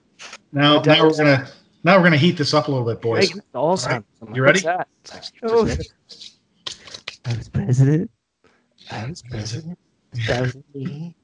[0.51, 1.47] now now we're gonna
[1.83, 3.29] now we're gonna heat this up a little bit, boys.
[3.29, 4.05] Reagan Alzheimer's.
[4.33, 4.61] You ready?
[4.61, 5.31] What's that?
[5.43, 5.67] Oh.
[7.25, 8.11] I was president.
[8.91, 9.79] I was president.
[10.27, 11.15] That was me.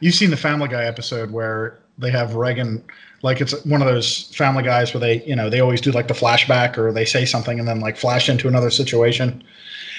[0.00, 2.84] You've seen the Family Guy episode where they have Reagan,
[3.22, 6.08] like it's one of those Family Guys where they, you know, they always do like
[6.08, 9.42] the flashback or they say something and then like flash into another situation,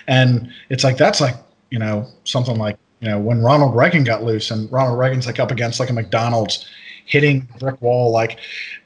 [0.07, 1.36] and it's like that's like
[1.72, 5.40] you know something like you know when Ronald Reagan got loose and Ronald Reagan's like
[5.40, 6.68] up against like a McDonald's,
[7.08, 8.40] hitting the brick wall like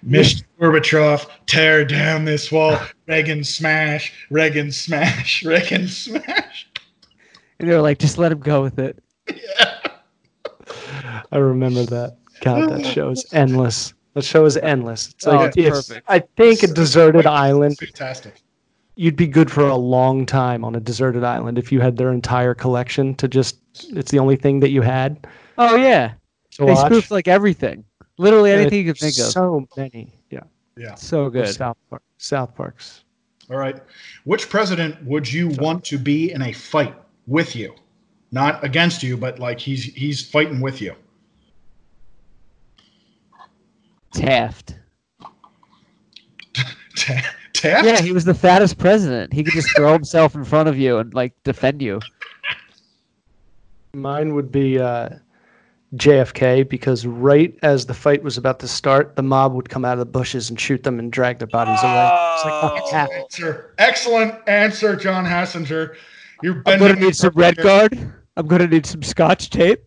[0.08, 0.44] Mr.
[0.60, 2.78] Gorbachev, tear down this wall,
[3.08, 6.68] Reagan smash, Reagan smash, Reagan smash.
[7.60, 9.04] And they were like, just let him go with it.
[9.28, 9.78] Yeah.
[11.32, 12.18] I remember that.
[12.42, 13.94] God, that show is endless.
[14.16, 15.10] That show is endless.
[15.10, 16.06] It's Oh, like it's perfect.
[16.10, 17.78] I think a deserted island.
[17.78, 18.42] Fantastic.
[18.96, 22.12] You'd be good for a long time on a deserted island if you had their
[22.12, 23.58] entire collection to just.
[23.96, 25.26] It's the only thing that you had
[25.58, 26.14] Oh yeah,
[26.60, 26.88] they watch.
[26.92, 27.86] spoofed like everything,
[28.18, 29.32] literally anything you could it's think of.
[29.32, 30.14] So many.
[30.30, 30.42] Yeah.
[30.78, 30.96] Yeah.
[30.96, 31.48] So good.
[31.48, 32.04] South Park.
[32.18, 33.04] South Parks.
[33.50, 33.80] All right.
[34.24, 36.96] Which president would you want to be in a fight
[37.28, 37.76] with you?
[38.32, 40.96] Not against you, but like he's he's fighting with you.
[44.14, 44.76] Taft.
[47.54, 47.86] Taft?
[47.86, 49.34] Yeah, he was the fattest president.
[49.34, 52.00] He could just throw himself in front of you and like defend you.
[53.94, 55.10] Mine would be uh,
[55.96, 59.94] JFK because right as the fight was about to start, the mob would come out
[59.94, 62.10] of the bushes and shoot them and drag their bodies away.
[62.36, 63.74] It's like fucking Excellent answer.
[63.78, 65.96] Excellent answer, John Hassinger.
[66.42, 67.98] You're I'm gonna need some red guard.
[68.38, 69.84] I'm gonna need some scotch tape.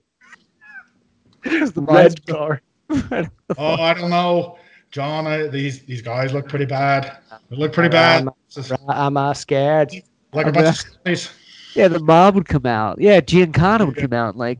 [1.42, 2.60] the red guard.
[3.56, 4.58] Oh, I don't know,
[4.90, 5.26] John.
[5.26, 7.18] I, these these guys look pretty bad.
[7.50, 8.28] They look pretty bad.
[8.46, 9.92] It's just I'm uh, scared.
[10.32, 11.30] like a bunch of stories.
[11.74, 13.00] Yeah, the mob would come out.
[13.00, 14.58] Yeah, Giancana would come out like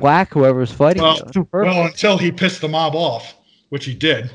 [0.00, 1.02] whack whoever was fighting.
[1.02, 1.48] Well, you.
[1.52, 3.34] well, until he pissed the mob off,
[3.70, 4.30] which he did.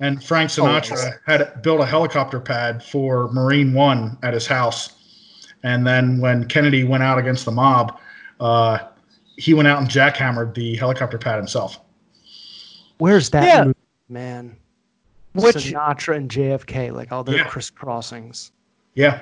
[0.00, 4.94] And Frank Sinatra had built a helicopter pad for Marine One at his house.
[5.64, 7.98] And then when Kennedy went out against the mob,
[8.40, 8.78] uh,
[9.36, 11.78] he went out and jackhammered the helicopter pad himself.
[12.98, 13.64] Where's that Yeah.
[13.64, 13.76] movie,
[14.08, 14.56] man?
[15.34, 17.44] Which Sinatra and JFK, like all their Yeah.
[17.48, 18.52] crisscrossings.
[18.94, 19.20] Yeah,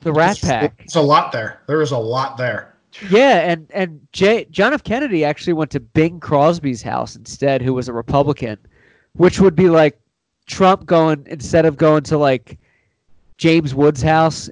[0.00, 0.74] the Rat Pack.
[0.84, 1.60] It's a lot there.
[1.66, 2.71] There is a lot there.
[3.10, 4.84] Yeah, and and J, John F.
[4.84, 8.58] Kennedy actually went to Bing Crosby's house instead, who was a Republican,
[9.14, 9.98] which would be like
[10.46, 12.58] Trump going instead of going to like
[13.38, 14.50] James Woods' house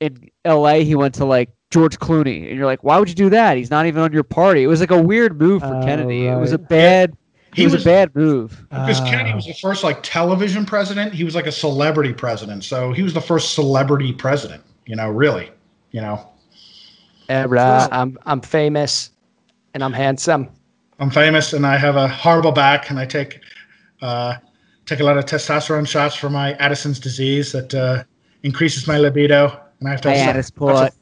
[0.00, 0.84] in L.A.
[0.84, 3.56] He went to like George Clooney, and you're like, why would you do that?
[3.56, 4.62] He's not even on your party.
[4.62, 6.26] It was like a weird move for Oh, Kennedy.
[6.26, 7.16] It was a bad.
[7.54, 8.66] He It was, was- a bad move.
[8.70, 9.04] Because uh.
[9.10, 11.12] Kennedy was the first like television president.
[11.12, 12.64] He was like a celebrity president.
[12.64, 14.62] So he was the first celebrity president.
[14.86, 15.50] You know, really.
[15.90, 16.28] You know,
[17.28, 19.10] Yeah, bruh, I'm I'm famous,
[19.74, 20.48] and I'm handsome.
[21.00, 23.40] I'm famous and I have a horrible back, and I take
[24.02, 24.36] uh,
[24.86, 28.04] take a lot of testosterone shots for my Addison's disease that uh,
[28.42, 30.08] increases my libido, and I have to.
[30.10, 30.92] I have had sex- his put.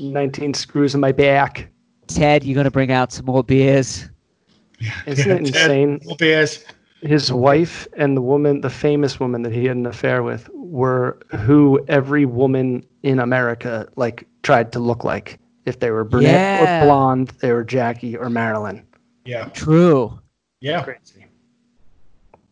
[0.00, 1.68] 19 screws in my back.
[2.06, 4.08] Ted, you're gonna bring out some more beers?
[5.06, 6.00] Isn't Yeah, it Ted insane?
[6.18, 6.64] Beers.
[7.02, 11.18] His wife and the woman, the famous woman that he had an affair with, were
[11.40, 15.40] who every woman in America like tried to look like.
[15.66, 16.82] If they were brunette Yeah.
[16.82, 18.86] or blonde, they were Jackie or Marilyn.
[19.24, 20.20] Yeah, True.
[20.60, 21.24] yeah, Crazy.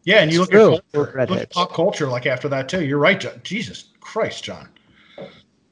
[0.05, 0.23] yeah.
[0.23, 0.77] And you look true.
[0.77, 2.82] at, culture, look at pop culture like after that too.
[2.85, 3.39] You're right, John.
[3.44, 4.69] Jesus Christ, John.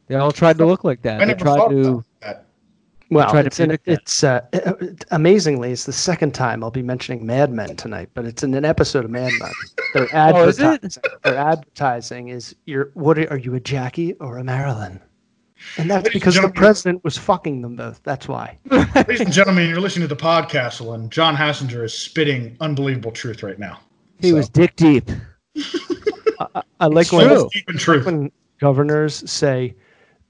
[0.09, 1.16] They all tried to look like that.
[1.16, 1.80] I They never tried to.
[1.88, 2.47] about that.
[3.10, 4.40] Well, tried to it's, an, it's uh,
[5.10, 8.64] amazingly, it's the second time I'll be mentioning Mad Men tonight, but it's in an
[8.64, 9.51] episode of Mad Men.
[9.94, 10.97] They're Oh, is it?
[11.24, 15.01] Their advertising is you're what are, are you a Jackie or a Marilyn?
[15.78, 18.01] And that's because the president was fucking them both.
[18.03, 18.59] That's why.
[18.70, 23.43] Ladies and gentlemen, you're listening to the podcast, and John Hassinger is spitting unbelievable truth
[23.43, 23.81] right now.
[24.19, 25.11] He So, was dick deep.
[26.81, 28.07] I like it's when, deep in truth.
[28.07, 28.31] when
[28.61, 29.74] governors say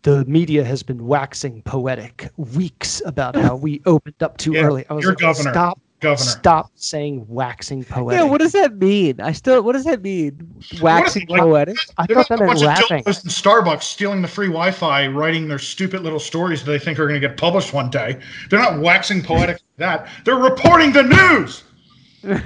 [0.02, 4.84] the media has been waxing poetic weeks about how we opened up too Yeah, early.
[4.90, 5.50] I was you're like, governor.
[5.52, 6.30] stop, Governor.
[6.30, 8.18] stop saying waxing poetic.
[8.20, 9.20] Yeah, what does that mean?
[9.20, 9.62] I still.
[9.62, 10.54] What does that mean?
[10.80, 11.76] Waxing like- poetic.
[11.98, 13.04] I thought not that a meant bunch of rapping.
[13.04, 17.20] Starbucks stealing the free Wi-Fi, writing their stupid little stories that they think are going
[17.20, 18.18] to get published one day.
[18.48, 20.08] They're not waxing poetic like that.
[20.24, 21.62] They're reporting the news.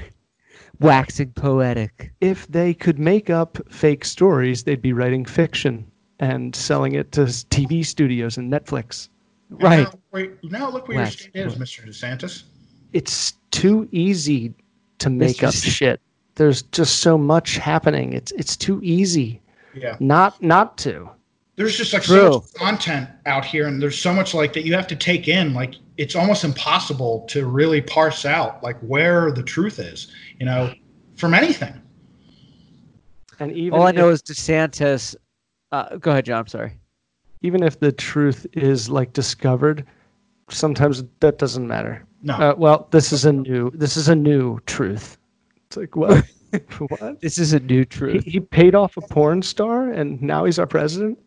[0.81, 2.13] Waxing poetic.
[2.21, 7.23] if they could make up fake stories, they'd be writing fiction and selling it to
[7.23, 9.09] TV studios and Netflix.
[9.51, 9.85] And Right.
[9.85, 11.87] Now, wait, now look where your Wax state is, Mr.
[11.87, 12.43] DeSantis.
[12.95, 14.55] It's too easy
[15.01, 15.49] to make Mr.
[15.49, 16.01] up shit.
[16.37, 18.13] There's just so much happening.
[18.15, 19.41] It's it's too easy
[19.75, 19.97] Yeah.
[20.01, 21.11] not not to.
[21.57, 22.17] There's just like True.
[22.17, 25.29] so much content out here, and there's so much like that you have to take
[25.29, 25.55] in.
[25.55, 30.11] Like it's almost impossible to really parse out like where the truth is.
[30.41, 30.73] You know,
[31.17, 31.75] from anything.
[33.41, 35.15] And even All I if, know is DeSantis.
[35.73, 36.39] Uh, go ahead, John.
[36.41, 36.73] I'm sorry.
[37.43, 39.85] even if the truth is like discovered,
[40.51, 42.05] sometimes that doesn't matter.
[42.23, 42.35] No.
[42.35, 45.19] Uh, well, this is a new this is a new truth.
[45.67, 46.25] It's like what?
[46.79, 47.21] what?
[47.21, 48.25] This is a new truth.
[48.25, 51.19] he paid off a porn star and now he's our president.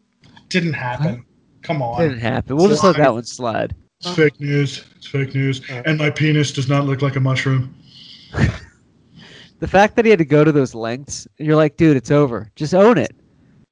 [0.50, 1.26] Didn't happen.
[1.62, 2.02] Come on.
[2.02, 2.56] Didn't happen.
[2.56, 3.76] We'll just let that one slide.
[4.00, 4.86] It's fake news.
[4.96, 5.62] It's fake news.
[5.70, 7.76] And my penis does not look like a mushroom.
[9.60, 12.52] The fact that he had to go to those lengths, you're like, dude, it's over.
[12.56, 13.16] Just own it.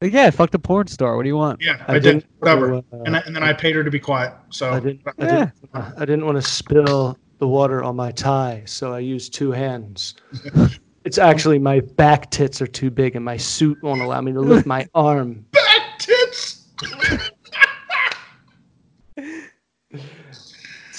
[0.01, 1.15] Like, yeah, fuck the a porn star.
[1.15, 1.61] What do you want?
[1.61, 2.03] Yeah, I I, did.
[2.03, 2.73] didn't- Whatever.
[2.75, 4.33] uh, and, I, and then I paid her to be quiet.
[4.49, 5.01] So I didn't.
[5.07, 5.45] I Yeah.
[5.61, 5.93] didn't.
[5.97, 10.15] I didn't want to spill the water on my tie, so I used two hands.
[11.05, 14.41] it's actually my back tits are too big, and my suit won't allow me to
[14.41, 15.45] lift my arm.
[15.51, 16.65] back tits.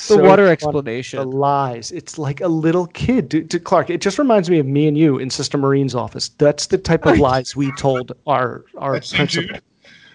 [0.08, 1.30] The water The explanation.
[1.30, 1.92] lies.
[1.92, 3.30] It's like a little kid.
[3.30, 6.28] To, to Clark, it just reminds me of me and you in Sister Marine's office.
[6.30, 9.48] That's the type of lies we told our our That principal.
[9.54, 9.62] dude.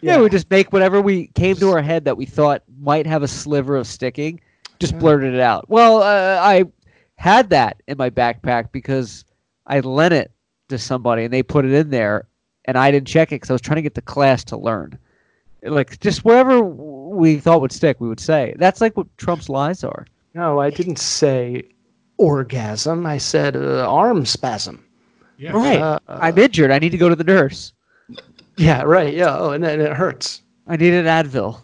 [0.01, 3.21] Yeah, we just make whatever we came to our head that we thought might have
[3.21, 4.41] a sliver of sticking,
[4.79, 5.69] just blurted it out.
[5.69, 6.65] Well, uh, I
[7.17, 9.25] had that in my backpack because
[9.67, 10.31] I lent it
[10.69, 12.27] to somebody and they put it in there,
[12.65, 14.97] and I didn't check it because I was trying to get the class to learn.
[15.63, 16.63] Like just wherever
[17.21, 18.55] we thought would stick, we would say.
[18.57, 20.07] That's like what Trump's lies are.
[20.33, 21.63] No, I didn't say
[22.17, 23.05] orgasm.
[23.05, 24.83] I said uh, arm spasm.
[25.37, 25.51] Yeah.
[25.51, 25.79] Right.
[25.79, 26.71] Uh, I'm injured.
[26.71, 27.73] I need to go to the nurse.
[28.57, 29.13] Yeah, right.
[29.13, 29.37] Yeah.
[29.37, 30.41] Oh, and then it hurts.
[30.67, 31.61] I need an Advil.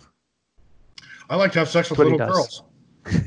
[1.29, 2.29] I like to have sex with little does.
[2.31, 2.63] girls.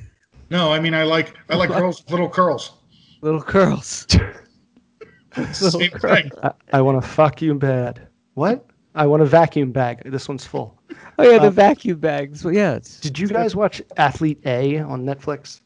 [0.50, 2.72] No, I mean I like I like girls with little curls.
[3.20, 4.04] Little curls.
[5.52, 6.32] Same thing.
[6.42, 8.08] I, I want to fuck you bad.
[8.34, 8.66] What?
[8.94, 10.02] I want a vacuum bag.
[10.04, 10.76] This one's full.
[11.18, 12.44] Oh yeah, the Um, vacuum bags.
[12.44, 12.74] Well, yeah.
[12.74, 15.60] It's, Did you guys watch Athlete A on Netflix?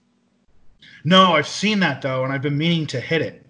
[1.04, 3.44] No, I've seen that though, and I've been meaning to hit it,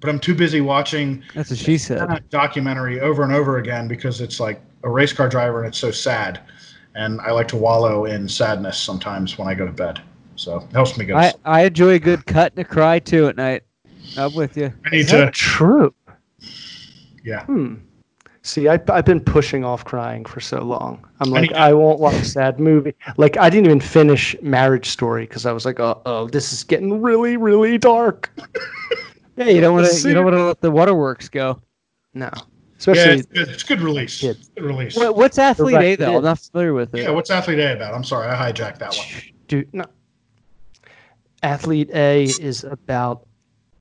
[0.00, 2.00] but I'm too busy watching that's what she said.
[2.08, 5.78] that documentary over and over again because it's like a race car driver and it's
[5.78, 6.40] so sad,
[6.94, 10.00] and I like to wallow in sadness sometimes when I go to bed.
[10.36, 11.16] So it helps me go.
[11.16, 11.32] I.
[11.44, 13.64] I enjoy a good cut and a cry too at night.
[14.16, 14.72] I'm with you.
[14.86, 15.30] I need Is that to.
[15.32, 15.94] true?
[17.24, 17.44] Yeah.
[17.44, 17.74] Hmm.
[18.48, 21.06] See, I, I've been pushing off crying for so long.
[21.20, 22.94] I'm I like, need- I won't watch a sad movie.
[23.18, 26.64] Like, I didn't even finish Marriage Story because I was like, oh, oh, this is
[26.64, 28.30] getting really, really dark.
[29.36, 30.08] Yeah, you don't want to.
[30.08, 31.60] You don't want to let the waterworks go.
[32.14, 32.30] No,
[32.78, 33.48] especially Yeah, especially it's good.
[33.50, 34.18] It's good release.
[34.18, 34.48] Kids.
[34.56, 34.96] Good release.
[34.96, 36.10] What, what's athlete right, A though?
[36.12, 36.16] is.
[36.16, 37.02] I'm not familiar with it.
[37.02, 37.92] Yeah, what's Athlete A about?
[37.92, 39.06] I'm sorry, I hijacked that one.
[39.46, 39.72] dude.
[39.74, 39.84] No.
[41.42, 43.27] Athlete A is about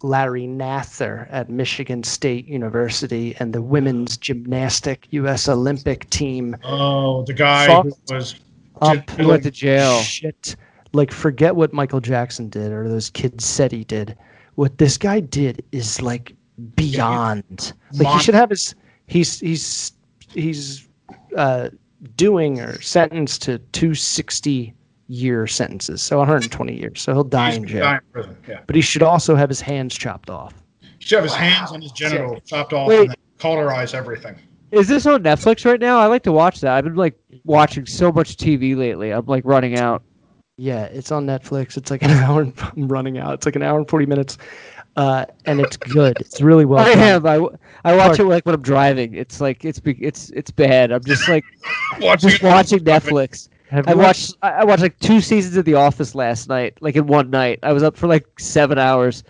[0.03, 5.49] Larry Nassar at Michigan State University and the women's gymnastic U.S.
[5.49, 8.36] Olympic team Oh, the guy who was
[8.82, 9.99] up He went to jail.
[10.02, 10.56] shit.
[10.94, 14.18] Like, forget what Michael Jackson did or those kids said he did.
[14.56, 16.36] What this guy did is like
[16.76, 17.74] beyond.
[17.94, 18.74] Like, he should have his.
[19.07, 19.94] He's he's
[20.34, 20.88] he's
[21.36, 21.69] uh,
[22.15, 24.74] doing or sentenced to two sixty
[25.08, 27.02] year sentences, so 120 years.
[27.02, 27.82] So he'll die he's in jail.
[27.84, 28.38] die in prison.
[28.48, 30.54] Yeah, But he should also have his hands chopped off.
[30.82, 33.00] he should have his hands and his genital chopped off Wait.
[33.02, 34.36] and then cauterize everything.
[34.72, 35.98] Is this on Netflix right now?
[35.98, 36.74] I like to watch that.
[36.74, 39.12] I've been like watching so much TV lately.
[39.12, 40.04] I'm like running out.
[40.58, 41.78] Yeah, it's on Netflix.
[41.78, 42.42] It's like an hour.
[42.42, 43.34] And, I'm running out.
[43.36, 44.38] It's like an hour and 40 minutes,
[44.98, 46.18] uh, and it's good.
[46.20, 46.80] It's really well.
[46.84, 47.26] I done.
[47.26, 48.20] I, I, w- I watch Clark.
[48.20, 49.14] it like when I'm driving.
[49.14, 50.92] It's like it's it's it's bad.
[50.92, 51.46] I'm just like
[52.02, 53.48] Watching just watching Netflix.
[53.69, 56.77] Have I you watched I I watched like two seasons of The Office last night,
[56.81, 57.60] like in one night.
[57.64, 59.23] I was up for like seven hours.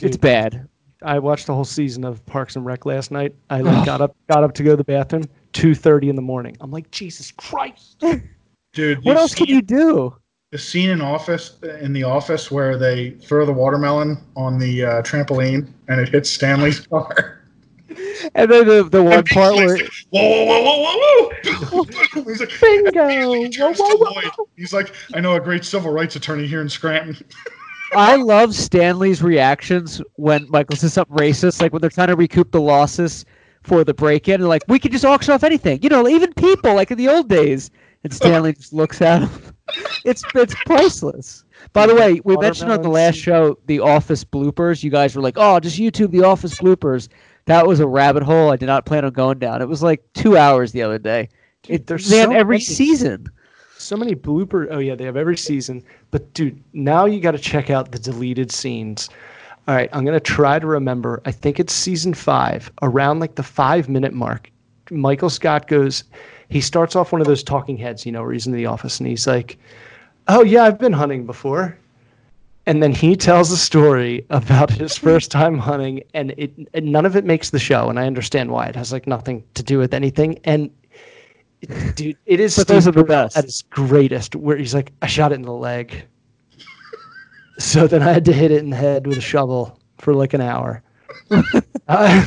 [0.00, 0.68] It's bad.
[1.02, 3.34] I watched the whole season of Parks and Rec last night.
[3.48, 5.24] I like, got up, got up to go to the bathroom.
[5.52, 6.56] Two thirty in the morning.
[6.60, 7.98] I'm like, Jesus Christ!
[8.72, 10.14] Dude, What you else can you do?
[10.50, 15.02] The scene in Office in the office where they throw the watermelon on the uh,
[15.02, 17.35] trampoline and it hits Stanley's car.
[18.34, 22.24] And then the the one And part where like, whoa, whoa, whoa, whoa, whoa!
[22.24, 23.32] he's like, Bingo!
[23.34, 26.68] he turns Whoa, whoa, He's like, I know a great civil rights attorney here in
[26.68, 27.16] Scranton.
[27.94, 32.50] I love Stanley's reactions when Michael says something racist, like when they're trying to recoup
[32.50, 33.24] the losses
[33.62, 36.74] for the break-in, and like we could just auction off anything, you know, even people,
[36.74, 37.70] like in the old days.
[38.04, 39.30] And Stanley just looks at him.
[40.04, 41.44] It's it's priceless.
[41.72, 44.84] By the way, we mentioned on the last show the Office bloopers.
[44.84, 47.08] You guys were like, "Oh, just YouTube the Office bloopers."
[47.46, 49.62] That was a rabbit hole I did not plan on going down.
[49.62, 51.28] It was like two hours the other day.
[51.62, 52.64] Dude, It, there's they have so every many.
[52.64, 53.26] season.
[53.78, 54.66] So many blooper.
[54.70, 55.82] Oh yeah, they have every season.
[56.10, 59.08] But dude, now you got to check out the deleted scenes.
[59.68, 61.20] All right, I'm gonna try to remember.
[61.24, 64.50] I think it's season five, around like the five minute mark.
[64.90, 66.04] Michael Scott goes.
[66.48, 69.00] He starts off one of those talking heads, you know, where he's in the office
[69.00, 69.58] and he's like,
[70.28, 71.76] "Oh yeah, I've been hunting before."
[72.68, 77.06] And then he tells a story about his first time hunting, and it and none
[77.06, 77.88] of it makes the show.
[77.88, 78.66] And I understand why.
[78.66, 80.38] It has like nothing to do with anything.
[80.44, 80.70] And
[81.94, 83.36] dude, it is But those are the best.
[83.36, 86.04] at his greatest, where he's like, I shot it in the leg.
[87.58, 90.34] so then I had to hit it in the head with a shovel for like
[90.34, 90.82] an hour.
[91.88, 92.24] Uh,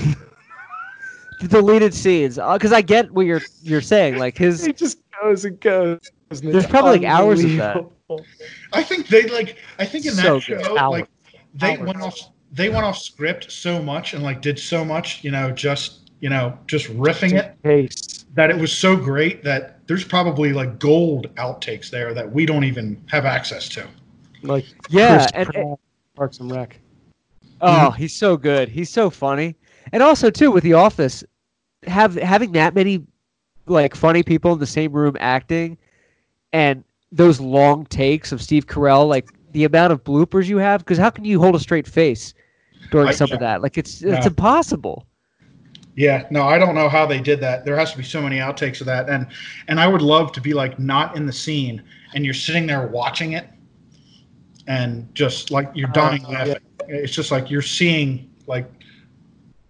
[1.49, 4.18] deleted scenes, because I get what you're you're saying.
[4.18, 5.99] Like his he just goes and goes.
[6.32, 7.86] and There's probably, like, hours of that.
[8.10, 8.26] Unbelievable.
[8.73, 9.57] I think they like.
[9.77, 10.77] I think in that So show, good.
[10.77, 10.91] Hours.
[11.02, 11.10] like
[11.53, 11.88] they Hours.
[11.88, 12.19] went off.
[12.52, 15.23] They went off script so much and like did so much.
[15.23, 17.56] You know, just you know, just riffing it.
[17.64, 18.26] Case.
[18.36, 22.64] That it was so great that there's probably like gold outtakes there that we don't
[22.64, 23.88] even have access to.
[24.44, 25.80] Like Yeah, Chris and- Pratt,
[26.15, 26.80] Parks and Rec.
[27.61, 28.69] Oh, he's so good.
[28.69, 29.56] He's so funny.
[29.91, 31.23] And also too with The Office,
[31.88, 33.03] have having that many
[33.65, 35.77] like funny people in the same room acting
[36.53, 40.98] and those long takes of Steve Carell, like the amount of bloopers you have, because
[40.98, 42.34] how can you hold a straight face
[42.91, 43.61] during I- some of that?
[43.61, 44.30] Like it's it's No.
[44.30, 45.06] impossible.
[45.95, 47.65] Yeah, no, I don't know how they did that.
[47.65, 49.27] There has to be so many outtakes of that, and
[49.68, 51.81] and I would love to be like not in the scene,
[52.14, 53.48] and you're sitting there watching it,
[54.68, 56.38] and just like you're dying Uh, yeah.
[56.38, 56.56] laughing.
[56.88, 58.69] It's just like you're seeing like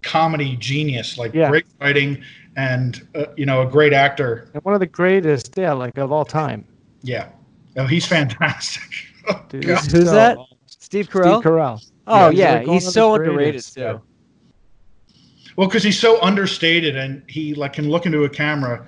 [0.03, 1.49] comedy genius, like Yeah.
[1.49, 2.22] great writing
[2.56, 4.49] and uh, you know a great actor.
[4.53, 6.66] And one of the greatest, yeah, like of all time.
[7.02, 7.30] Yeah,
[7.78, 8.84] oh, he's fantastic.
[9.28, 10.38] Oh, Dude, Who's so that?
[10.38, 10.58] awesome.
[10.66, 11.42] Steve Steve Carell.
[11.44, 11.90] Carell.
[12.08, 13.80] oh he's yeah, like he's so underrated too.
[13.82, 13.98] yeah.
[15.56, 18.88] Well, because he's so understated and he like can look into a camera,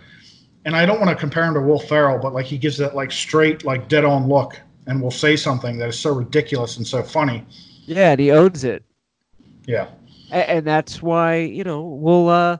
[0.65, 2.95] and I don't want to compare him to Will Ferrell, but like he gives that
[2.95, 6.87] like straight, like dead on look, and will say something that is so ridiculous and
[6.87, 7.45] so funny.
[7.85, 8.83] Yeah, and he owns it.
[9.67, 9.89] Yeah,
[10.31, 12.57] A- and that's why you know we'll uh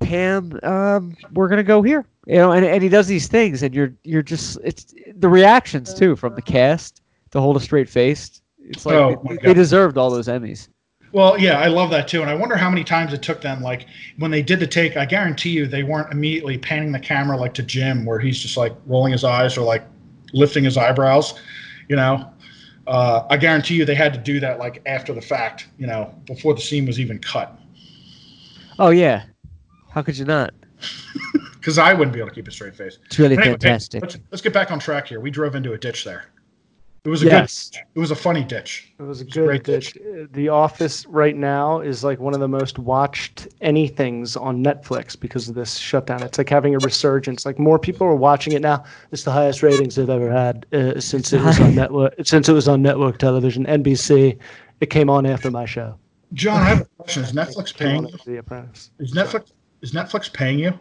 [0.00, 3.74] pam um we're gonna go here you know and, and he does these things and
[3.74, 8.40] you're you're just it's the reactions too from the cast to hold a straight face
[8.60, 10.68] it's like Oh, they, they deserved all those emmys
[11.12, 13.62] Well, yeah, I love that too, and I wonder how many times it took them.
[13.62, 13.86] Like
[14.18, 17.54] when they did the take, I guarantee you they weren't immediately panning the camera like
[17.54, 19.84] to Jim, where he's just like rolling his eyes or like
[20.34, 21.40] lifting his eyebrows.
[21.88, 22.30] You know,
[22.86, 25.68] uh, I guarantee you they had to do that like after the fact.
[25.78, 27.58] You know, before the scene was even cut,
[28.78, 29.24] oh yeah
[29.90, 30.52] how could you not
[31.54, 32.98] because I wouldn't be able to keep a straight face.
[33.06, 35.20] it's really anyway, fantastic Let's, let's get back on track here.
[35.20, 36.26] We drove into a ditch there.
[37.04, 37.70] It was a Yes.
[37.70, 37.80] good.
[37.94, 38.92] It was a funny ditch.
[38.98, 39.96] It was a a good great ditch.
[39.96, 45.18] Uh, The Office right now is like one of the most watched anythings on Netflix
[45.18, 46.22] because of this shutdown.
[46.22, 47.46] It's like having a resurgence.
[47.46, 48.84] Like more people are watching it now.
[49.10, 52.14] It's the highest ratings they've ever had uh, since it was on network.
[52.24, 54.38] Since it was on network television, NBC.
[54.80, 55.98] It came on after my show.
[56.34, 57.24] John, I have a question.
[57.24, 58.18] Is Netflix It came on paying?
[58.26, 58.90] The Apprentice.
[58.98, 59.50] Is Netflix
[59.82, 60.78] is Netflix paying you?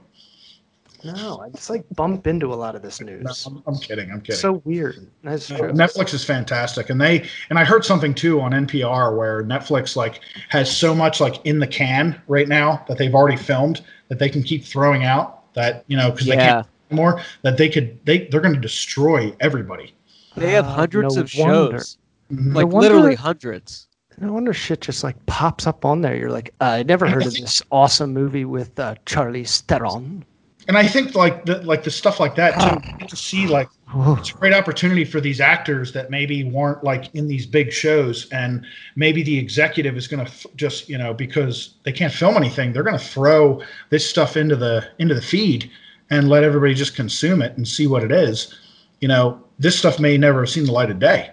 [1.03, 3.45] No, I just like bump into a lot of this No, news.
[3.45, 4.11] I'm, I'm kidding.
[4.11, 4.39] I'm kidding.
[4.39, 5.07] so weird.
[5.23, 5.71] That's No, true.
[5.71, 10.21] Netflix is fantastic, and they and I heard something too on NPR where Netflix like
[10.49, 14.27] has so much like in the can right now that they've already filmed that they
[14.27, 18.27] can keep throwing out that you know because they can't more that they could they
[18.27, 19.93] they're going to destroy everybody.
[20.35, 21.77] they have Ah, hundreds no of wonder.
[21.77, 21.97] shows
[22.33, 22.55] Mhm.
[22.55, 23.87] like wonder- literally hundreds
[24.19, 26.15] No wonder shit just like pops up on there.
[26.15, 30.25] You're like, uh, I never heard of this awesome movie with uh, Charlie Theron.
[30.67, 32.91] And I think like the like the stuff like that too.
[32.91, 36.83] you get to see like it's a great opportunity for these actors that maybe weren't
[36.83, 38.65] like in these big shows and
[38.97, 42.73] maybe the executive is going to f- just you know because they can't film anything
[42.73, 43.61] they're going to throw
[43.91, 45.71] this stuff into the into the feed
[46.09, 48.53] and let everybody just consume it and see what it is
[48.99, 51.31] you know this stuff may never have seen the light of day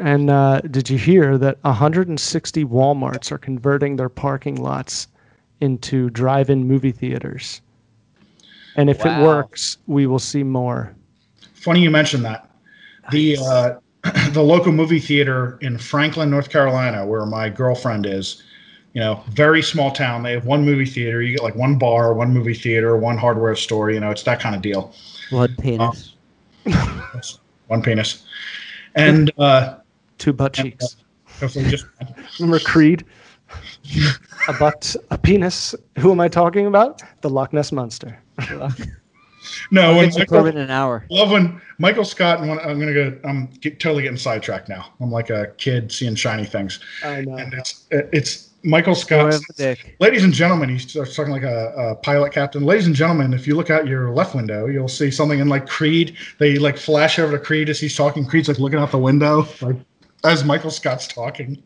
[0.00, 5.08] And uh, did you hear that 160 Walmarts are converting their parking lots
[5.60, 7.60] into drive-in movie theaters?
[8.76, 9.20] And if Wow.
[9.20, 10.94] it works, we will see more.
[11.52, 12.48] funny you mentioned that.
[13.10, 13.74] The uh,
[14.32, 18.42] the local movie theater in franklin north carolina where my girlfriend is
[18.94, 20.22] you know very small town.
[20.22, 21.20] They have one movie theater.
[21.20, 24.40] You get like one bar one movie theater one hardware store you know it's that
[24.40, 24.94] kind of deal.
[25.28, 26.14] One penis.
[27.66, 28.24] One penis.
[28.96, 29.79] And uh
[30.20, 30.96] Two butt cheeks.
[32.38, 33.04] Remember Creed?
[34.48, 35.74] a butt, a penis.
[35.98, 37.02] Who am I talking about?
[37.22, 38.22] The Loch Ness monster.
[39.70, 42.58] no when it's a Michael, permit in an hour love when michael scott and when
[42.60, 46.44] i'm gonna go i'm get, totally getting sidetracked now i'm like a kid seeing shiny
[46.44, 47.36] things I know.
[47.36, 49.96] and it's it's michael scott of the dick.
[50.00, 52.64] Ladies and gentlemen, he starts talking like a, a pilot captain.
[52.64, 55.66] Ladies and gentlemen, if you look out your left window, you'll see something in like
[55.66, 56.16] Creed.
[56.38, 58.26] They like flash over to Creed as he's talking.
[58.26, 59.76] Creed's like looking out the window, like
[60.24, 61.62] as Michael Scott's talking.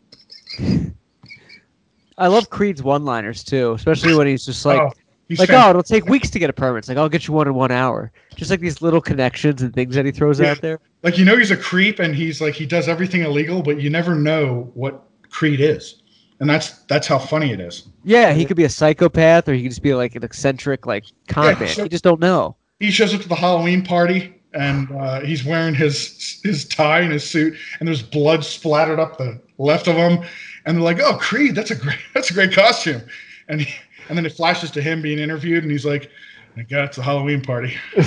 [2.17, 4.91] I love Creed's one-liners too, especially when he's just like, oh,
[5.27, 6.79] he's like, oh, it'll take weeks to get a permit.
[6.79, 8.11] It's like, I'll get you one in one hour.
[8.35, 10.51] Just like these little connections and things that he throws Yeah.
[10.51, 10.79] out there.
[11.03, 13.89] like you know he's a creep and he's like he does everything illegal, but you
[13.89, 16.01] never know what Creed is,
[16.39, 17.89] and that's that's how funny it is.
[18.05, 21.03] Yeah, he could be a psychopath, or he could just be like an eccentric, like
[21.27, 21.67] con Yeah, man.
[21.67, 21.83] sure.
[21.83, 22.55] You just don't know.
[22.79, 27.11] He shows up to the Halloween party and uh, he's wearing his his tie and
[27.11, 30.23] his suit, and there's blood splattered up the left of him,
[30.65, 33.01] and they're like, "Oh, Creed, that's a great that's a great costume,"
[33.49, 33.73] and he,
[34.09, 36.09] and then it flashes to him being interviewed, and he's like,
[36.55, 37.75] "My God, it's a Halloween party."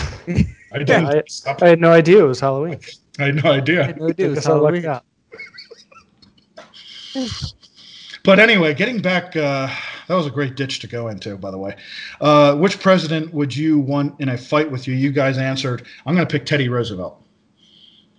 [0.72, 1.06] I didn't.
[1.06, 1.22] I-
[1.62, 2.78] I had no idea it was Halloween.
[3.18, 3.82] I had no idea.
[3.82, 4.86] I had no idea it was Guess I lucked Halloween.
[4.86, 5.04] out.
[8.24, 9.68] But anyway, getting back, uh,
[10.08, 11.76] that was a great ditch to go into, by the way.
[12.20, 14.94] Uh, which president would you want in a fight with you?
[14.94, 15.86] You guys answered.
[16.06, 17.22] I'm going to pick Teddy Roosevelt.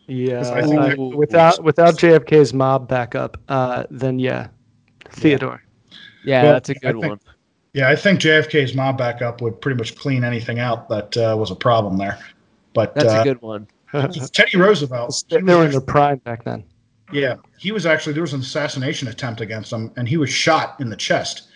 [0.07, 4.47] Yeah, I think I- that- without without JFK's mob backup, uh, then yeah,
[5.11, 5.61] Theodore.
[6.23, 7.19] Yeah, Well, that's a good think- one.
[7.73, 11.51] Yeah, I think JFK's mob backup would pretty much clean anything out that uh, was
[11.51, 12.17] a problem there.
[12.73, 13.67] But That's uh, a good one.
[14.33, 16.63] Teddy Roosevelt, they were in their prime back then.
[17.11, 20.79] yeah, he was actually there was an assassination attempt against him, and he was shot
[20.79, 21.48] in the chest,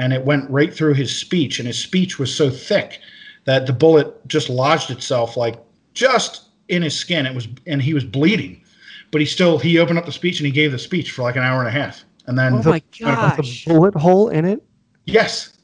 [0.00, 3.00] and it went right through his speech, and his speech was so thick
[3.44, 5.58] that the bullet just lodged itself like
[5.92, 7.26] just in his skin.
[7.26, 8.62] It was, and he was bleeding,
[9.10, 11.36] but he still he opened up the speech and he gave the speech for like
[11.36, 12.04] an hour and a half.
[12.26, 13.64] And then Oh my The gosh.
[13.66, 14.62] bullet hole in it.
[15.04, 15.58] yes,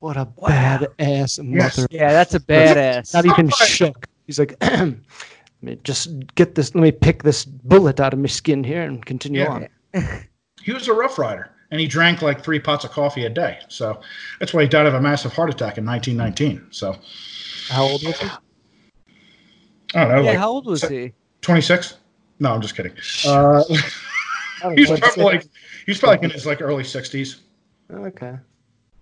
[0.00, 0.78] What a Wow.
[0.78, 1.78] badass Yes.
[1.78, 1.88] mother.
[1.90, 3.14] Yeah, that's a badass.
[3.14, 3.54] Not even Right.
[3.54, 4.06] shook.
[4.26, 4.98] He's like, let
[5.62, 6.74] me just get this.
[6.74, 9.66] Let me pick this bullet out of my skin here and continue Yeah.
[9.94, 10.24] on.
[10.62, 13.58] he was a rough rider, and he drank like three pots of coffee a day.
[13.66, 14.00] So
[14.38, 16.68] that's why he died of a massive heart attack in 1919.
[16.70, 16.96] So
[17.68, 18.28] How old was he?
[19.92, 21.14] I don't know, Yeah, like how old was he?
[21.40, 21.96] 26.
[22.38, 22.92] No, I'm just kidding.
[23.26, 23.64] Uh,
[24.62, 25.46] I he's probably like
[25.84, 27.40] he's probably like in his like early 60s.
[27.92, 28.36] Okay.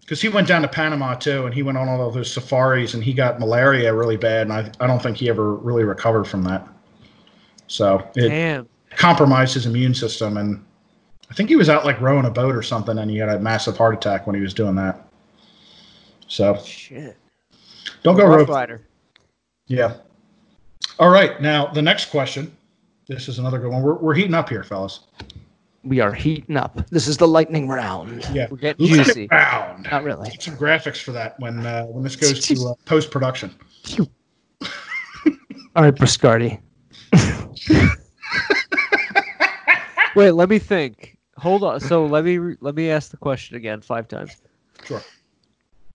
[0.01, 2.95] because he went down to Panama too, and he went on all of those safaris,
[2.95, 6.25] and he got malaria really bad, and I, I don't think he ever really recovered
[6.25, 6.67] from that.
[7.67, 8.67] So it Damn.
[8.97, 10.65] compromised his immune system, and
[11.33, 13.39] I think he was out like rowing a boat or something, and he had a
[13.39, 15.01] massive heart attack when he was doing that.
[16.29, 17.17] So Shit.
[18.03, 18.27] don't go.
[18.45, 18.83] Rider.
[19.67, 19.95] Yeah.
[20.99, 22.55] All right, now the next question.
[23.09, 23.81] This is another good one.
[23.83, 25.01] We're, we're heating up here, fellas.
[25.85, 26.87] We are heating up.
[26.91, 28.29] This is the lightning round.
[28.35, 29.29] Yeah, We're getting Lightning juicy.
[29.31, 29.89] round.
[29.91, 30.29] Not really.
[30.29, 33.55] Get some graphics for that when uh, when this goes to uh, post production.
[35.75, 36.61] All right, Briscardi.
[40.15, 41.12] Wait, let me think.
[41.39, 41.81] Hold on.
[41.81, 44.37] So let me re- let me ask the question again five times.
[44.85, 45.03] Sure.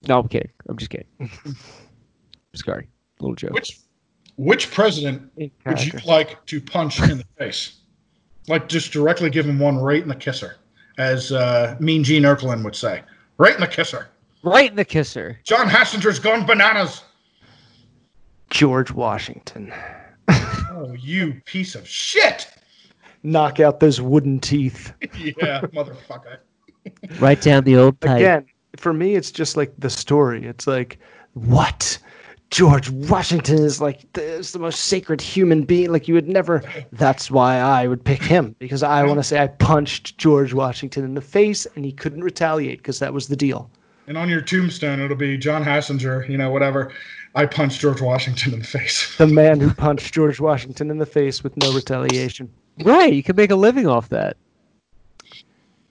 [0.06, 0.50] No, I'm kidding.
[0.68, 1.06] I'm just kidding.
[2.54, 2.88] Sorry,
[3.20, 3.52] little joke.
[3.52, 3.78] Which
[4.36, 7.76] which president would you like to punch in the face?
[8.48, 10.56] Like just directly give him one right in the kisser,
[10.98, 13.02] as uh, Mean Gene Okerlund would say.
[13.36, 14.08] Right in the kisser.
[14.42, 15.38] Right in the kisser.
[15.44, 17.02] John Hassinger's gone bananas.
[18.50, 19.72] George Washington.
[20.80, 22.46] Oh, you piece of shit!
[23.28, 24.92] Knock out those wooden teeth.
[25.18, 26.38] Yeah, motherfucker.
[27.18, 28.16] Right down the old pipe.
[28.16, 28.46] Again,
[28.76, 30.46] for me, it's just like the story.
[30.46, 30.98] It's like,
[31.34, 31.98] what?
[32.50, 35.92] George Washington is like the, is the most sacred human being.
[35.92, 36.62] Like you would never.
[36.92, 41.04] That's why I would pick him because I want to say I punched George Washington
[41.04, 43.70] in the face and he couldn't retaliate because that was the deal.
[44.06, 46.26] And on your tombstone, it'll be John Hassinger.
[46.28, 46.90] You know, whatever.
[47.34, 49.14] I punched George Washington in the face.
[49.18, 52.50] The man who punched George Washington in the face with no retaliation.
[52.82, 54.36] Right, you can make a living off that.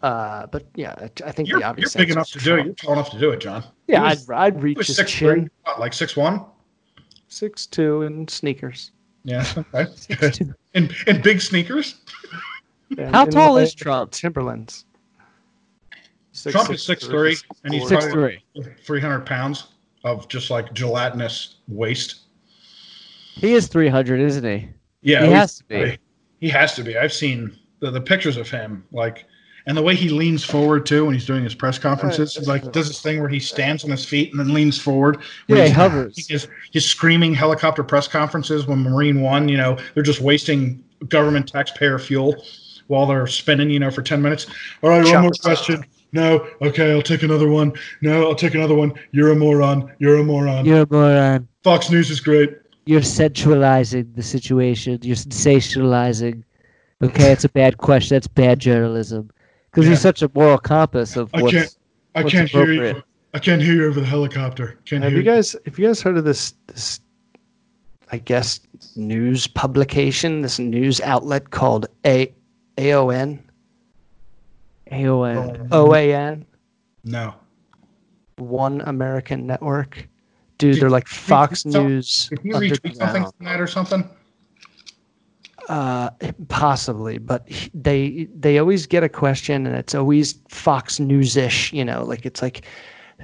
[0.01, 2.65] Uh, but yeah, I- I think You're, the you're big enough to do it.
[2.65, 3.64] You're tall enough to do it, John.
[3.88, 6.45] Yeah, He I'd, I'd reach his six chin, three, what, like six one.
[7.27, 8.91] six two, and sneakers.
[9.23, 9.45] Yeah.
[9.73, 10.15] Okay.
[10.15, 10.55] Good.
[10.76, 11.95] And and big sneakers.
[12.97, 14.11] And How tall is Trump?
[14.11, 14.85] Timberlands.
[16.31, 18.73] Six, Trump is six three, and he's Six probably three.
[18.84, 19.69] three hundred pounds
[20.03, 22.22] of just like gelatinous waste.
[23.34, 24.69] He is three hundred, isn't he?
[25.01, 25.97] Yeah, He has to be.
[26.39, 26.97] He has to be.
[26.97, 29.26] I've seen the, the pictures of him, like,
[29.65, 32.35] and the way he leans forward too when he's doing his press conferences.
[32.35, 35.18] He's like does this thing where he stands on his feet and then leans forward.
[35.47, 36.27] Yeah, he he's- hovers.
[36.27, 41.49] His, his screaming helicopter press conferences when Marine One, you know, they're just wasting government
[41.49, 42.43] taxpayer fuel
[42.88, 44.47] while they're spinning, you know, for ten minutes.
[44.81, 45.84] All right, one more question.
[46.14, 47.73] No, okay, I'll take another one.
[48.01, 48.93] No, I'll take another one.
[49.11, 49.91] You're a moron.
[49.99, 50.65] You're a moron.
[50.65, 51.47] You're a moron.
[51.64, 52.55] Fox News is great.
[52.88, 54.99] You're centralizing the situation.
[55.01, 56.43] You're sensationalizing.
[57.03, 58.15] Okay, it's a bad question.
[58.15, 59.30] That's bad journalism.
[59.69, 59.89] Because Yeah.
[59.91, 61.53] you're such a moral compass of I what's.
[61.53, 61.77] can't.
[62.15, 63.03] I what's can't hear you.
[63.34, 64.80] I can't hear you over the helicopter.
[64.85, 67.01] Can't Have hear you guys have you guys heard of this this
[68.11, 68.61] I guess
[68.95, 72.34] news publication, this news outlet called A
[72.77, 73.39] AON?
[74.91, 75.68] AON.
[75.72, 76.45] OAN?
[77.03, 77.34] No.
[78.38, 80.07] One American Network.
[80.58, 84.10] Dude, Did- they're like Fox News Did you retweet something from that or something?
[85.70, 86.10] Uh,
[86.48, 91.74] possibly, but they they always get a question, and it's always Fox News-ish.
[91.74, 92.66] You know, like it's like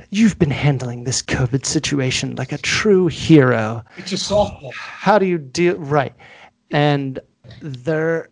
[0.10, 3.84] you've been handling this COVID situation like a true hero.
[3.98, 4.74] It's a softball.
[4.74, 6.14] How do you deal right?
[6.72, 7.20] And
[7.62, 8.30] there,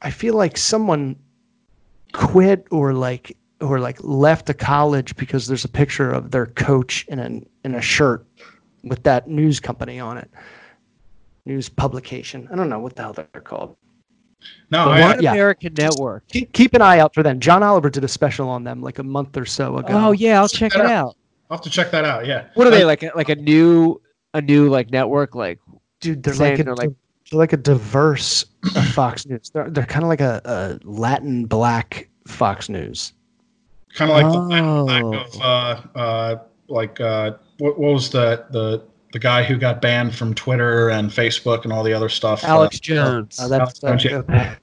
[0.00, 1.16] I feel like someone
[2.12, 7.04] quit or like or like left a college because there's a picture of their coach
[7.08, 8.26] in a in a shirt
[8.82, 10.30] with that news company on it.
[11.46, 12.48] News publication.
[12.52, 13.76] I don't know what the hell they're called.
[14.70, 15.32] No, I, One yeah.
[15.32, 16.26] American Network.
[16.28, 17.40] Keep, keep an eye out for them.
[17.40, 19.88] John Oliver did a special on them like a month or so ago.
[19.90, 21.16] Oh yeah, I'll check it out.
[21.50, 22.26] I'll have to check that out.
[22.26, 22.46] Yeah.
[22.54, 23.02] What are I- they like?
[23.02, 24.00] A, like a new,
[24.34, 25.34] a new like network?
[25.34, 25.60] Like
[26.00, 26.90] dude, they're like a, they're like-
[27.30, 28.44] they're like a diverse
[28.92, 29.50] Fox News.
[29.50, 33.12] They're they're kind of like a, a Latin black Fox News.
[33.94, 35.14] Kind of like the Latin black Oh.
[35.14, 36.36] of uh, uh,
[36.68, 41.08] like uh, what, what was the the the guy who got banned from Twitter and
[41.10, 42.42] Facebook and all the other stuff?
[42.44, 43.38] uh, Alex Jones.
[43.40, 44.56] Oh, that's Alex that's Jones.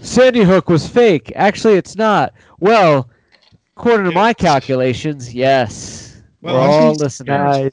[0.00, 1.32] Sandy Hook was fake.
[1.36, 2.32] Actually, it's not.
[2.60, 3.08] Well,
[3.76, 6.22] according to my calculations, yes.
[6.42, 7.70] Well, We're all seeing- listening.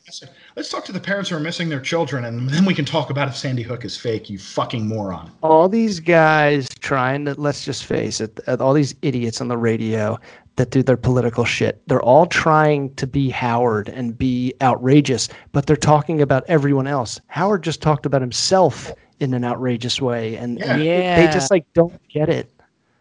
[0.56, 0.58] Nice.
[0.58, 3.10] Let's talk to the parents who are missing their children, and then we can talk
[3.10, 4.30] about if Sandy Hook is fake.
[4.30, 5.32] You fucking moron.
[5.42, 9.58] all these guys trying to let's just face it uh, all these idiots on the
[9.58, 10.20] radio
[10.58, 15.66] that do their political shit they're all trying to be howard and be outrageous but
[15.66, 20.62] they're talking about everyone else howard just talked about himself in an outrageous way and,
[20.62, 21.26] and Yeah.
[21.26, 22.52] they just like don't get it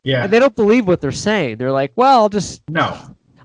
[0.04, 0.24] Yeah.
[0.24, 1.58] And they don't believe what they're saying.
[1.58, 2.96] They're like, well, I'll just No.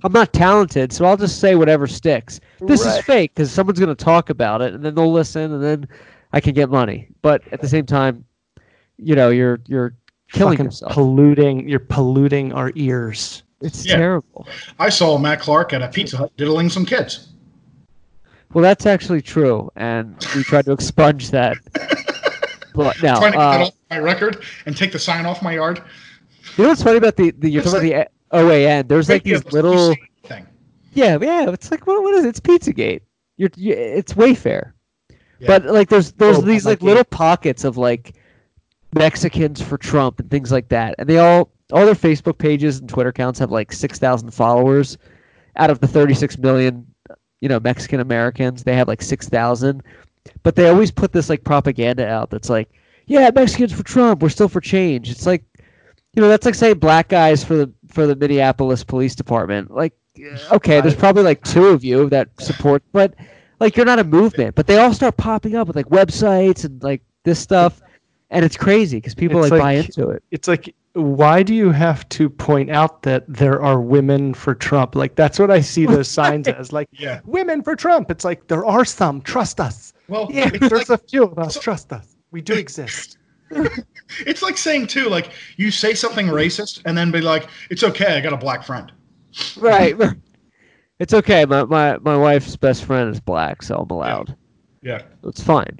[0.03, 2.39] I'm not talented, so I'll just say whatever sticks.
[2.61, 5.63] This is fake because someone's going to talk about it, and then they'll listen, and
[5.63, 5.87] then
[6.33, 7.07] I can get money.
[7.21, 8.23] But at the same time,
[8.97, 9.95] you know, you're you're
[10.31, 10.91] killing Fucking yourself.
[10.91, 13.95] polluting you're polluting our ears it's Yeah.
[13.97, 14.47] terrible.
[14.77, 17.29] I saw Matt Clark at a Pizza Hut diddling some kids.
[18.53, 21.57] Well, that's actually true, and we tried to expunge that.
[22.73, 25.41] But now, Trying to get that uh, off my record and take the sign off
[25.41, 25.81] my yard.
[26.57, 28.87] you know what's funny about the, the you're It's talking about the Oh, OAN?
[28.87, 29.95] There's like these little.
[30.23, 30.45] thing.
[30.93, 31.49] Yeah, yeah.
[31.49, 32.01] It's like what?
[32.03, 32.29] What is it?
[32.29, 33.01] It's PizzaGate.
[33.37, 34.73] You're, you, it's Wayfair.
[35.39, 35.47] Yeah.
[35.47, 38.15] But like, there's there's Oh, these like little pockets of like
[38.93, 42.89] Mexicans for Trump and things like that, and they all all their Facebook pages and
[42.89, 44.97] Twitter accounts have like six thousand followers
[45.57, 46.85] out of the 36 million,
[47.41, 48.63] you know, Mexican Americans.
[48.63, 49.83] They have like six thousand,
[50.43, 52.69] but they always put this like propaganda out that's like,
[53.07, 54.21] yeah, Mexicans for Trump.
[54.21, 55.09] We're still for change.
[55.09, 55.43] It's like,
[56.13, 59.71] you know, that's like saying black guys for the for the Minneapolis Police Department.
[59.71, 59.93] Like,
[60.51, 63.15] okay, there's probably like two of you that support, but
[63.59, 64.53] like you're not a movement.
[64.53, 67.81] But they all start popping up with like websites and like this stuff,
[68.29, 70.21] and it's crazy because people It's like, buy into it.
[70.29, 74.95] it's like why do you have to point out that there are women for Trump?
[74.95, 76.71] Like that's what I see those signs as.
[76.71, 77.21] Like Yeah.
[77.25, 78.11] women for Trump.
[78.11, 79.21] It's like there are some.
[79.21, 79.93] Trust us.
[80.07, 80.49] Well, Yeah.
[80.51, 81.59] There's like, a few of us.
[81.59, 82.15] Trust us.
[82.29, 83.17] We do exist.
[84.25, 88.17] it's like saying too, like you say something racist and then be like, "It's okay,
[88.17, 88.91] I got a black friend."
[89.57, 89.95] Right.
[90.99, 91.45] It's okay.
[91.45, 94.35] My, my my wife's best friend is black, so I'm allowed.
[94.81, 95.79] Yeah, It's fine.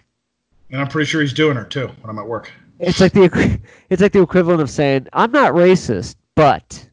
[0.71, 2.51] and I'm pretty sure he's doing her too when I'm at work.
[2.79, 6.87] It's like the it's like the equivalent of saying I'm not racist, but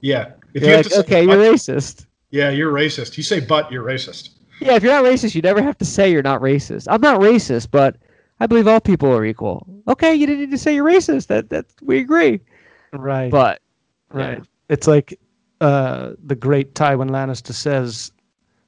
[0.00, 2.06] Yeah, if you're you like, have to say okay, you're racist.
[2.30, 3.16] yeah, you're racist.
[3.18, 4.30] You say "but," you're racist.
[4.60, 6.86] Yeah, if you're not racist, you never have to say you're not racist.
[6.90, 7.96] I'm not racist, but
[8.40, 9.66] I believe all people are equal.
[9.88, 11.28] Okay, you didn't need to say you're racist.
[11.28, 12.40] That that we agree.
[12.92, 13.30] Right.
[13.30, 13.60] But
[14.10, 14.42] right.
[14.68, 15.18] It's like
[15.60, 18.12] uh, the great Tywin Lannister says,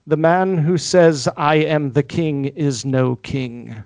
[0.07, 3.82] "The man who says I am the king is no king."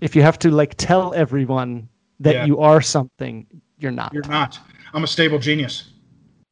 [0.00, 1.88] If you have to like tell everyone
[2.20, 2.44] that Yeah.
[2.46, 3.46] you are something,
[3.78, 4.12] you're not.
[4.12, 4.58] You're not.
[4.92, 5.90] I'm a stable genius.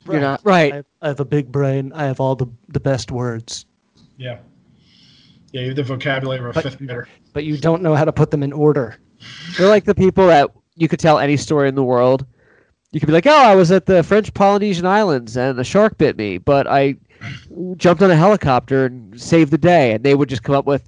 [0.06, 0.72] you're not right.
[0.72, 1.92] I have, I have a big brain.
[1.94, 3.66] I have all the, the best words,
[4.16, 4.38] Yeah.
[5.52, 7.06] Yeah, you have the vocabulary of a But- fifth grader.
[7.32, 8.96] but you don't know how to put them in order.
[9.56, 12.24] They're like the people that you could tell any story in the world.
[12.92, 15.96] You could be like, "Oh, I was at the French Polynesian Islands and a shark
[15.98, 16.96] bit me, but I
[17.76, 20.84] jumped on a helicopter and saved the day." And they would just come up with,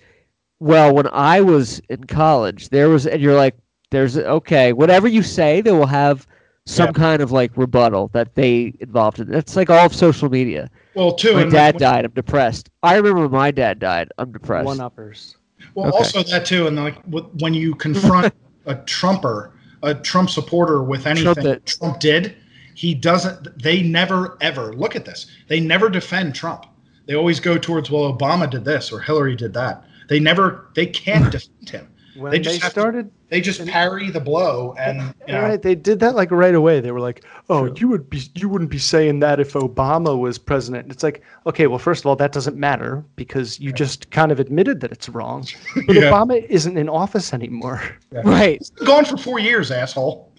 [0.60, 3.56] "Well, when I was in college, there was," and you're like,
[3.90, 6.26] "There's okay, whatever you say, they will have
[6.66, 6.92] some Yeah.
[6.92, 9.28] kind of like rebuttal that they involved in.
[9.30, 10.70] That's like all of social media.
[10.94, 11.34] Well, too.
[11.34, 12.04] My and dad when- died.
[12.04, 12.70] I'm depressed.
[12.82, 14.10] I remember my dad died.
[14.18, 14.66] I'm depressed.
[14.66, 15.36] One uppers.
[15.74, 15.96] Well, Okay.
[15.96, 16.96] also that too, and like
[17.40, 18.32] when you confront
[18.66, 21.66] a Trumper, a Trump supporter with anything Trumpet.
[21.66, 22.36] Trump did,
[22.74, 23.58] he doesn't.
[23.62, 25.26] They never ever look at this.
[25.48, 26.66] They never defend Trump.
[27.06, 29.84] They always go towards, well, Obama did this or Hillary did that.
[30.08, 30.68] They never.
[30.74, 31.88] They can't defend him.
[32.16, 35.60] When They they, just to- started, They just parry the blow, and you know, right?
[35.60, 36.80] They did that like right away.
[36.80, 40.38] They were like, "Oh, you would be, you wouldn't be saying that if Obama was
[40.38, 44.30] president." It's like, okay, well, first of all, that doesn't matter because you just kind
[44.30, 45.46] of admitted that it's wrong.
[45.86, 46.02] But Yeah.
[46.10, 47.82] Obama isn't in office anymore.
[48.12, 48.62] Right.
[48.84, 50.30] gone for four years, asshole.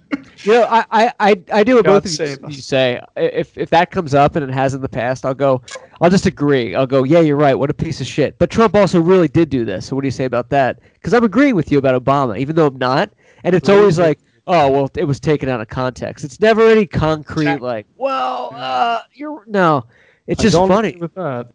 [0.44, 3.02] You know, I, I, I, I do what God both of you, say.
[3.16, 5.62] If if that comes up and it has in the past, I'll go.
[6.02, 6.76] I'll just agree.
[6.76, 7.04] I'll go.
[7.04, 7.56] Yeah, you're right.
[7.56, 8.38] What a piece of shit.
[8.38, 9.88] But Trump also really did do this.
[9.88, 10.80] So what do you say about that?
[10.94, 13.12] Because I'm agreeing with you about Obama, even though I'm not.
[13.44, 16.24] And it's always like, oh well, it was taken out of context.
[16.24, 19.86] It's never any concrete like, well, uh, you're no.
[20.28, 20.98] It's just funny.
[20.98, 21.48] with that.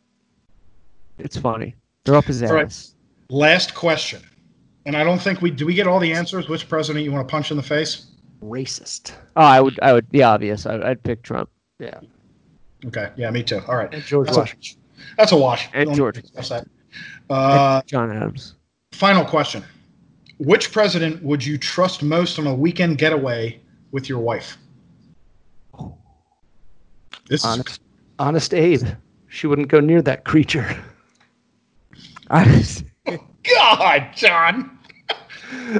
[1.18, 1.76] It's funny.
[2.04, 2.50] They're up his ass.
[2.50, 2.86] right.
[3.28, 4.22] Last question,
[4.86, 5.66] and I don't think we do.
[5.66, 6.48] We get all the answers.
[6.48, 8.06] Which president you want to punch in the face?
[8.42, 9.12] Racist.
[9.36, 9.78] Oh, I would.
[9.82, 10.06] I would.
[10.10, 10.66] The obvious.
[10.66, 11.50] I, I'd pick Trump.
[11.78, 12.00] Yeah.
[12.86, 13.60] Okay, yeah, me too.
[13.68, 14.76] All right, And George That's a- Washington.
[15.18, 15.68] that's a wash.
[15.74, 16.20] And George.
[16.22, 16.66] discuss that.
[17.28, 18.54] Uh, John Adams.
[18.92, 19.62] Final question.
[20.38, 23.60] Which president would you trust most on a weekend getaway
[23.92, 24.56] with your wife?
[27.28, 27.80] This is Honest,
[28.18, 28.86] honest Abe.
[29.28, 30.76] She wouldn't go near that creature.
[32.30, 32.64] I,
[33.54, 34.78] God, John.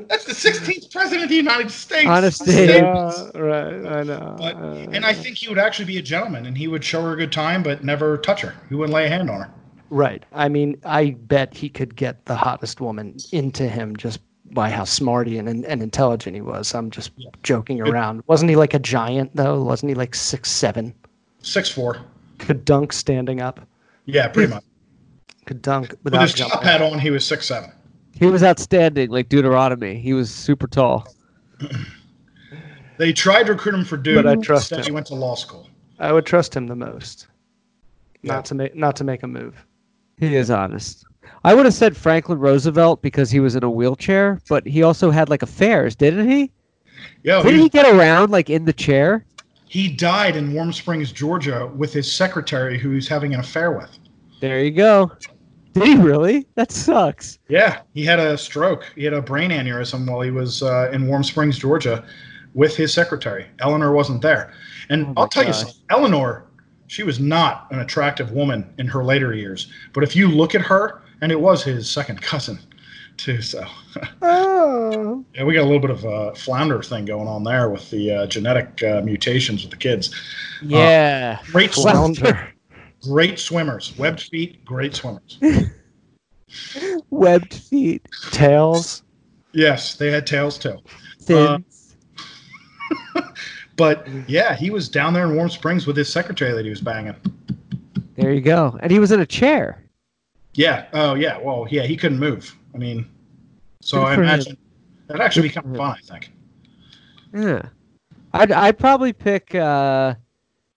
[0.09, 2.07] That's the 16th president of the United States.
[2.07, 3.87] Honest Same- right.
[3.87, 4.35] I know.
[4.39, 7.03] But, Uh, and I think he would actually be a gentleman, and he would show
[7.03, 8.55] her a good time, but never touch her.
[8.69, 9.51] He wouldn't lay a hand on her.
[9.91, 10.25] Right.
[10.33, 14.21] I mean, I bet he could get the hottest woman into him just
[14.53, 16.75] by how smarty and, and, and intelligent he was.
[16.75, 18.23] I'm just joking around.
[18.27, 19.63] Wasn't he like a giant though?
[19.63, 20.95] Wasn't he like six seven?
[21.43, 21.99] Six four.
[22.39, 23.61] Could dunk standing up.
[24.07, 24.65] Yeah, pretty much.
[25.47, 26.05] Could dunk without.
[26.05, 27.71] With without his top hat on, he was six seven.
[28.21, 29.99] He was outstanding, like Deuteronomy.
[29.99, 31.09] He was super tall.
[32.99, 34.85] They tried to recruit him for Duke, But I trust instead him.
[34.85, 35.69] he went to law school.
[35.99, 37.29] I would trust him the most.
[38.23, 38.35] Yeah.
[38.35, 39.65] Not to make not to make a move.
[40.19, 41.05] He is honest.
[41.45, 45.11] I would have said Franklin Roosevelt because he was in a wheelchair, but he also
[45.11, 46.51] had like affairs, didn't he?
[47.23, 49.25] Yo, Didn't he, he get around like in the chair?
[49.67, 53.89] he died in Warm Springs, Georgia, with his secretary, who he's having an affair with.
[54.41, 55.13] There you go.
[55.75, 56.47] Did he really?
[56.57, 57.39] That sucks.
[57.49, 58.91] Yeah, he had a stroke.
[58.97, 62.05] He had a brain aneurysm while he was uh, in Warm Springs, Georgia,
[62.55, 63.47] with his secretary.
[63.61, 64.53] Eleanor wasn't there,
[64.89, 65.77] and Oh I'll tell you something.
[65.91, 66.45] Eleanor,
[66.89, 70.61] she was not an attractive woman in her later years, but if you look at
[70.63, 72.59] her, and it was his second cousin,
[73.17, 73.41] too.
[73.41, 73.65] So
[74.23, 75.25] Oh.
[75.35, 78.11] yeah, we got a little bit of a flounder thing going on there with the
[78.11, 80.11] uh, genetic uh, mutations with the kids.
[80.63, 81.39] Yeah.
[81.47, 82.53] Great Flounder.
[83.03, 85.39] Great swimmers, webbed feet, great swimmers.
[87.11, 88.07] Webbed feet.
[88.33, 89.03] Tails.
[89.53, 90.79] Yes, they had tails too.
[91.25, 91.97] Fins.
[93.77, 96.83] But yeah, he was down there in Warm Springs with his secretary that he was
[96.83, 97.15] banging.
[98.17, 98.77] there you go.
[98.83, 99.83] And he was in a chair.
[100.53, 100.87] Yeah.
[100.93, 101.39] Oh, yeah.
[101.39, 102.55] Well, yeah, he couldn't move.
[102.75, 103.09] I mean,
[103.81, 104.29] so I for him.
[104.29, 104.57] imagine
[105.07, 105.79] that'd actually be kind for of him.
[105.79, 105.97] fun.
[105.97, 106.33] I think.
[107.33, 107.69] Yeah.
[108.35, 110.15] I'd I'd probably pick uh,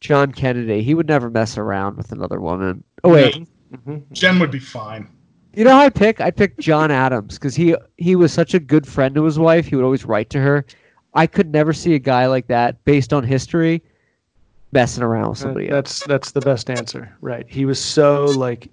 [0.03, 0.83] John Kennedy.
[0.83, 2.83] He would never mess around with another woman.
[3.03, 3.47] Oh wait.
[3.85, 5.09] hmm Jen would be fine.
[5.55, 6.19] You know who I'd pick?
[6.19, 9.65] I'd pick John Adams because he he was such a good friend to his wife.
[9.67, 10.65] He would always write to her.
[11.13, 13.81] I could never see a guy like that, based on history,
[14.71, 15.75] messing around with somebody else.
[15.99, 17.15] That's that's the best answer.
[17.21, 17.45] Right.
[17.47, 18.69] He was so like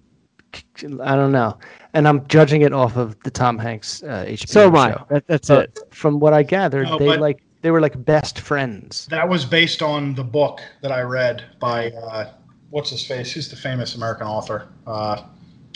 [0.53, 1.57] I don't know.
[1.95, 4.97] And I'm judging it off of the Tom Hanks uh, HBO So am I.
[5.11, 5.79] That, that's But it.
[5.95, 9.07] from what I gathered, No, they but- like they were like best friends.
[9.11, 12.33] That was based on the book that I read by uh,
[12.71, 13.33] what's his face?
[13.33, 14.69] Who's the famous American author?
[14.87, 15.23] Uh,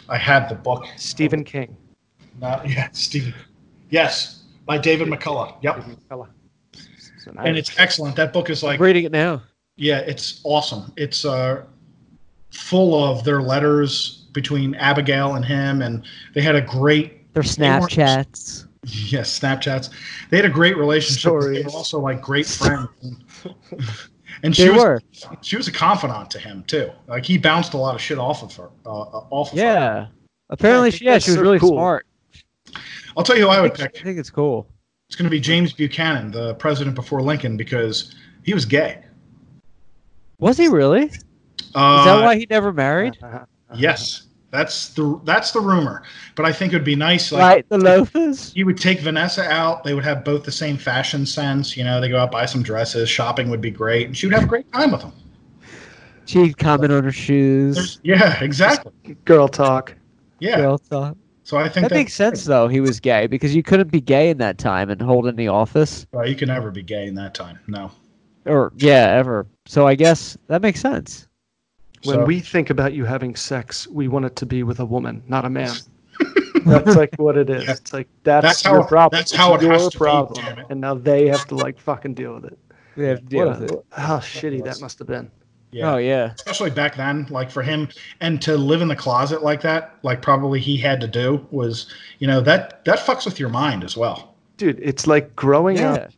[0.09, 0.85] I had the book.
[0.97, 1.77] Stephen King.
[2.41, 3.35] Not yeah, Stephen.
[3.91, 5.55] Yes, by David McCullough.
[5.63, 8.17] Yep, So and it's excellent.
[8.17, 9.43] That book is like I'm reading it now.
[9.77, 10.93] Yeah, it's awesome.
[10.97, 11.65] It's uh,
[12.51, 16.05] full of their letters between Abigail and him, and
[16.35, 18.67] they had a great Their They weren't- Snapchats.
[19.11, 19.91] yes Snapchats.
[20.31, 21.33] They had a great relationship.
[21.33, 22.89] but They were also like great friends.
[24.43, 25.01] And They she was were.
[25.43, 26.91] she was a confidant to him too.
[27.07, 28.69] Like he bounced a lot of shit off of her.
[28.85, 29.65] Uh, uh, off of her.
[29.65, 30.07] Yeah.
[30.51, 31.71] Apparently, I she, yeah, she was so really cool.
[31.71, 32.07] smart.
[33.17, 34.03] I'll tell you who I I would think, pick.
[34.03, 34.67] I think it's cool.
[35.09, 39.03] It's going to be James Buchanan, the president before Lincoln, because he was gay.
[40.41, 41.05] Was he really?
[41.05, 41.25] Is
[41.75, 43.17] Uh, that why he never married?
[43.77, 44.24] Yes,
[44.55, 46.03] that's the that's the rumor.
[46.37, 47.33] But I think it would be nice.
[47.33, 48.55] Like, right, the loafers.
[48.55, 49.83] You would take Vanessa out.
[49.83, 51.77] They would have both the same fashion sense.
[51.77, 53.09] You know, they go out buy some dresses.
[53.09, 55.13] Shopping would be great, and she would have a great time with them.
[56.27, 57.99] She'd comment on her shoes.
[58.03, 58.93] Yeah, exactly.
[59.25, 59.95] Girl talk.
[60.39, 60.57] Yeah.
[60.57, 61.17] Girl talk.
[61.43, 62.69] So I think That makes sense, though.
[62.69, 65.49] He was gay because you couldn't be gay in that time and hold in the
[65.49, 67.59] office, Well, you can never be gay in that time.
[67.67, 67.91] No.
[68.47, 69.47] or yeah, ever.
[69.67, 71.29] So I guess that makes sense.
[72.05, 74.85] When So- we think about you having sex, we want it to be with a
[74.85, 75.73] woman, not a man.
[76.65, 77.65] that's like what it is.
[77.65, 77.73] Yeah.
[77.73, 79.19] It's like that's, That's your how- problem.
[79.19, 80.45] that's how It's it your has to be, problem.
[80.45, 80.67] damn it.
[80.71, 82.59] And now they have to like fucking deal with it.
[82.97, 83.85] We have to deal What with a- it.
[83.93, 85.31] How shitty that must have been.
[85.73, 85.95] Yeah.
[85.95, 86.33] Oh yeah.
[86.35, 87.89] Especially back then, like for him,
[88.21, 91.87] and to live in the closet like that, like probably he had to do was,
[92.21, 94.35] you know, that that fucks with your mind as well.
[94.57, 95.93] Dude, it's like growing Yeah.
[95.95, 96.11] up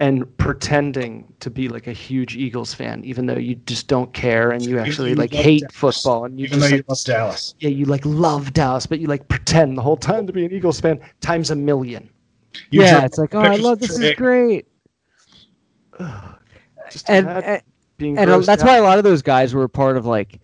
[0.00, 4.50] and pretending to be like a huge Eagles fan, even though you just don't care
[4.50, 5.74] and you actually like hate Dallas.
[5.74, 8.86] football and you Even though just you like, love Dallas, yeah, you like love Dallas,
[8.86, 12.08] but you like pretend the whole time to be an Eagles fan times a million.
[12.70, 14.66] You yeah, it's like, oh, I love this is great,
[17.06, 17.62] and and,
[18.16, 18.68] and uh, that's out.
[18.68, 20.40] why a lot of those guys were part of like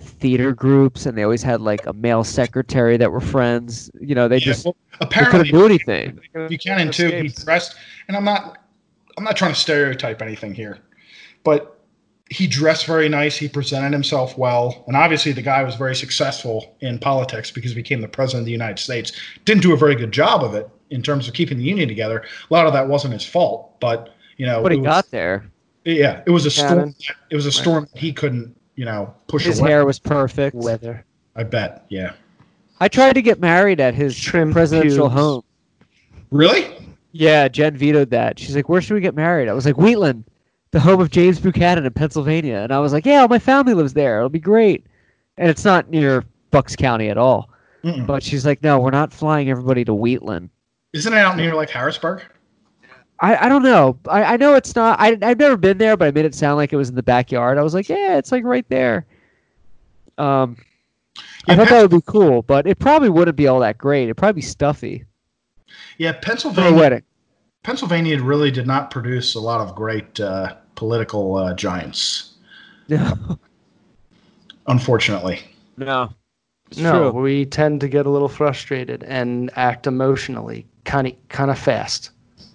[0.00, 3.90] theater groups, and they always had like a male secretary that were friends.
[4.00, 6.20] You know, they Yeah, just well, they apparently couldn't do anything.
[6.48, 7.12] Buchanan too.
[7.12, 7.44] He Escaped.
[7.44, 7.76] dressed,
[8.08, 8.63] and I'm not,
[9.16, 10.78] I'm not trying to stereotype anything here,
[11.44, 11.78] but
[12.30, 13.36] he dressed very nice.
[13.36, 17.74] He presented himself well, and obviously the guy was very successful in politics because he
[17.76, 19.12] became the president of the United States.
[19.44, 22.24] Didn't do a very good job of it in terms of keeping the union together.
[22.50, 25.10] A lot of that wasn't his fault, but you know, But he it was- got
[25.10, 25.44] there.
[25.84, 26.90] yeah, it was a storm.
[26.90, 26.94] Buchanan.
[27.30, 29.50] It was a storm that he couldn't, you know, push away.
[29.50, 29.70] His away.
[29.70, 30.56] hair was perfect.
[30.56, 31.04] weather.
[31.36, 31.84] I bet.
[31.88, 32.12] Yeah.
[32.80, 35.20] I tried to get married at his Trim presidential pubes.
[35.20, 35.42] home.
[36.30, 36.66] Really?
[37.14, 38.38] Yeah, Jen vetoed that.
[38.38, 40.24] She's like, "Where should we get married?" I was like, "Wheatland,
[40.72, 43.74] the home of James Buchanan in Pennsylvania." And I was like, "Yeah, all my family
[43.74, 44.18] lives there.
[44.18, 44.86] It'll be great."
[45.38, 47.50] And it's not near Bucks County at all.
[47.84, 48.06] Mm-mm.
[48.06, 50.50] But she's like, no, we're not flying everybody to Wheatland.
[50.94, 52.22] Isn't it out near like Harrisburg?
[53.20, 53.98] I, I don't know.
[54.08, 55.00] I, I know it's not.
[55.00, 57.02] I, I've never been there, but I made it sound like it was in the
[57.02, 57.58] backyard.
[57.58, 59.06] I was like, yeah, it's like right there.
[60.18, 60.56] Um,
[61.48, 64.04] I Yeah, thought that would be cool, but it probably wouldn't be all that great.
[64.04, 65.04] It'd probably be stuffy
[65.98, 66.72] Yeah, for a Pennsylvania.
[66.78, 67.02] wedding.
[67.62, 72.34] Pennsylvania really did not produce a lot of great uh, political uh, giants,
[72.88, 73.38] No,
[74.66, 75.40] unfortunately.
[75.76, 76.12] no,
[76.70, 77.20] it's no, true.
[77.22, 82.10] we tend to get a little frustrated and act emotionally, kind of, kind of fast.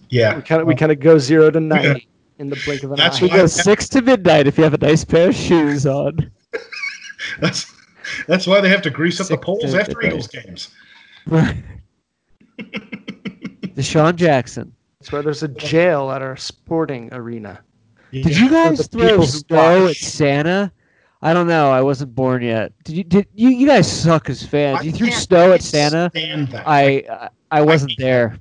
[0.09, 2.07] Yeah, We kind of, we kind of go zero to ninety
[2.39, 3.25] in the blink of an That's eye.
[3.25, 6.31] We go six to midnight if you have a nice pair of shoes on.
[7.39, 7.71] that's
[8.27, 10.05] that's why they have to grease up the Six poles after midnight.
[10.13, 10.69] Eagles games.
[11.27, 11.57] Right.
[13.79, 14.73] DeSean Jackson.
[14.99, 17.61] It's where there's a jail at our sporting arena.
[18.11, 19.91] Did you guys throw snow watch.
[19.91, 20.71] at Santa?
[21.21, 21.71] I don't know.
[21.71, 22.71] I wasn't born yet.
[22.83, 23.03] Did you?
[23.03, 23.49] Did you?
[23.49, 24.79] You guys suck as fans.
[24.79, 26.09] I You threw snow at Santa.
[26.13, 26.63] That.
[26.67, 28.39] I I, I wasn't there.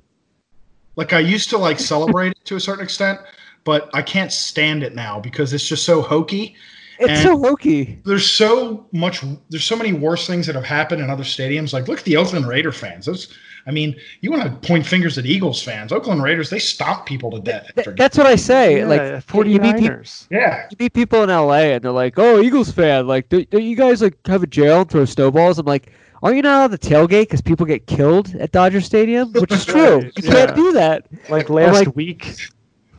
[0.95, 3.19] like I used to like celebrate it to a certain extent,
[3.63, 6.55] but I can't stand it now because it's just so hokey.
[6.99, 7.99] It's And- so hokey.
[8.05, 9.23] There's so much.
[9.49, 11.71] There's so many worse things that have happened in other stadiums.
[11.73, 13.05] Like look at the Oakland Raider fans.
[13.05, 13.33] Those.
[13.69, 15.91] I mean, you want to point fingers at Eagles fans.
[15.91, 17.69] Oakland Raiders, they stomp people to death.
[17.75, 18.79] Th- that's what I say.
[18.79, 20.01] Yeah, like, forty you meet, people,
[20.31, 20.65] yeah.
[20.71, 23.75] you meet people in LA and they're like, "Oh, Eagles fan." Like, do, do you
[23.75, 25.59] guys like have a jail and throw snowballs?
[25.59, 25.91] I'm like,
[26.23, 29.65] "Are you not allowed to tailgate because people get killed at Dodger Stadium?" Which is
[29.65, 30.01] true.
[30.01, 30.31] You yeah.
[30.31, 31.05] can't do that.
[31.29, 32.25] Like last like- week,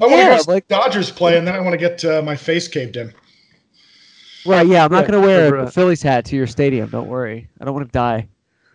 [0.00, 2.22] I want to Yeah, go like- Dodgers play, and then I want to get uh,
[2.22, 3.12] my face caved in.
[4.46, 4.66] Right?
[4.68, 4.84] Yeah.
[4.84, 6.88] I'm not Yeah, gonna wear remember, a Phillies hat to your stadium.
[6.90, 7.48] Don't worry.
[7.60, 8.28] I don't want to die.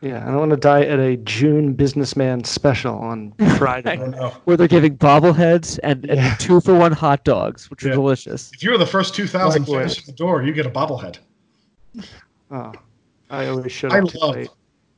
[0.05, 3.97] Yeah, I don't want to die at a June businessman special on Friday.
[4.45, 6.35] Where they're giving bobbleheads and, and Yeah.
[6.35, 8.51] two for one hot dogs, which are delicious.
[8.53, 9.95] If you're the first 2,000 Likewise.
[9.95, 11.17] fans at the door, you get a bobblehead.
[12.51, 12.71] Oh,
[13.31, 14.49] I always should I have too love, late.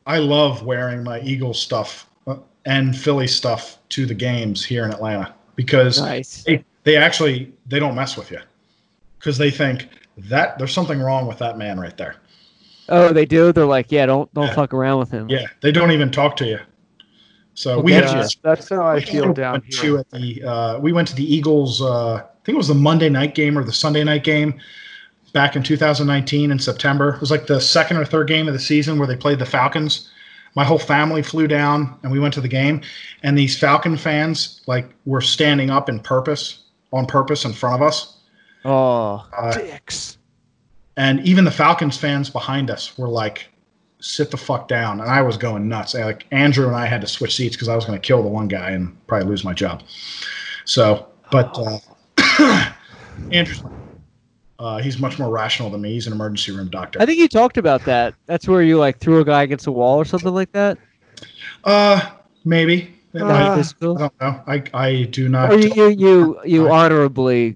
[0.06, 2.36] I love wearing my Eagles stuff uh,
[2.66, 6.44] and Philly stuff to the games here in Atlanta because Nice.
[6.44, 8.40] they, they actually they don't mess with you
[9.20, 12.16] because they think that there's something wrong with that man right there.
[12.90, 13.52] Oh, they do.
[13.52, 14.56] They're like, yeah, don't don't Yeah.
[14.56, 15.30] fuck around with him.
[15.30, 16.60] Yeah, they don't even talk to you.
[17.54, 18.20] So Well, we get had you.
[18.22, 19.98] Yeah, that's how I feel down to here.
[20.00, 21.82] at the uh, we went to the Eagles.
[21.82, 24.60] Uh, I think it was the Monday night game or the Sunday night game
[25.34, 27.16] back in 2019 in September.
[27.16, 29.46] It was like the second or third game of the season where they played the
[29.46, 30.10] Falcons.
[30.56, 32.82] My whole family flew down and we went to the game.
[33.24, 37.82] And these Falcon fans like were standing up in purpose on purpose in front of
[37.88, 38.18] us.
[38.66, 40.17] Oh, Uh, dicks.
[40.98, 43.48] And even the Falcons fans behind us were like,
[44.02, 45.94] "Sit the fuck down!" And I was going nuts.
[45.94, 48.22] And, like Andrew and I had to switch seats because I was going to kill
[48.24, 49.84] the one guy and probably lose my job.
[50.66, 51.58] So, but
[52.18, 52.72] uh,
[53.32, 53.64] Andrew's
[54.60, 55.94] uh, he's much more rational than me.
[55.94, 57.00] He's an emergency room doctor.
[57.02, 58.16] I think you talked about that.
[58.26, 60.78] That's where you like threw a guy against a wall or something like that.
[61.64, 62.10] uh,
[62.44, 62.94] maybe.
[63.14, 63.98] Uh, might- Physical?
[63.98, 64.42] I don't know.
[64.48, 65.52] I I do not.
[65.52, 67.56] or you you you, you honorably I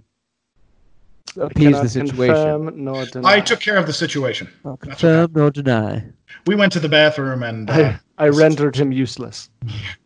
[1.38, 2.84] appease the situation.
[2.84, 3.34] nor deny.
[3.34, 4.50] I took care of the situation.
[4.66, 6.04] I'll That's confirm nor deny.
[6.48, 9.50] We went to the bathroom and uh, I, I rendered him useless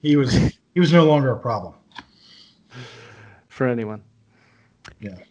[0.02, 0.34] he was
[0.74, 1.74] he was no longer a problem.
[3.48, 4.04] for anyone.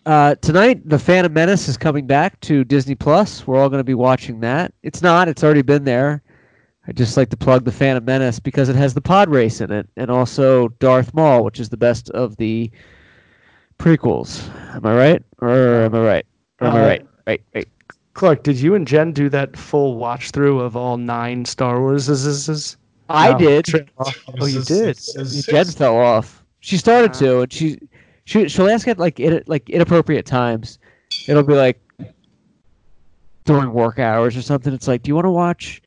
[0.07, 3.47] Uh, tonight, the Phantom Menace is coming back to Disney Plus.
[3.47, 4.73] We're all going to be watching that.
[4.83, 5.27] It's not.
[5.27, 6.23] It's already been there.
[6.87, 9.73] I just like to plug the Phantom Menace because it has the pod race in
[9.73, 12.71] it, and also Darth Maul, which is the best of the
[13.79, 14.49] prequels.
[14.75, 15.23] Am I right?
[15.41, 16.27] Or am I right?
[16.61, 17.07] Or am I Uh, right?
[17.27, 17.43] Right.
[17.55, 17.69] Right.
[18.15, 22.09] Clark, did you and Jen do that full watch through of all nine Star Wars?
[23.09, 23.39] I No.
[23.39, 23.91] did.
[23.99, 24.99] Oh, you did.
[25.43, 26.45] Jen fell off.
[26.61, 27.79] She started to, and she
[28.25, 30.79] she she'll ask at like in, like inappropriate times.
[31.27, 31.81] It'll be like
[33.45, 34.73] during work hours or something.
[34.73, 35.83] It's like, do you want to watch?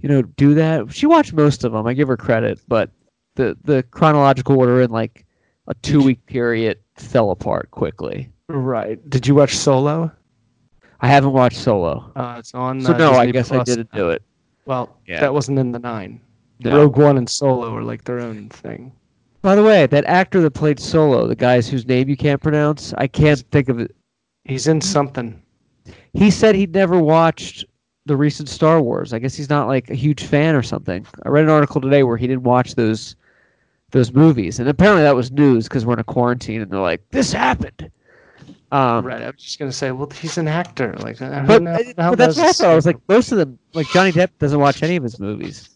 [0.00, 0.92] You know, do that.
[0.92, 1.86] She watched most of them.
[1.86, 2.90] I give her credit, but
[3.34, 5.24] the the chronological order in like
[5.68, 8.28] a two week period fell apart quickly.
[8.48, 8.98] Right.
[9.08, 10.10] Did you watch Solo?
[11.00, 12.80] I haven't watched Solo, Uh, it's on.
[12.80, 14.22] so uh, no, I Disney guess I didn't do it.
[14.66, 15.20] Well, Yeah.
[15.20, 16.20] that wasn't in the nine.
[16.60, 16.76] No.
[16.76, 18.92] Rogue One and Solo are like their own thing.
[19.40, 22.94] By the way, that actor that played Solo, the guys whose name you can't pronounce,
[22.98, 23.92] I can't think of it.
[24.44, 25.42] He's in something.
[26.12, 27.64] He said he'd never watched
[28.06, 29.12] the recent Star Wars.
[29.12, 31.04] I guess he's not like a huge fan or something.
[31.24, 33.16] I read an article today where he didn't watch those
[33.92, 37.02] those movies, and apparently that was news because we're in a quarantine, and they're like,
[37.10, 37.90] "This happened."
[38.72, 39.20] Um, right.
[39.22, 40.94] I was just gonna say, well, he's an actor.
[40.98, 42.70] Like, But, know- but that's what I thought.
[42.70, 45.68] I was like, most of them, like Johnny Depp, doesn't watch any of his movies.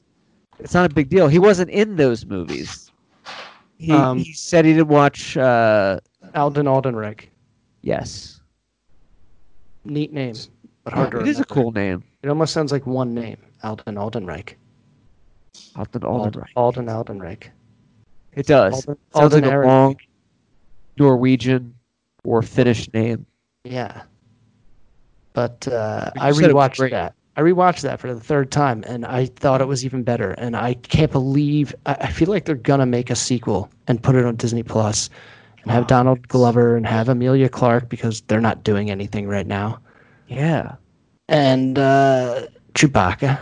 [0.58, 1.28] It's not a big deal.
[1.28, 2.90] He wasn't in those movies.
[3.76, 5.36] He, Um, he said he didn't watch.
[5.36, 6.00] Uh,
[6.34, 7.26] Alden Aldenreg.
[7.82, 8.40] yes.
[9.84, 10.34] Neat name.
[10.82, 11.26] but hard to read.
[11.26, 12.02] It is a cool name.
[12.22, 14.54] It almost sounds like one name, Alden Aldenreich.
[15.76, 16.48] Alden Alden Aldenreich.
[16.56, 17.44] Alden Aldenreich.
[18.36, 18.74] It does.
[18.86, 19.96] Alden, Sounds like Alden a long
[20.98, 21.74] Norwegian
[22.24, 23.26] or Finnish name.
[23.64, 24.02] Yeah.
[25.32, 27.14] But uh, I said it was rewatched that.
[27.38, 30.30] I rewatched that for the third time, and I thought it was even better.
[30.32, 34.14] And I can't believe I, I feel like they're gonna make a sequel and put
[34.14, 35.10] it on Disney Plus,
[35.62, 39.78] and have Donald Glover and have Emilia Clarke because they're not doing anything right now,
[40.28, 40.76] Yeah.
[41.28, 43.38] and uh, Chewbacca.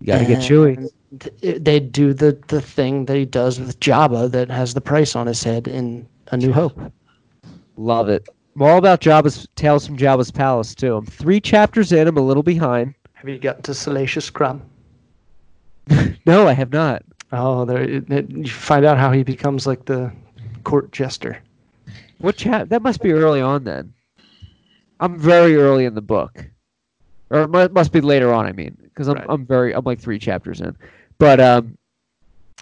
[0.00, 0.86] You got to get Chewie.
[1.20, 5.14] Th- They do the the thing that he does with Jabba that has the price
[5.16, 6.78] on his head in A New Hope.
[7.76, 8.28] Love it.
[8.56, 10.96] I'm all about Jabba's Tales from Jabba's Palace too.
[10.96, 12.06] I'm three chapters in.
[12.06, 12.94] I'm a little behind.
[13.14, 14.62] Have you gotten to Salacious Crumb?
[16.26, 17.02] No, I have not.
[17.32, 20.10] Oh, there it, it- you find out how he becomes like the
[20.62, 21.38] court jester.
[22.18, 22.68] What chap?
[22.70, 23.92] That must be early on then.
[25.00, 26.46] I'm very early in the book,
[27.28, 28.46] or it must be later on.
[28.46, 29.26] I mean, because I'm Right.
[29.28, 30.74] I'm very I'm like three chapters in,
[31.18, 31.76] but um,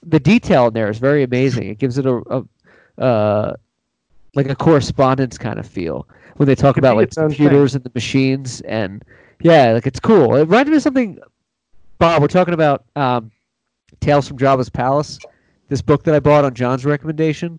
[0.04, 1.68] the detail in there is very amazing.
[1.68, 2.44] It gives it a,
[2.98, 3.56] a uh,
[4.34, 7.36] like a correspondence kind of feel when they talk about like its own thing.
[7.36, 9.04] computers and the machines and
[9.42, 10.36] yeah, like it's cool.
[10.36, 11.18] It reminds me of something.
[11.98, 13.30] Bob, we're talking about um,
[14.00, 15.18] Tales from Jabba's Palace,
[15.68, 17.58] this book that I bought on John's recommendation.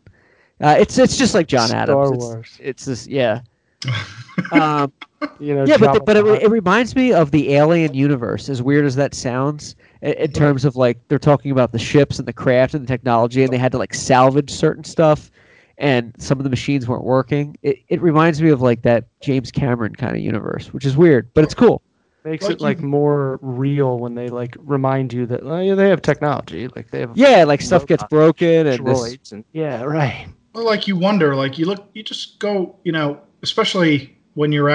[0.61, 2.11] Uh, it's it's just like John Star Adams.
[2.11, 2.57] It's- Wars.
[2.61, 3.41] It's, this yeah.
[4.51, 4.91] um,
[5.39, 8.49] You know, yeah, but the, but it, it reminds me of the Alien universe.
[8.49, 12.19] As weird as that sounds, in, in terms of like they're talking about the ships
[12.19, 15.31] and the craft and the technology, and they had to like salvage certain stuff,
[15.79, 17.57] and some of the machines weren't working.
[17.63, 21.31] It it reminds me of like that James Cameron kind of universe, which is weird,
[21.35, 21.81] but it's cool.
[22.25, 25.75] makes like it like you- more real when they like remind you that oh, yeah,
[25.75, 29.83] they have technology, like they have Yeah, like stuff gets broken and this, and yeah,
[29.83, 30.27] right.
[30.53, 34.69] Well, like you wonder, like you look, you just go, you know, especially when you're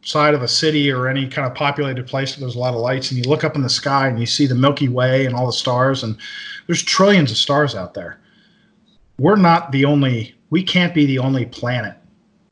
[0.00, 2.80] outside of a city or any kind of populated place where there's a lot of
[2.80, 5.34] lights, and you look up in the sky and you see the Milky Way and
[5.34, 6.16] all the stars, and
[6.66, 8.18] there's trillions of stars out there.
[9.18, 11.94] We're not the only, we can't be the only planet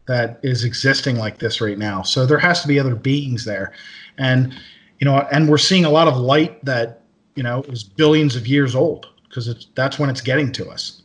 [0.07, 2.03] that is existing like this right now.
[2.03, 3.73] So there has to be other beings there,
[4.19, 4.55] and
[5.01, 7.03] you know, and we're seeing a lot of light that
[7.35, 11.03] you know is billions of years old because it's that's when it's getting to us.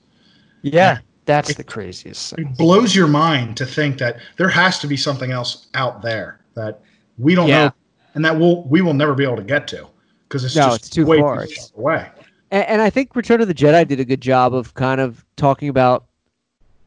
[0.61, 2.47] yeah, That's the craziest thing.
[2.47, 6.39] it blows your mind to think that there has to be something else out there
[6.55, 6.81] that
[7.17, 7.65] we don't Yeah.
[7.65, 7.71] know
[8.15, 9.87] and that we'll we will never be able to get to
[10.27, 11.45] because it's No, just it's too way far.
[11.45, 12.07] too far away.
[12.51, 15.23] and, and I think Return of the Jedi did a good job of kind of
[15.37, 16.05] talking about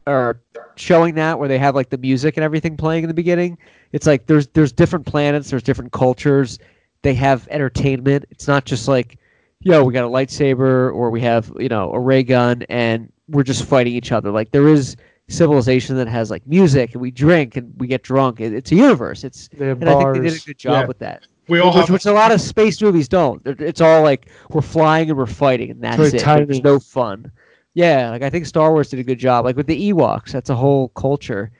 [0.05, 0.39] or
[0.75, 3.57] showing that where they have like the music and everything playing in the beginning.
[3.91, 6.59] It's like there's there's different planets, there's different cultures.
[7.01, 8.25] They have entertainment.
[8.31, 9.17] It's not just like,
[9.61, 13.43] yo, we got a lightsaber or we have you know a ray gun and we're
[13.43, 14.31] just fighting each other.
[14.31, 14.95] Like there is
[15.29, 18.39] civilization that has like music and we drink and we get drunk.
[18.39, 19.23] It, it's a universe.
[19.23, 20.87] It's They have and I think they did a good job Yeah.
[20.87, 23.41] with that We all which, have which a lot of space movies don't.
[23.45, 26.19] It's all like we're flying and we're fighting, and that's it.
[26.19, 26.45] tiny.
[26.45, 27.31] There's no fun.
[27.73, 29.45] Yeah, like I think Star Wars did a good job.
[29.45, 31.51] Like with the Ewoks, that's a whole culture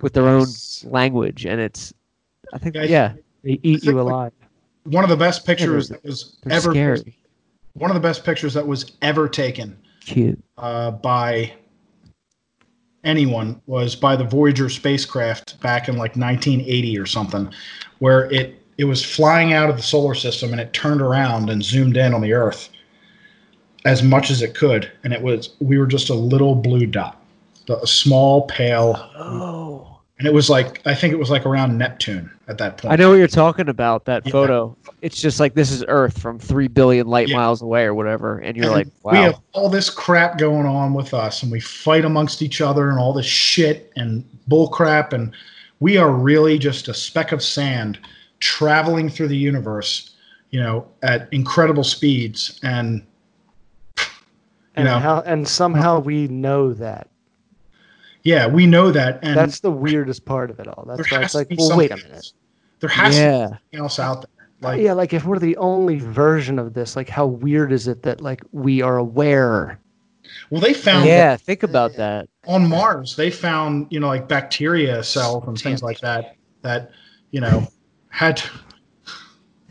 [0.00, 0.46] with their own
[0.84, 1.92] language, and it's.
[2.52, 3.12] I think Yeah, yeah,
[3.44, 4.32] They eat you alive.
[4.84, 7.16] one of the best pictures that was ever scary,
[7.74, 10.42] one of the best pictures that was ever taken cute.
[10.58, 11.52] uh, by
[13.04, 17.52] anyone was by the Voyager spacecraft back in like 1980 or something,
[17.98, 21.62] where it it was flying out of the solar system and it turned around and
[21.62, 22.70] zoomed in on the Earth
[23.84, 27.22] as much as it could, and it was we were just a little blue dot,
[27.68, 29.89] a small pale, Oh,
[30.20, 32.92] and it was like I think it was like around Neptune at that point.
[32.92, 34.04] I know what you're talking about.
[34.04, 34.32] That Yeah.
[34.32, 34.76] photo.
[35.00, 37.36] It's just like this is Earth from three billion light Yeah.
[37.36, 39.12] miles away or whatever, and you're And like, wow.
[39.12, 42.90] we have all this crap going on with us, and we fight amongst each other,
[42.90, 45.32] and all this shit and bull crap, and
[45.80, 47.98] we are really just a speck of sand
[48.40, 50.10] traveling through the universe,
[50.50, 53.02] you know, at incredible speeds, and
[54.76, 54.98] And know.
[54.98, 57.08] how and somehow we know that.
[58.22, 60.84] Yeah, we know that, and That's the weirdest part of it all.
[60.86, 62.12] That's why it's like, be well, wait a minute.
[62.12, 62.34] else.
[62.80, 64.48] There has to be yeah, something else out there.
[64.62, 67.88] Oh, like, yeah, like if we're the only version of this, like how weird is
[67.88, 69.78] it that like we are aware?
[70.50, 71.36] well, they found yeah.
[71.36, 72.28] Think about that.
[72.46, 76.90] on Mars, they found you know like bacteria cells and things like that that
[77.30, 77.66] you know
[78.10, 78.42] had.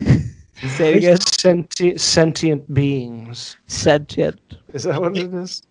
[0.00, 1.20] Say it again.
[1.20, 3.56] Sentient, sentient beings.
[3.66, 4.40] Sentient.
[4.74, 5.62] Is that what it is?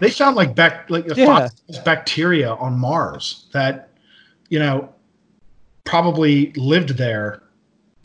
[0.00, 1.48] They found like back like Yeah.
[1.84, 3.90] bacteria on Mars that
[4.48, 4.88] you know
[5.84, 7.42] probably lived there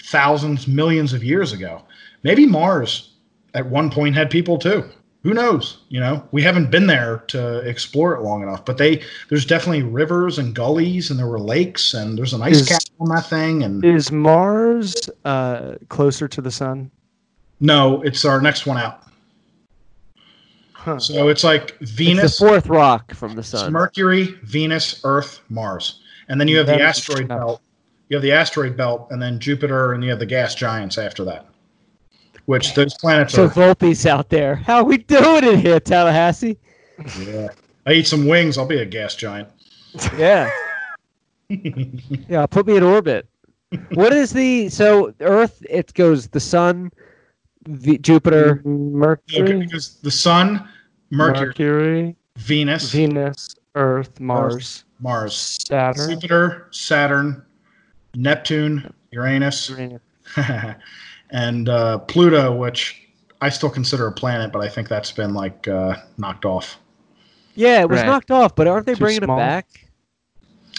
[0.03, 1.81] thousands, millions of years ago.
[2.23, 3.13] Maybe Mars
[3.53, 4.83] at one point had people too.
[5.21, 5.79] who knows?
[5.89, 8.63] You know, we haven't been there to explore it long enough.
[8.63, 12.61] But they there's definitely rivers and gullies, and there were lakes, and there's an ice
[12.61, 13.61] Is- cap on that thing.
[13.63, 14.95] And Is Mars
[15.25, 16.89] uh, closer to the sun?
[17.59, 19.03] no, it's our next one out.
[20.79, 20.97] Huh.
[20.97, 23.73] So it's like It's Venus, the fourth rock from the it's sun.
[23.73, 27.27] Mercury, Venus, Earth, Mars, and then you have the asteroid sense.
[27.27, 27.61] belt.
[28.07, 31.25] You have the asteroid belt, and then Jupiter, and you have the gas giants after
[31.25, 31.45] that.
[32.45, 33.49] Which those planets So are.
[33.49, 34.55] Volpe's out there.
[34.55, 36.57] How we doing it here, Tallahassee?
[37.19, 37.49] Yeah.
[37.85, 38.57] I eat some wings.
[38.57, 39.49] I'll be a gas giant.
[40.17, 40.49] Yeah.
[41.49, 43.27] yeah, put me in orbit.
[43.93, 45.63] What is the so Earth?
[45.69, 46.91] It goes the sun,
[47.69, 48.59] the, Jupiter.
[48.59, 50.67] Okay, Mercury, because the Sun,
[51.11, 56.09] Mercury, Mercury, Venus, Venus, Earth, Mars, Mars, Saturn.
[56.09, 57.43] Jupiter, Saturn,
[58.15, 59.71] Neptune, Uranus,
[61.31, 63.07] and uh, Pluto, which
[63.41, 66.79] I still consider a planet, but I think that's been like uh, knocked off.
[67.55, 68.05] Yeah, it was Right.
[68.07, 69.37] knocked off, but aren't they Too bringing small.
[69.37, 69.67] it back?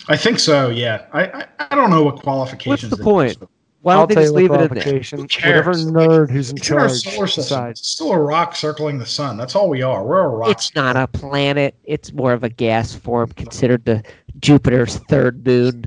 [0.08, 0.70] I think so.
[0.70, 2.90] Yeah, I I, I don't know what qualifications.
[2.90, 2.90] What's qualifications.
[2.90, 3.38] the they point?
[3.40, 3.48] use.
[3.82, 4.68] Why I'll don't they just leave it in there?
[4.68, 5.18] qualification.
[5.20, 5.86] Who cares?
[5.86, 7.42] Whatever nerd who's in It's in our solar system.
[7.42, 7.80] decides.
[7.80, 9.36] It's still a rock circling the sun.
[9.38, 10.04] That's all we are.
[10.04, 10.50] We're a rock.
[10.50, 11.74] It's not a planet.
[11.84, 14.02] It's more of a gas form considered the
[14.38, 15.86] Jupiter's third moon,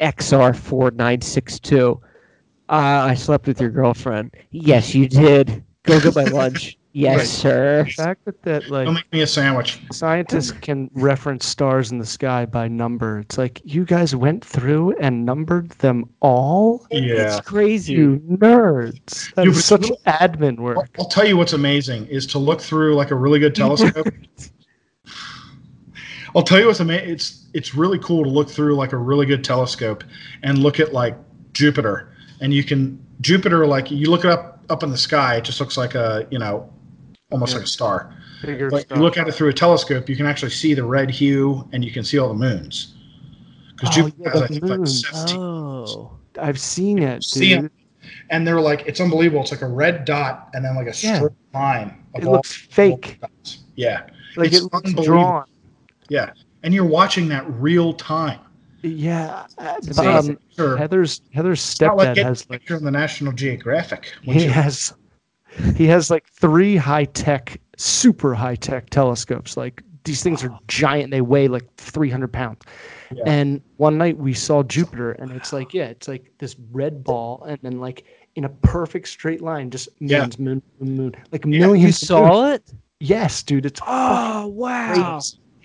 [0.00, 2.00] XR four nine six two.
[2.68, 2.72] Uh,
[3.08, 4.32] I slept with your girlfriend.
[4.50, 5.64] Yes, you did.
[5.84, 6.76] Go get my lunch.
[6.92, 7.26] Yes, Right.
[7.28, 7.84] sir.
[7.84, 9.80] The fact that, that like Don't make me a sandwich.
[9.92, 13.20] scientists can reference stars in the sky by number.
[13.20, 16.84] It's like you guys went through and numbered them all.
[16.90, 17.14] Yeah.
[17.38, 17.92] It's crazy.
[17.92, 19.32] You nerds.
[19.34, 20.84] That You- is such admin I'll.
[20.98, 24.08] I'll tell you what's amazing is to look through like a really good telescope.
[26.34, 27.08] I'll tell you what's amazing.
[27.10, 30.04] It's it's really cool to look through like a really good telescope
[30.42, 31.16] and look at like
[31.52, 35.36] Jupiter, and you can Jupiter like you look it up up in the sky.
[35.36, 36.72] It just looks like a you know
[37.30, 38.12] almost like a star.
[38.42, 38.96] Bigger But stuff.
[38.98, 41.84] you look at it through a telescope, you can actually see the red hue and
[41.84, 42.94] you can see all the moons.
[43.76, 45.08] Because Oh, Jupiter yeah, has the I think like moons.
[45.08, 46.10] 17 Oh.
[46.40, 47.62] I've seen it, See 'em.
[47.62, 47.70] dude.
[48.30, 49.42] and they're like it's unbelievable.
[49.42, 51.16] It's like a red dot and then like a Yeah.
[51.16, 51.96] straight line.
[52.14, 53.18] of It all looks fake.
[53.20, 53.58] dots.
[53.76, 54.02] Yeah.
[54.36, 55.04] Like It's it looks unbelievable.
[55.04, 55.44] drawn.
[56.08, 56.30] Yeah,
[56.64, 58.40] and you're watching that real time.
[58.82, 59.44] Yeah.
[59.58, 60.38] Um, amazing.
[60.56, 60.76] Sure.
[60.76, 64.12] Heather's Heather's It's not like stepdad has like picture in the National Geographic.
[64.26, 64.92] Once he you- has
[65.76, 69.56] he has like three high tech, super high tech telescopes.
[69.56, 71.10] Like these things are giant.
[71.10, 72.62] They weigh like three hundred pounds.
[73.14, 73.24] Yeah.
[73.26, 77.44] And one night we saw Jupiter, and it's like yeah, it's like this red ball,
[77.48, 78.04] and then like
[78.36, 80.20] in a perfect straight line, just Yeah.
[80.22, 81.84] moons, moon, moon, moon, like Yeah, millions.
[81.84, 82.54] You saw moons.
[82.54, 82.74] it?
[83.00, 83.66] Yes, dude.
[83.66, 85.18] It's Oh wow!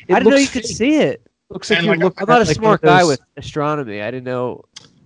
[0.08, 1.26] It I didn't know looks you could see it.
[1.50, 2.22] Looks like And you like, look.
[2.22, 4.02] I'm not a like, smart of guy with astronomy.
[4.02, 4.64] I didn't know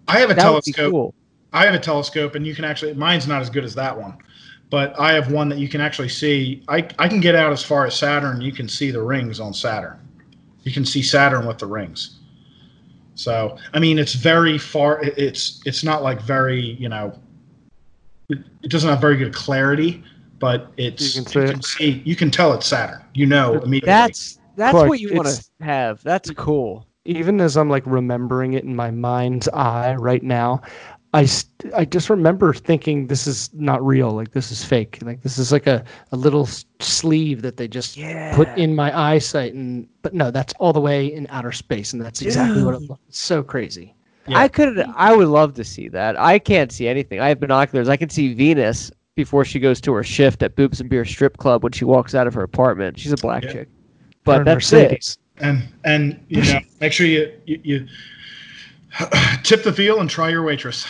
[0.07, 0.91] I have a that would be telescope.
[0.91, 1.14] cool.
[1.51, 2.93] I have a telescope, and you can actually.
[2.93, 4.18] Mine's not as good as that one,
[4.69, 6.63] but I have one that you can actually see.
[6.67, 8.41] I I can get out as far as Saturn.
[8.41, 9.99] You can see the rings on Saturn.
[10.63, 12.17] You can see Saturn with the rings.
[13.15, 15.01] So I mean, it's very far.
[15.01, 17.17] It's it's not like very you know.
[18.29, 20.03] It, it doesn't have very good clarity,
[20.37, 21.65] but it's You can see it.
[21.65, 23.03] see you can tell it's Saturn.
[23.13, 23.87] You know immediately.
[23.87, 26.03] That's that's Clark, what you want to have.
[26.03, 26.85] That's cool.
[27.05, 30.61] even as I'm like remembering it in my mind's eye right now,
[31.14, 34.11] I, st- I just remember thinking this is not real.
[34.11, 34.99] Like this is fake.
[35.02, 36.48] Like this is like a, a little
[36.80, 38.36] sleeve that they just Yeah.
[38.36, 39.53] put in my eyesight.
[39.56, 42.81] And but no, that's all the way in outer space, and that's exactly what it
[42.84, 43.02] looks.
[43.07, 43.95] It's so crazy.
[44.27, 44.38] Yeah.
[44.40, 44.80] I could.
[44.95, 46.19] I would love to see that.
[46.19, 47.19] I can't see anything.
[47.19, 47.90] I have binoculars.
[47.90, 51.38] I can see Venus before she goes to her shift at Boobs and Beer Strip
[51.38, 52.99] Club when she walks out of her apartment.
[52.99, 53.52] She's a black Yeah.
[53.53, 53.69] chick.
[54.26, 55.18] But and that's it.
[55.40, 57.88] And and you know make sure you you, you
[59.44, 60.86] tip the veal and try your waitress.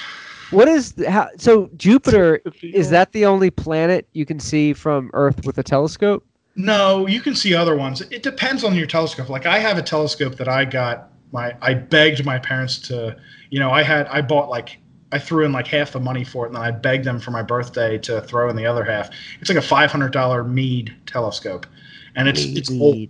[0.52, 1.30] What is how?
[1.38, 6.26] So Jupiter is that the only planet you can see from Earth with a telescope?
[6.56, 8.02] No, you can see other ones.
[8.02, 9.30] It depends on your telescope.
[9.30, 13.16] Like I have a telescope that I got my I begged my parents to,
[13.52, 14.80] you know, I had I bought like
[15.12, 17.32] I threw in like half the money for it and then I begged them for
[17.32, 19.10] my birthday to throw in the other half.
[19.40, 21.68] It's like a five hundred dollar Meade telescope.
[22.16, 23.10] And it's it's old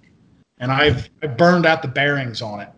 [0.59, 2.69] and I've I burned out the bearings on it.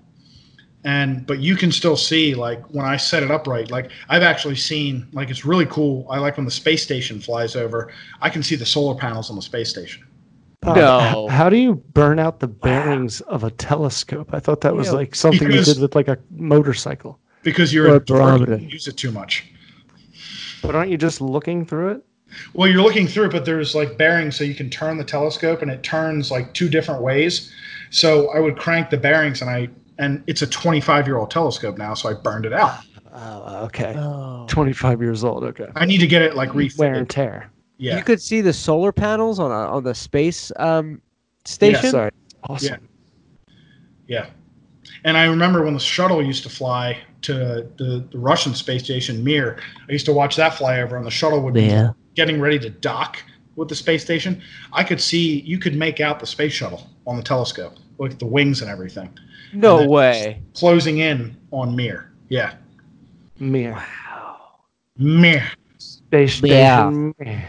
[0.84, 4.24] And but you can still see like when I set it up right, like I've
[4.24, 6.08] actually seen like it's really cool.
[6.10, 7.92] I like when the space station flies over,
[8.22, 10.04] I can see the solar panels on the space station.
[10.64, 11.26] Uh, No.
[11.28, 14.30] h- How do you burn out the bearings of a telescope?
[14.34, 17.20] I thought that was Yeah, like something because- you did with like a motorcycle.
[17.44, 19.46] Because you're a a dork, you don't use it too much.
[20.64, 22.06] But aren't you just looking through it?
[22.54, 25.62] Well, you're looking through it, but there's like bearings, so you can turn the telescope,
[25.62, 27.52] and it turns like two different ways.
[27.90, 29.70] So I would crank the bearings, and I
[30.02, 32.80] and it's a 25 year old telescope now, so I burned it out.
[33.14, 33.94] Oh, okay.
[33.98, 34.46] Oh.
[34.50, 35.44] 25 years old.
[35.44, 35.68] Okay.
[35.76, 36.80] I need to get it like refitted.
[36.80, 37.52] Wear and tear.
[37.78, 37.98] Yeah.
[37.98, 41.02] You could see the solar panels on a, on the space um,
[41.46, 41.92] station.
[41.92, 42.12] Sorry.
[42.50, 42.88] Awesome.
[44.08, 44.28] Yeah.
[45.04, 47.34] And I remember when the shuttle used to fly to
[47.78, 49.60] the, the Russian space station Mir.
[49.88, 51.92] I used to watch that fly over, and the shuttle would Yeah.
[51.94, 53.18] be getting ready to dock
[53.56, 54.42] with the space station.
[54.74, 58.20] I could see you could make out the space shuttle on the telescope, look at
[58.20, 59.10] the wings and everything,
[59.54, 60.42] No And way.
[60.56, 62.12] closing in on Mir.
[62.30, 62.54] Yeah,
[63.40, 63.74] Mir.
[63.74, 64.38] Wow.
[64.98, 65.44] Mir.
[65.78, 66.88] Space Yeah.
[66.90, 67.14] station.
[67.20, 67.44] Mir.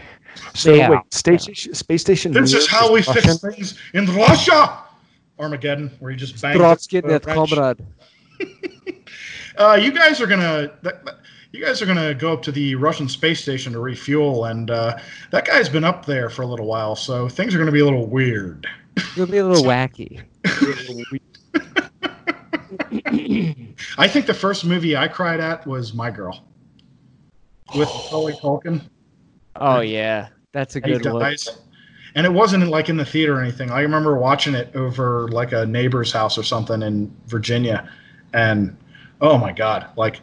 [0.53, 0.89] So Yeah.
[0.91, 1.73] wait, space station.
[1.73, 2.31] Space station.
[2.31, 3.13] This Mir is how we Russian?
[3.13, 4.79] fix things in Russia.
[5.39, 6.55] Armageddon, where you just bang.
[6.55, 7.77] Trotsky the net comrade.
[9.55, 10.71] Uh, you guys are gonna.
[10.81, 11.17] That, that-
[11.51, 14.97] you guys are gonna go up to the Russian space station to refuel, and uh,
[15.29, 17.85] that guy's been up there for a little while, so things are gonna be a
[17.85, 18.65] little weird.
[18.97, 20.21] It'll be a little wacky.
[23.97, 26.43] I think the first movie I cried at was My Girl
[27.75, 28.81] with Macaulay Culkin.
[29.55, 31.35] Oh yeah, that's a good one.
[32.15, 33.71] And it wasn't like in the theater or anything.
[33.71, 37.89] I remember watching it over like a neighbor's house or something in Virginia,
[38.33, 38.75] and
[39.21, 40.21] oh my god, like,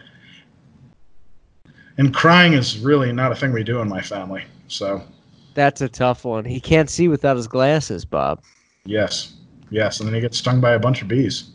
[1.98, 4.44] and crying is really not a thing we do in my family.
[4.68, 5.02] So
[5.54, 6.44] That's a tough one.
[6.44, 8.40] He can't see without his glasses, Bob.
[8.90, 9.34] Yes,
[9.70, 11.50] yes, and then he gets stung by a bunch of bees.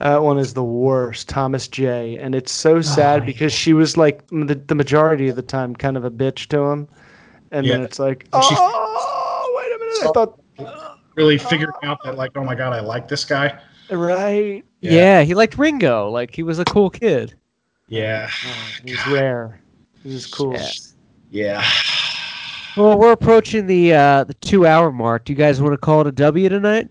[0.00, 2.16] That one is the worst, Thomas J.
[2.16, 5.76] And it's so oh sad because she was like the, the majority of the time
[5.76, 6.88] kind of a bitch to him.
[7.50, 9.96] And then it's like, And she- oh, wait a minute.
[10.02, 10.12] I oh.
[10.12, 10.40] thought,
[11.16, 13.60] Really figuring out that like, oh my god, I like this guy.
[13.90, 14.64] right.
[14.80, 15.22] Yeah.
[15.22, 16.08] he liked Ringo.
[16.08, 17.34] Like he was a cool kid.
[17.88, 19.60] Yeah, oh, He was rare.
[20.02, 20.54] He was cool.
[20.54, 20.70] Yeah.
[21.30, 21.70] yeah.
[22.76, 25.24] Well, we're approaching the uh, the two hour mark.
[25.24, 26.88] Do you guys want to call it a W tonight?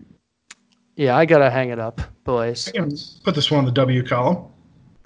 [0.96, 2.68] Yeah, I gotta hang it up, boys.
[2.68, 2.92] I can
[3.24, 4.46] put this one in the W column.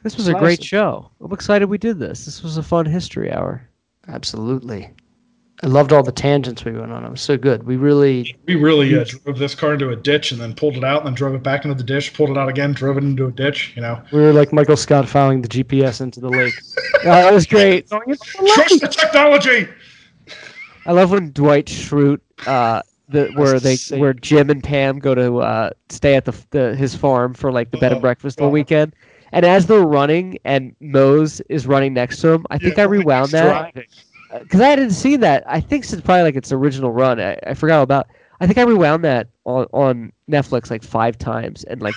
[0.03, 1.11] This was a great show.
[1.23, 2.25] I'm excited we did this.
[2.27, 3.67] This was a fun history hour.
[4.09, 4.91] Absolutely.
[5.63, 7.05] I loved all the tangents we went on.
[7.05, 7.63] It was so good.
[7.63, 10.85] We really, We really uh, drove this car into a ditch and then pulled it
[10.85, 13.05] out and then drove it back into the ditch, pulled it out again, drove it
[13.05, 13.73] into a ditch.
[13.77, 16.55] You know, we were like Michael Scott filing the GPS into the lake.
[17.07, 17.87] Oh, that was great.
[17.87, 19.69] trust the technology.
[20.87, 25.39] I love when Dwight Schrute, uh, the where they where Jim and Pam go to
[25.39, 28.51] uh, stay at the, the his farm for like the bed and Oh, breakfast all
[28.51, 28.95] weekend.
[29.33, 32.87] And as they're running, and Mose is running next to him, I think Yeah, I
[32.87, 33.67] rewound that
[34.41, 35.43] because I hadn't seen that.
[35.47, 38.09] I think it's probably like its original run, I, I forgot about.
[38.41, 41.97] I think I rewound that on on Netflix like five times, and like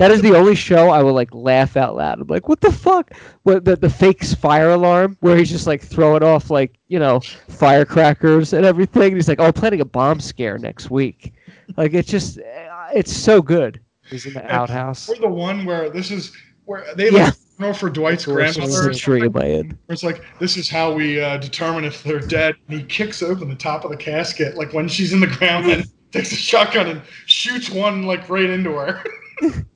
[0.00, 2.20] that is the only show I will like laugh out loud.
[2.20, 3.12] I'm like, what the fuck?
[3.42, 7.20] What the the fake fire alarm where he's just like throwing off like you know
[7.48, 9.14] firecrackers and everything.
[9.14, 11.34] He's like, oh, planning a bomb scare next week.
[11.76, 13.80] Like it's just, uh, it's so good.
[14.08, 15.08] He's in the outhouse.
[15.08, 16.32] We're the one where this is
[16.64, 17.26] where they Yeah.
[17.26, 18.62] like know for Dwight's grandmother.
[18.70, 22.18] It's or a tree where It's like this is how we uh, determine if they're
[22.20, 22.54] dead.
[22.68, 25.70] And he kicks open the top of the casket, like when she's in the ground,
[25.70, 29.04] and takes a shotgun and shoots one like right into her.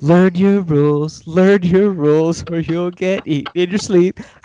[0.00, 1.26] Learn your rules.
[1.26, 4.20] Learn your rules, or you'll get eaten in your sleep.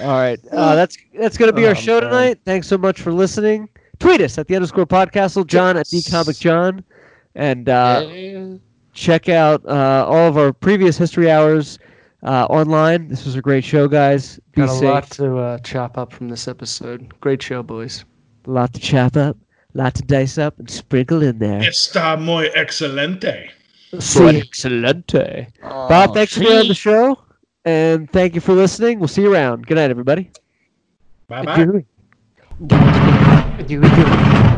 [0.00, 2.10] All right, uh, that's that's gonna be our Oh, show man.
[2.10, 2.38] tonight.
[2.44, 3.68] Thanks so much for listening.
[3.98, 6.84] Tweet us at the underscore podcastle, John at the comic John,
[7.34, 8.08] and uh,
[8.92, 11.78] check out uh, all of our previous history hours
[12.22, 13.08] uh, online.
[13.08, 14.38] This was a great show, guys.
[14.52, 14.82] Be Got a safe.
[14.84, 17.12] lot to uh, chop up from this episode.
[17.20, 18.04] Great show, boys.
[18.46, 19.36] A lot to chop up,
[19.78, 21.60] lot to dice up, and sprinkle in there.
[21.60, 23.50] Está muy excelente.
[23.98, 24.42] Sí.
[24.42, 25.48] Excelente.
[25.62, 27.18] Bob, thanks for being on the show,
[27.64, 28.98] and thank you for listening.
[28.98, 29.66] We'll see you around.
[29.66, 30.30] Good night, everybody.
[31.28, 31.56] Bye bye.
[31.56, 31.86] Do it.
[33.66, 34.57] Do it.